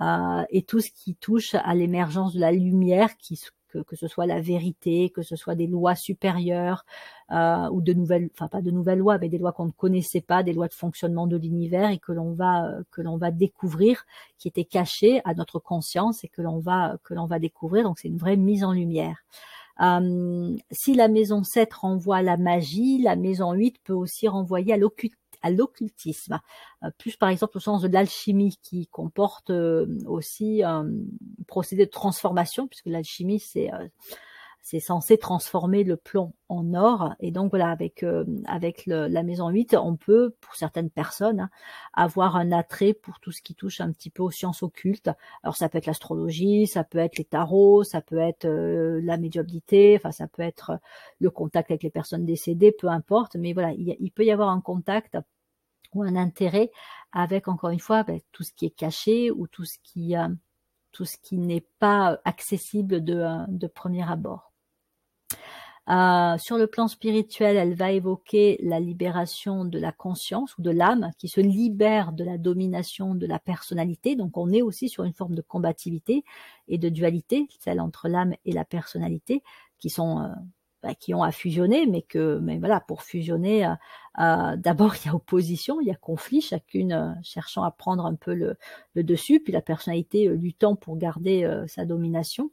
Euh, 0.00 0.44
et 0.50 0.62
tout 0.62 0.80
ce 0.80 0.90
qui 0.90 1.16
touche 1.16 1.54
à 1.54 1.74
l'émergence 1.74 2.34
de 2.34 2.40
la 2.40 2.52
lumière, 2.52 3.16
qui, 3.16 3.40
que, 3.68 3.78
que, 3.78 3.96
ce 3.96 4.08
soit 4.08 4.26
la 4.26 4.40
vérité, 4.40 5.10
que 5.10 5.22
ce 5.22 5.36
soit 5.36 5.54
des 5.54 5.66
lois 5.66 5.94
supérieures 5.94 6.84
euh, 7.30 7.68
ou 7.70 7.82
de 7.82 7.92
nouvelles, 7.92 8.30
enfin 8.34 8.48
pas 8.48 8.62
de 8.62 8.70
nouvelles 8.70 8.98
lois, 8.98 9.18
mais 9.18 9.28
des 9.28 9.38
lois 9.38 9.52
qu'on 9.52 9.66
ne 9.66 9.70
connaissait 9.70 10.20
pas, 10.20 10.42
des 10.42 10.52
lois 10.52 10.68
de 10.68 10.74
fonctionnement 10.74 11.26
de 11.26 11.36
l'univers 11.36 11.90
et 11.90 11.98
que 11.98 12.12
l'on 12.12 12.32
va 12.32 12.70
que 12.90 13.00
l'on 13.00 13.16
va 13.16 13.30
découvrir, 13.30 14.04
qui 14.38 14.48
étaient 14.48 14.64
cachées 14.64 15.20
à 15.24 15.34
notre 15.34 15.58
conscience 15.58 16.24
et 16.24 16.28
que 16.28 16.42
l'on 16.42 16.58
va 16.58 16.96
que 17.04 17.14
l'on 17.14 17.26
va 17.26 17.38
découvrir. 17.38 17.84
Donc 17.84 17.98
c'est 17.98 18.08
une 18.08 18.18
vraie 18.18 18.36
mise 18.36 18.64
en 18.64 18.72
lumière. 18.72 19.16
Euh, 19.80 20.56
si 20.72 20.94
la 20.94 21.08
maison 21.08 21.44
7 21.44 21.72
renvoie 21.72 22.16
à 22.16 22.22
la 22.22 22.36
magie, 22.36 23.00
la 23.00 23.16
maison 23.16 23.52
8 23.52 23.76
peut 23.84 23.92
aussi 23.92 24.26
renvoyer 24.26 24.74
à 24.74 24.76
l'occultisme 24.76 25.17
à 25.42 25.50
l'occultisme, 25.50 26.40
euh, 26.82 26.90
plus 26.98 27.16
par 27.16 27.28
exemple 27.28 27.56
au 27.56 27.60
sens 27.60 27.82
de 27.82 27.88
l'alchimie 27.88 28.58
qui 28.62 28.86
comporte 28.88 29.50
euh, 29.50 29.86
aussi 30.06 30.62
un 30.62 30.88
procédé 31.46 31.86
de 31.86 31.90
transformation, 31.90 32.66
puisque 32.66 32.86
l'alchimie 32.86 33.40
c'est 33.40 33.72
euh, 33.72 33.88
c'est 34.70 34.80
censé 34.80 35.16
transformer 35.16 35.82
le 35.82 35.96
plomb 35.96 36.34
en 36.50 36.74
or. 36.74 37.14
Et 37.20 37.30
donc 37.30 37.48
voilà, 37.48 37.70
avec 37.70 38.02
euh, 38.02 38.26
avec 38.44 38.84
le, 38.84 39.06
la 39.06 39.22
maison 39.22 39.48
8, 39.48 39.74
on 39.74 39.96
peut, 39.96 40.34
pour 40.42 40.56
certaines 40.56 40.90
personnes, 40.90 41.40
hein, 41.40 41.50
avoir 41.94 42.36
un 42.36 42.52
attrait 42.52 42.92
pour 42.92 43.18
tout 43.18 43.32
ce 43.32 43.40
qui 43.40 43.54
touche 43.54 43.80
un 43.80 43.90
petit 43.92 44.10
peu 44.10 44.22
aux 44.22 44.30
sciences 44.30 44.62
occultes. 44.62 45.08
Alors 45.42 45.56
ça 45.56 45.70
peut 45.70 45.78
être 45.78 45.86
l'astrologie, 45.86 46.66
ça 46.66 46.84
peut 46.84 46.98
être 46.98 47.16
les 47.16 47.24
tarots, 47.24 47.82
ça 47.82 48.02
peut 48.02 48.18
être 48.18 48.44
euh, 48.44 49.00
la 49.02 49.16
médiumnité, 49.16 49.96
enfin 49.96 50.12
ça 50.12 50.28
peut 50.28 50.42
être 50.42 50.78
le 51.18 51.30
contact 51.30 51.70
avec 51.70 51.82
les 51.82 51.90
personnes 51.90 52.26
décédées, 52.26 52.72
peu 52.72 52.88
importe. 52.88 53.36
Mais 53.36 53.54
voilà, 53.54 53.72
il, 53.72 53.96
il 53.98 54.12
peut 54.12 54.26
y 54.26 54.30
avoir 54.30 54.50
un 54.50 54.60
contact 54.60 55.16
ou 55.94 56.02
un 56.02 56.14
intérêt 56.14 56.70
avec 57.12 57.48
encore 57.48 57.70
une 57.70 57.80
fois 57.80 58.02
ben, 58.02 58.20
tout 58.32 58.42
ce 58.42 58.52
qui 58.52 58.66
est 58.66 58.70
caché 58.76 59.30
ou 59.30 59.46
tout 59.46 59.64
ce 59.64 59.78
qui 59.82 60.14
euh, 60.14 60.28
tout 60.92 61.06
ce 61.06 61.16
qui 61.22 61.38
n'est 61.38 61.66
pas 61.78 62.20
accessible 62.24 63.02
de, 63.02 63.24
de 63.48 63.66
premier 63.66 64.06
abord. 64.10 64.47
Euh, 65.88 66.36
sur 66.36 66.58
le 66.58 66.66
plan 66.66 66.86
spirituel, 66.86 67.56
elle 67.56 67.74
va 67.74 67.92
évoquer 67.92 68.58
la 68.62 68.78
libération 68.78 69.64
de 69.64 69.78
la 69.78 69.90
conscience 69.90 70.56
ou 70.58 70.62
de 70.62 70.70
l'âme 70.70 71.12
qui 71.16 71.28
se 71.28 71.40
libère 71.40 72.12
de 72.12 72.24
la 72.24 72.36
domination 72.36 73.14
de 73.14 73.26
la 73.26 73.38
personnalité. 73.38 74.14
Donc 74.14 74.36
on 74.36 74.50
est 74.52 74.60
aussi 74.60 74.90
sur 74.90 75.04
une 75.04 75.14
forme 75.14 75.34
de 75.34 75.40
combativité 75.40 76.24
et 76.68 76.76
de 76.76 76.90
dualité, 76.90 77.48
celle 77.60 77.80
entre 77.80 78.08
l'âme 78.08 78.34
et 78.44 78.52
la 78.52 78.66
personnalité, 78.66 79.42
qui 79.78 79.88
sont 79.88 80.20
euh, 80.20 80.28
bah, 80.82 80.94
qui 80.94 81.14
ont 81.14 81.22
à 81.22 81.32
fusionner, 81.32 81.86
mais 81.86 82.02
que 82.02 82.38
mais 82.38 82.58
voilà 82.58 82.80
pour 82.80 83.02
fusionner, 83.02 83.66
euh, 84.20 84.56
d'abord 84.56 84.94
il 84.96 85.06
y 85.06 85.08
a 85.08 85.14
opposition, 85.14 85.80
il 85.80 85.86
y 85.86 85.90
a 85.90 85.94
conflit, 85.94 86.42
chacune 86.42 87.18
cherchant 87.22 87.62
à 87.62 87.70
prendre 87.70 88.04
un 88.04 88.14
peu 88.14 88.34
le, 88.34 88.58
le, 88.94 89.04
dessus, 89.04 89.40
puis 89.40 89.54
la 89.54 89.62
personnalité 89.62 90.28
luttant 90.28 90.76
pour 90.76 90.98
garder 90.98 91.50
sa 91.66 91.86
domination. 91.86 92.50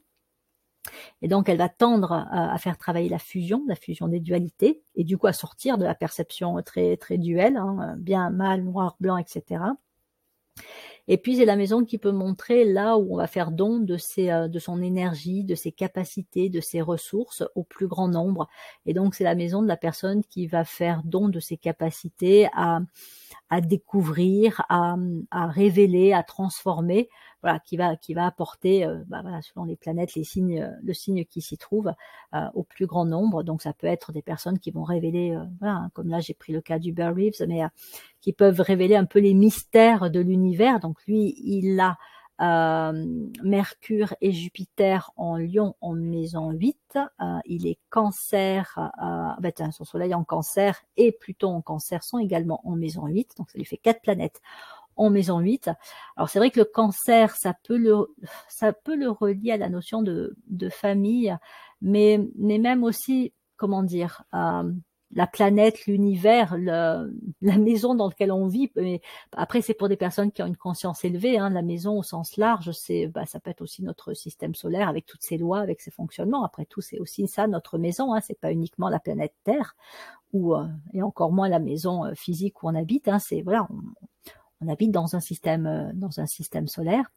Et 1.22 1.28
donc, 1.28 1.48
elle 1.48 1.58
va 1.58 1.68
tendre 1.68 2.12
à, 2.12 2.56
faire 2.58 2.78
travailler 2.78 3.08
la 3.08 3.18
fusion, 3.18 3.64
la 3.68 3.76
fusion 3.76 4.08
des 4.08 4.20
dualités, 4.20 4.82
et 4.94 5.04
du 5.04 5.18
coup 5.18 5.26
à 5.26 5.32
sortir 5.32 5.78
de 5.78 5.84
la 5.84 5.94
perception 5.94 6.60
très 6.62 6.96
très 6.96 7.18
duelle, 7.18 7.56
hein, 7.56 7.94
bien, 7.98 8.30
mal, 8.30 8.62
noir, 8.62 8.96
blanc, 9.00 9.16
etc. 9.18 9.60
Et 11.08 11.18
puis 11.18 11.36
c'est 11.36 11.44
la 11.44 11.56
maison 11.56 11.84
qui 11.84 11.98
peut 11.98 12.10
montrer 12.10 12.64
là 12.64 12.96
où 12.96 13.14
on 13.14 13.16
va 13.16 13.28
faire 13.28 13.52
don 13.52 13.78
de 13.78 13.96
ses, 13.96 14.30
euh, 14.30 14.48
de 14.48 14.58
son 14.58 14.82
énergie, 14.82 15.44
de 15.44 15.54
ses 15.54 15.70
capacités, 15.70 16.48
de 16.48 16.60
ses 16.60 16.80
ressources 16.80 17.44
au 17.54 17.62
plus 17.62 17.86
grand 17.86 18.08
nombre. 18.08 18.48
Et 18.86 18.94
donc 18.94 19.14
c'est 19.14 19.24
la 19.24 19.36
maison 19.36 19.62
de 19.62 19.68
la 19.68 19.76
personne 19.76 20.24
qui 20.24 20.46
va 20.46 20.64
faire 20.64 21.02
don 21.04 21.28
de 21.28 21.38
ses 21.38 21.56
capacités 21.56 22.48
à, 22.54 22.80
à 23.50 23.60
découvrir, 23.60 24.62
à, 24.68 24.96
à 25.30 25.46
révéler, 25.46 26.12
à 26.12 26.22
transformer, 26.22 27.08
voilà, 27.42 27.60
qui 27.60 27.76
va 27.76 27.96
qui 27.96 28.14
va 28.14 28.26
apporter, 28.26 28.84
euh, 28.84 29.04
bah 29.06 29.20
voilà, 29.22 29.40
selon 29.42 29.64
les 29.64 29.76
planètes, 29.76 30.14
les 30.14 30.24
signes, 30.24 30.68
le 30.82 30.94
signe 30.94 31.24
qui 31.24 31.40
s'y 31.40 31.56
trouve 31.56 31.92
euh, 32.34 32.46
au 32.54 32.64
plus 32.64 32.86
grand 32.86 33.04
nombre. 33.04 33.42
Donc 33.42 33.62
ça 33.62 33.72
peut 33.72 33.86
être 33.86 34.12
des 34.12 34.22
personnes 34.22 34.58
qui 34.58 34.70
vont 34.70 34.84
révéler, 34.84 35.32
euh, 35.32 35.44
voilà, 35.60 35.74
hein, 35.74 35.90
comme 35.94 36.08
là 36.08 36.20
j'ai 36.20 36.34
pris 36.34 36.52
le 36.52 36.60
cas 36.60 36.78
du 36.78 36.92
Bear 36.92 37.14
Reeves, 37.14 37.46
mais 37.46 37.62
qui 38.20 38.32
peuvent 38.32 38.60
révéler 38.60 38.96
un 38.96 39.04
peu 39.04 39.20
les 39.20 39.34
mystères 39.34 40.10
de 40.10 40.20
l'univers. 40.20 40.80
Donc 40.80 40.96
lui, 41.06 41.34
il 41.38 41.78
a 41.78 41.90
euh, 41.90 41.94
Mercure 42.38 44.14
et 44.20 44.32
Jupiter 44.32 45.12
en 45.16 45.36
Lion 45.36 45.74
en 45.80 45.94
maison 45.94 46.50
8. 46.50 46.76
Euh, 47.20 47.38
il 47.46 47.66
est 47.66 47.78
Cancer, 47.90 48.78
euh, 49.02 49.40
ben, 49.40 49.72
son 49.72 49.84
Soleil 49.84 50.14
en 50.14 50.24
Cancer 50.24 50.82
et 50.96 51.12
Pluton 51.12 51.54
en 51.56 51.62
Cancer 51.62 52.02
sont 52.02 52.18
également 52.18 52.60
en 52.64 52.76
maison 52.76 53.06
8. 53.06 53.32
Donc 53.38 53.50
ça 53.50 53.58
lui 53.58 53.64
fait 53.64 53.78
quatre 53.78 54.02
planètes 54.02 54.40
en 54.96 55.10
maison 55.10 55.38
8. 55.38 55.70
Alors 56.16 56.28
c'est 56.28 56.38
vrai 56.38 56.50
que 56.50 56.60
le 56.60 56.64
cancer, 56.64 57.34
ça 57.36 57.54
peut 57.64 57.76
le, 57.76 58.14
ça 58.48 58.72
peut 58.72 58.96
le 58.96 59.10
relier 59.10 59.52
à 59.52 59.56
la 59.56 59.68
notion 59.68 60.02
de, 60.02 60.36
de 60.48 60.68
famille, 60.68 61.36
mais, 61.80 62.20
mais 62.36 62.58
même 62.58 62.82
aussi, 62.82 63.32
comment 63.56 63.82
dire, 63.82 64.22
euh, 64.34 64.70
la 65.16 65.26
planète, 65.26 65.86
l'univers, 65.86 66.56
la 66.58 67.08
maison 67.58 67.94
dans 67.94 68.08
laquelle 68.08 68.30
on 68.30 68.46
vit. 68.46 68.70
Mais 68.76 69.00
après, 69.32 69.62
c'est 69.62 69.74
pour 69.74 69.88
des 69.88 69.96
personnes 69.96 70.30
qui 70.30 70.42
ont 70.42 70.46
une 70.46 70.56
conscience 70.56 71.04
élevée. 71.04 71.38
Hein, 71.38 71.50
la 71.50 71.62
maison 71.62 71.98
au 71.98 72.02
sens 72.02 72.36
large, 72.36 72.70
c'est, 72.72 73.06
bah, 73.08 73.24
ça 73.24 73.40
peut 73.40 73.50
être 73.50 73.62
aussi 73.62 73.82
notre 73.82 74.12
système 74.12 74.54
solaire 74.54 74.88
avec 74.88 75.06
toutes 75.06 75.22
ses 75.22 75.38
lois, 75.38 75.60
avec 75.60 75.80
ses 75.80 75.90
fonctionnements. 75.90 76.44
Après 76.44 76.66
tout, 76.66 76.82
c'est 76.82 77.00
aussi 77.00 77.26
ça 77.26 77.46
notre 77.46 77.78
maison. 77.78 78.12
Hein, 78.12 78.20
c'est 78.20 78.38
pas 78.38 78.52
uniquement 78.52 78.90
la 78.90 79.00
planète 79.00 79.34
Terre 79.42 79.74
ou 80.32 80.54
euh, 80.54 80.66
et 80.92 81.02
encore 81.02 81.32
moins 81.32 81.48
la 81.48 81.60
maison 81.60 82.04
euh, 82.04 82.14
physique 82.14 82.62
où 82.62 82.68
on 82.68 82.74
habite. 82.74 83.08
Hein, 83.08 83.18
c'est 83.18 83.40
voilà, 83.40 83.66
on, 83.70 83.80
on, 84.60 84.68
habite 84.68 84.90
dans 84.90 85.16
un 85.16 85.20
système, 85.20 85.66
euh, 85.66 85.90
dans 85.94 86.20
un 86.20 86.26
système 86.26 86.68
solaire. 86.68 87.10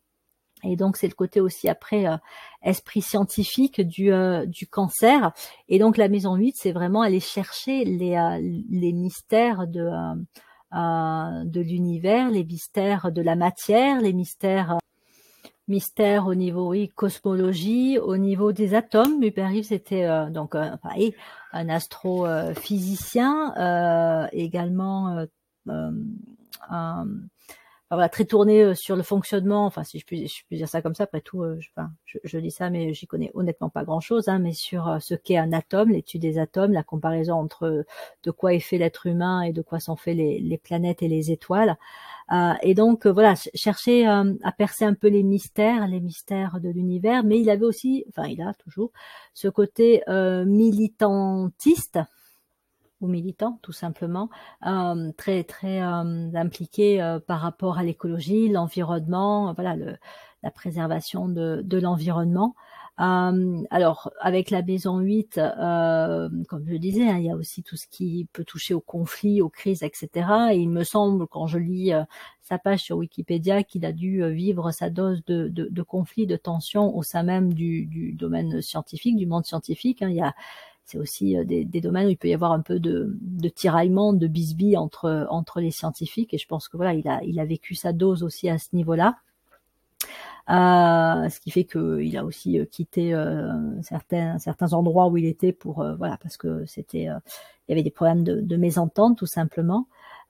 Et 0.64 0.76
donc 0.76 0.98
c'est 0.98 1.08
le 1.08 1.14
côté 1.14 1.40
aussi 1.40 1.70
après 1.70 2.08
euh, 2.08 2.18
esprit 2.64 3.02
scientifique 3.02 3.82
du, 3.82 4.12
euh, 4.12 4.46
du 4.46 4.68
cancer. 4.68 5.32
Et 5.68 5.80
donc 5.80 5.98
la 5.98 6.10
maison 6.10 6.36
8, 6.36 6.56
c'est 6.58 6.72
vraiment 6.72 7.02
aller 7.02 7.20
chercher 7.20 7.86
les, 7.86 8.16
euh, 8.16 8.38
les 8.70 8.94
mystères 8.94 9.68
de, 9.68 9.90
de 10.72 11.62
l'univers, 11.62 12.30
les 12.30 12.44
mystères 12.44 13.12
de 13.12 13.22
la 13.22 13.36
matière, 13.36 14.02
les 14.02 14.14
mystères 14.14 14.78
mystères 15.68 16.26
au 16.26 16.34
niveau 16.34 16.70
oui, 16.70 16.90
cosmologie, 16.90 18.00
au 18.00 18.18
niveau 18.18 18.52
des 18.52 18.74
atomes. 18.74 19.22
Hubert 19.22 19.52
c'était 19.64 20.08
donc 20.32 20.58
pareil, 20.82 21.14
un 21.54 21.70
astrophysicien, 21.70 24.28
également 24.32 25.26
un 25.68 27.06
voilà, 27.96 28.10
très 28.10 28.26
tourné 28.26 28.76
sur 28.76 28.96
le 28.96 29.02
fonctionnement, 29.02 29.66
enfin 29.66 29.84
si 29.84 30.00
je 30.00 30.06
puis, 30.06 30.30
dire 30.52 30.70
ça 30.70 30.82
comme 30.82 30.94
ça, 30.94 31.06
après 31.06 31.22
tout, 31.22 31.44
je, 31.60 31.70
enfin, 31.76 31.90
je, 32.06 32.38
dis 32.38 32.52
ça, 32.52 32.70
mais 32.70 32.94
j'y 32.94 33.08
connais 33.08 33.32
honnêtement 33.34 33.70
pas 33.70 33.84
grand-chose, 33.84 34.28
hein, 34.28 34.38
mais 34.38 34.54
sur 34.54 34.98
ce 35.02 35.16
qu'est 35.16 35.38
un 35.38 35.54
atome, 35.54 35.90
l'étude 35.90 36.22
des 36.22 36.38
atomes, 36.38 36.72
la 36.72 36.84
comparaison 36.84 37.34
entre 37.34 37.86
de 38.24 38.32
quoi 38.32 38.54
est 38.54 38.60
fait 38.60 38.78
l'être 38.78 39.08
humain 39.08 39.42
et 39.42 39.54
de 39.54 39.62
quoi 39.64 39.80
sont 39.80 39.96
faits 39.96 40.16
les, 40.16 40.62
planètes 40.64 41.02
et 41.02 41.08
les 41.08 41.32
étoiles. 41.32 41.78
Euh, 42.32 42.54
et 42.62 42.76
donc 42.76 43.08
voilà, 43.08 43.34
chercher 43.56 44.06
à 44.06 44.52
percer 44.56 44.86
un 44.86 44.94
peu 44.94 45.08
les 45.08 45.24
mystères, 45.24 45.88
les 45.88 46.00
mystères 46.00 46.60
de 46.60 46.70
l'univers, 46.70 47.24
mais 47.24 47.40
il 47.40 47.50
avait 47.50 47.66
aussi, 47.66 48.06
enfin 48.10 48.28
il 48.28 48.42
a 48.42 48.54
toujours 48.54 48.92
ce 49.34 49.48
côté 49.48 50.04
militantiste 50.08 52.00
ou 53.02 53.08
militant 53.08 53.60
tout 53.62 53.72
simplement, 53.72 54.30
euh, 54.66 55.12
très 55.18 55.44
très 55.44 55.82
euh, 55.82 56.30
impliqué 56.36 57.02
euh, 57.02 57.20
par 57.20 57.40
rapport 57.42 57.78
à 57.78 57.84
l'écologie, 57.84 58.50
l'environnement, 58.50 59.54
voilà 59.54 59.76
le, 59.76 59.98
la 60.44 60.52
préservation 60.52 61.28
de, 61.30 61.62
de 61.64 61.78
l'environnement. 61.80 62.56
alors 62.98 64.12
avec 64.20 64.50
la 64.50 64.62
maison 64.62 65.00
8, 65.00 65.40
comme 66.50 66.66
je 66.68 66.76
disais, 66.76 67.08
hein, 67.10 67.18
il 67.18 67.26
y 67.26 67.32
a 67.32 67.36
aussi 67.36 67.64
tout 67.64 67.78
ce 67.78 67.88
qui 67.88 68.28
peut 68.34 68.44
toucher 68.44 68.74
aux 68.74 68.82
conflits, 68.82 69.42
aux 69.42 69.50
crises, 69.50 69.84
etc. 69.84 70.10
Et 70.52 70.58
il 70.58 70.70
me 70.70 70.84
semble 70.84 71.26
quand 71.28 71.48
je 71.48 71.60
lis 71.60 71.94
sa 72.42 72.58
page 72.58 72.82
sur 72.82 72.98
Wikipédia 72.98 73.64
qu'il 73.64 73.86
a 73.86 73.94
dû 73.94 74.22
vivre 74.32 74.72
sa 74.72 74.90
dose 74.90 75.24
de, 75.26 75.48
de, 75.48 75.70
de 75.72 75.82
conflits, 75.82 76.28
de 76.28 76.36
tensions 76.36 76.94
au 76.96 77.04
sein 77.04 77.24
même 77.24 77.54
du, 77.54 77.86
du 77.86 78.14
domaine 78.14 78.62
scientifique, 78.62 79.16
du 79.16 79.28
monde 79.28 79.46
scientifique. 79.46 80.02
Hein. 80.02 80.10
Il 80.10 80.18
y 80.18 80.22
a 80.22 80.34
c'est 80.90 80.98
aussi 80.98 81.38
euh, 81.38 81.44
des, 81.44 81.82
domaines 81.82 82.08
où 82.08 82.10
il 82.10 82.18
peut 82.18 82.30
y 82.30 82.34
avoir 82.34 82.52
un 82.52 82.62
peu 82.62 82.80
de, 82.80 83.16
tiraillement, 83.54 84.12
de 84.12 84.26
bisbille 84.26 84.76
entre 84.76 85.60
les 85.60 85.70
scientifiques. 85.70 86.34
Et 86.34 86.40
je 86.40 86.48
pense 86.48 86.68
que 86.68 86.78
voilà, 86.78 86.94
il 86.94 87.40
a 87.40 87.46
vécu 87.46 87.76
sa 87.76 87.94
dose 87.94 88.24
aussi 88.24 88.50
à 88.50 88.58
ce 88.58 88.70
niveau-là. 88.74 89.18
Euh, 90.50 91.30
ce 91.30 91.40
qui 91.40 91.52
fait 91.52 91.64
qu'il 91.64 92.18
a 92.18 92.26
aussi 92.26 92.60
euh, 92.60 92.66
quitté 92.66 93.14
certains 93.84 94.74
endroits 94.74 95.08
où 95.08 95.18
il 95.18 95.26
était 95.26 95.52
pour 95.52 95.86
voilà 96.00 96.18
parce 96.18 96.38
que 96.38 96.66
c'était 96.66 97.04
il 97.04 97.70
y 97.70 97.72
avait 97.72 97.84
des 97.84 97.92
problèmes 97.92 98.24
de, 98.24 98.42
de 98.42 98.58
mésentente 98.58 99.16
tout 99.16 99.28
simplement. 99.28 99.86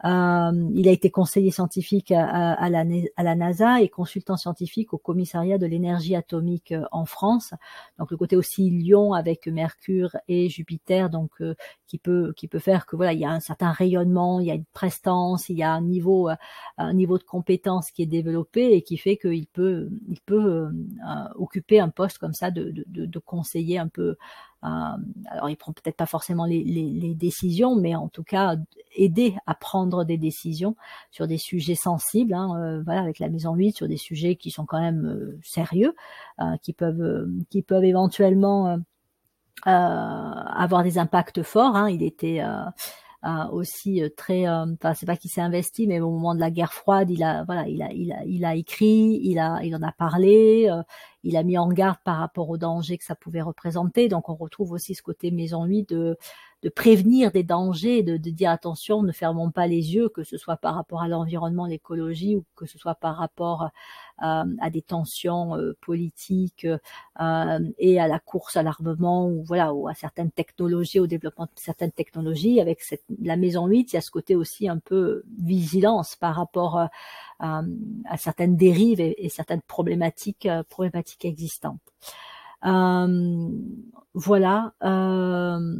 Euh, 0.06 0.70
il 0.74 0.88
a 0.88 0.92
été 0.92 1.12
conseiller 1.12 1.52
scientifique 1.52 2.12
à, 2.12 2.70
la, 2.70 3.36
NASA 3.36 3.82
et 3.82 3.90
consultant 3.90 4.38
scientifique 4.38 4.94
au 4.94 4.98
commissariat 4.98 5.58
de 5.58 5.66
l'énergie 5.66 6.16
atomique 6.16 6.72
euh, 6.72 6.86
en 6.92 7.06
France. 7.06 7.54
Donc 7.98 8.12
le 8.12 8.18
côté 8.18 8.38
aussi 8.38 8.70
Lion 8.70 9.14
avec 9.14 9.48
Mercure 9.48 10.16
et 10.30 10.48
Jupiter, 10.48 11.10
donc 11.10 11.32
euh, 11.42 11.56
qui 11.88 11.98
peut 11.98 12.34
qui 12.38 12.48
peut 12.48 12.60
faire 12.60 12.86
que 12.86 12.96
voilà 12.96 13.14
il 13.14 13.20
y 13.20 13.26
a 13.26 13.32
un 13.32 13.42
certain 13.42 13.72
rayonnement, 13.72 14.40
il 14.40 14.48
y 14.48 14.52
a 14.52 14.56
une 14.56 14.66
prestance, 14.74 15.50
il 15.50 15.58
y 15.58 15.64
a 15.64 15.72
un 15.72 15.82
niveau 15.82 16.30
un 16.78 16.94
niveau 16.94 17.18
de 17.18 17.24
compétence 17.24 17.92
qui 17.92 18.02
est 18.04 18.06
développé 18.06 18.74
et 18.74 18.82
qui 18.84 18.98
fait 18.98 19.18
qu'il 19.18 19.48
peut 19.48 19.90
il 20.08 20.22
peut 20.22 20.70
occuper 21.36 21.80
un 21.80 21.90
poste 21.90 22.20
comme 22.20 22.34
ça 22.34 22.52
de, 22.52 22.72
de, 22.88 23.06
de 23.06 23.20
conseiller 23.20 23.80
un 23.80 23.88
peu 23.88 24.16
alors, 24.62 25.50
il 25.50 25.56
prend 25.56 25.72
peut-être 25.72 25.96
pas 25.96 26.06
forcément 26.06 26.46
les, 26.46 26.64
les, 26.64 26.90
les, 26.90 27.16
décisions, 27.16 27.76
mais 27.76 27.96
en 27.96 28.10
tout 28.10 28.24
cas 28.24 28.58
aider 28.96 29.38
à 29.46 29.56
prendre 29.56 30.04
des 30.04 30.18
décisions 30.18 30.76
sur 31.12 31.28
des 31.28 31.38
sujets 31.38 31.76
sensibles. 31.76 32.34
Hein, 32.34 32.50
euh, 32.58 32.82
voilà, 32.84 33.02
avec 33.02 33.20
la 33.20 33.30
maison 33.30 33.54
8 33.56 33.78
sur 33.78 33.88
des 33.88 33.98
sujets 33.98 34.36
qui 34.36 34.52
sont 34.52 34.66
quand 34.66 34.82
même 34.82 35.06
euh, 35.06 35.40
sérieux, 35.44 35.96
qui 36.62 36.74
peuvent 36.74 37.28
qui 37.50 37.62
peuvent 37.62 37.84
éventuellement 37.84 38.78
avoir 39.64 40.84
des 40.84 40.98
impacts 40.98 41.44
forts. 41.44 41.76
Hein. 41.76 41.90
Il 41.90 42.04
était 42.04 42.42
aussi 43.52 44.02
très, 44.18 44.48
enfin 44.50 44.94
c'est 44.94 45.06
pas 45.06 45.16
qu'il 45.16 45.32
s'est 45.32 45.42
investi, 45.42 45.88
mais 45.88 46.02
au 46.02 46.12
moment 46.12 46.36
de 46.36 46.40
la 46.40 46.52
guerre 46.52 46.74
froide, 46.74 47.10
il 47.10 47.24
a 47.24 47.44
voilà, 47.46 47.68
il 47.68 47.82
a 47.82 47.92
il 47.94 48.12
a 48.12 48.24
il 48.26 48.46
a 48.46 48.56
écrit, 48.56 49.20
il 49.24 49.40
a 49.40 49.62
il 49.64 49.76
en 49.76 49.82
a 49.82 49.92
parlé, 49.92 50.70
il 51.24 51.38
a 51.38 51.44
mis 51.44 51.58
en 51.58 51.68
garde 51.70 51.98
par 52.04 52.18
rapport 52.18 52.50
aux 52.50 52.58
dangers 52.58 52.98
que 52.98 53.04
ça 53.04 53.16
pouvait 53.16 53.42
représenter. 53.42 54.08
Donc 54.08 54.30
on 54.30 54.36
retrouve 54.36 54.72
aussi 54.72 54.96
ce 54.96 55.02
côté 55.02 55.32
maison 55.32 55.66
lui 55.66 55.84
de 55.84 56.18
de 56.62 56.70
prévenir 56.70 57.32
des 57.32 57.44
dangers, 57.44 58.04
de, 58.04 58.18
de, 58.18 58.30
dire 58.30 58.52
attention, 58.52 59.02
ne 59.02 59.14
fermons 59.14 59.50
pas 59.50 59.66
les 59.66 59.96
yeux, 59.96 60.10
que 60.10 60.24
ce 60.24 60.38
soit 60.38 60.58
par 60.58 60.76
rapport 60.76 61.02
à 61.02 61.08
l'environnement, 61.08 61.66
l'écologie, 61.66 62.36
ou 62.36 62.44
que 62.56 62.66
ce 62.66 62.78
soit 62.78 62.96
par 62.96 63.16
rapport 63.16 63.70
euh, 64.22 64.44
à 64.60 64.70
des 64.70 64.82
tensions 64.82 65.56
euh, 65.56 65.78
politiques 65.80 66.68
euh, 67.22 67.60
et 67.78 68.00
à 68.00 68.08
la 68.08 68.20
course 68.20 68.58
à 68.58 68.64
l'armement, 68.64 69.30
ou 69.30 69.42
voilà, 69.44 69.74
ou 69.74 69.88
à 69.88 69.94
certaines 69.94 70.32
technologies, 70.32 71.00
au 71.00 71.08
développement 71.08 71.46
de 71.46 71.52
certaines 71.56 71.94
technologies. 71.94 72.60
Avec 72.60 72.82
cette, 72.82 73.04
la 73.22 73.38
maison 73.38 73.68
8, 73.68 73.94
il 73.94 73.96
y 73.96 73.98
a 73.98 74.02
ce 74.02 74.12
côté 74.12 74.36
aussi 74.36 74.68
un 74.68 74.80
peu 74.80 75.24
vigilance 75.42 76.18
par 76.18 76.36
rapport 76.36 76.90
à, 77.40 77.62
à 78.06 78.18
certaines 78.18 78.56
dérives 78.56 79.00
et, 79.00 79.30
certaines 79.30 79.62
problématiques, 79.62 80.46
euh, 80.46 80.64
problématiques 80.64 81.26
existantes. 81.26 81.82
Euh, 82.66 83.50
voilà. 84.14 84.74
Euh, 84.84 85.80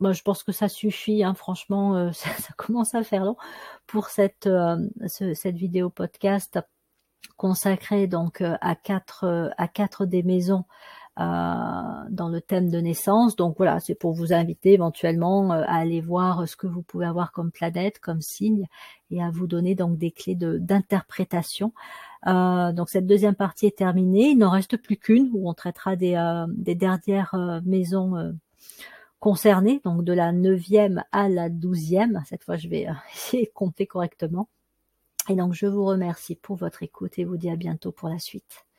moi, 0.00 0.12
je 0.12 0.22
pense 0.22 0.42
que 0.42 0.52
ça 0.52 0.68
suffit. 0.68 1.22
Hein, 1.22 1.34
franchement, 1.34 1.96
euh, 1.96 2.12
ça, 2.12 2.30
commence 2.56 2.94
à 2.94 3.02
faire 3.02 3.24
long 3.24 3.36
pour 3.86 4.08
cette 4.08 4.48
ce, 5.06 5.34
cette 5.34 5.56
vidéo 5.56 5.90
podcast 5.90 6.58
consacrée 7.36 8.06
donc 8.06 8.42
à 8.42 8.74
quatre 8.74 9.52
à 9.56 9.68
quatre 9.68 10.06
des 10.06 10.22
maisons 10.22 10.64
euh, 10.64 10.99
dans 11.16 12.28
le 12.28 12.40
thème 12.40 12.70
de 12.70 12.78
naissance. 12.78 13.36
Donc 13.36 13.56
voilà, 13.58 13.78
c'est 13.80 13.94
pour 13.94 14.12
vous 14.12 14.32
inviter 14.32 14.72
éventuellement 14.72 15.52
euh, 15.52 15.62
à 15.66 15.76
aller 15.76 16.00
voir 16.00 16.48
ce 16.48 16.56
que 16.56 16.66
vous 16.66 16.82
pouvez 16.82 17.06
avoir 17.06 17.32
comme 17.32 17.50
planète, 17.50 17.98
comme 17.98 18.20
signe, 18.20 18.66
et 19.10 19.22
à 19.22 19.30
vous 19.30 19.46
donner 19.46 19.74
donc 19.74 19.98
des 19.98 20.10
clés 20.10 20.36
d'interprétation. 20.36 21.72
Euh, 22.26 22.72
donc 22.72 22.90
cette 22.90 23.06
deuxième 23.06 23.34
partie 23.34 23.66
est 23.66 23.78
terminée. 23.78 24.30
Il 24.30 24.38
n'en 24.38 24.50
reste 24.50 24.76
plus 24.76 24.96
qu'une 24.96 25.30
où 25.32 25.48
on 25.48 25.54
traitera 25.54 25.96
des, 25.96 26.14
euh, 26.14 26.46
dernières 26.74 27.34
euh, 27.34 27.60
maisons 27.64 28.34
concernées, 29.20 29.80
donc 29.84 30.04
de 30.04 30.12
la 30.12 30.32
neuvième 30.32 31.04
à 31.12 31.28
la 31.28 31.48
douzième. 31.48 32.22
Cette 32.26 32.44
fois, 32.44 32.56
je 32.56 32.68
vais 32.68 32.86
essayer 33.14 33.46
compter 33.46 33.86
correctement. 33.86 34.48
Et 35.28 35.36
donc, 35.36 35.54
je 35.54 35.66
vous 35.66 35.84
remercie 35.84 36.34
pour 36.34 36.56
votre 36.56 36.82
écoute 36.82 37.18
et 37.18 37.24
vous 37.24 37.36
dis 37.36 37.50
à 37.50 37.56
bientôt 37.56 37.92
pour 37.92 38.08
la 38.08 38.18
suite. 38.18 38.69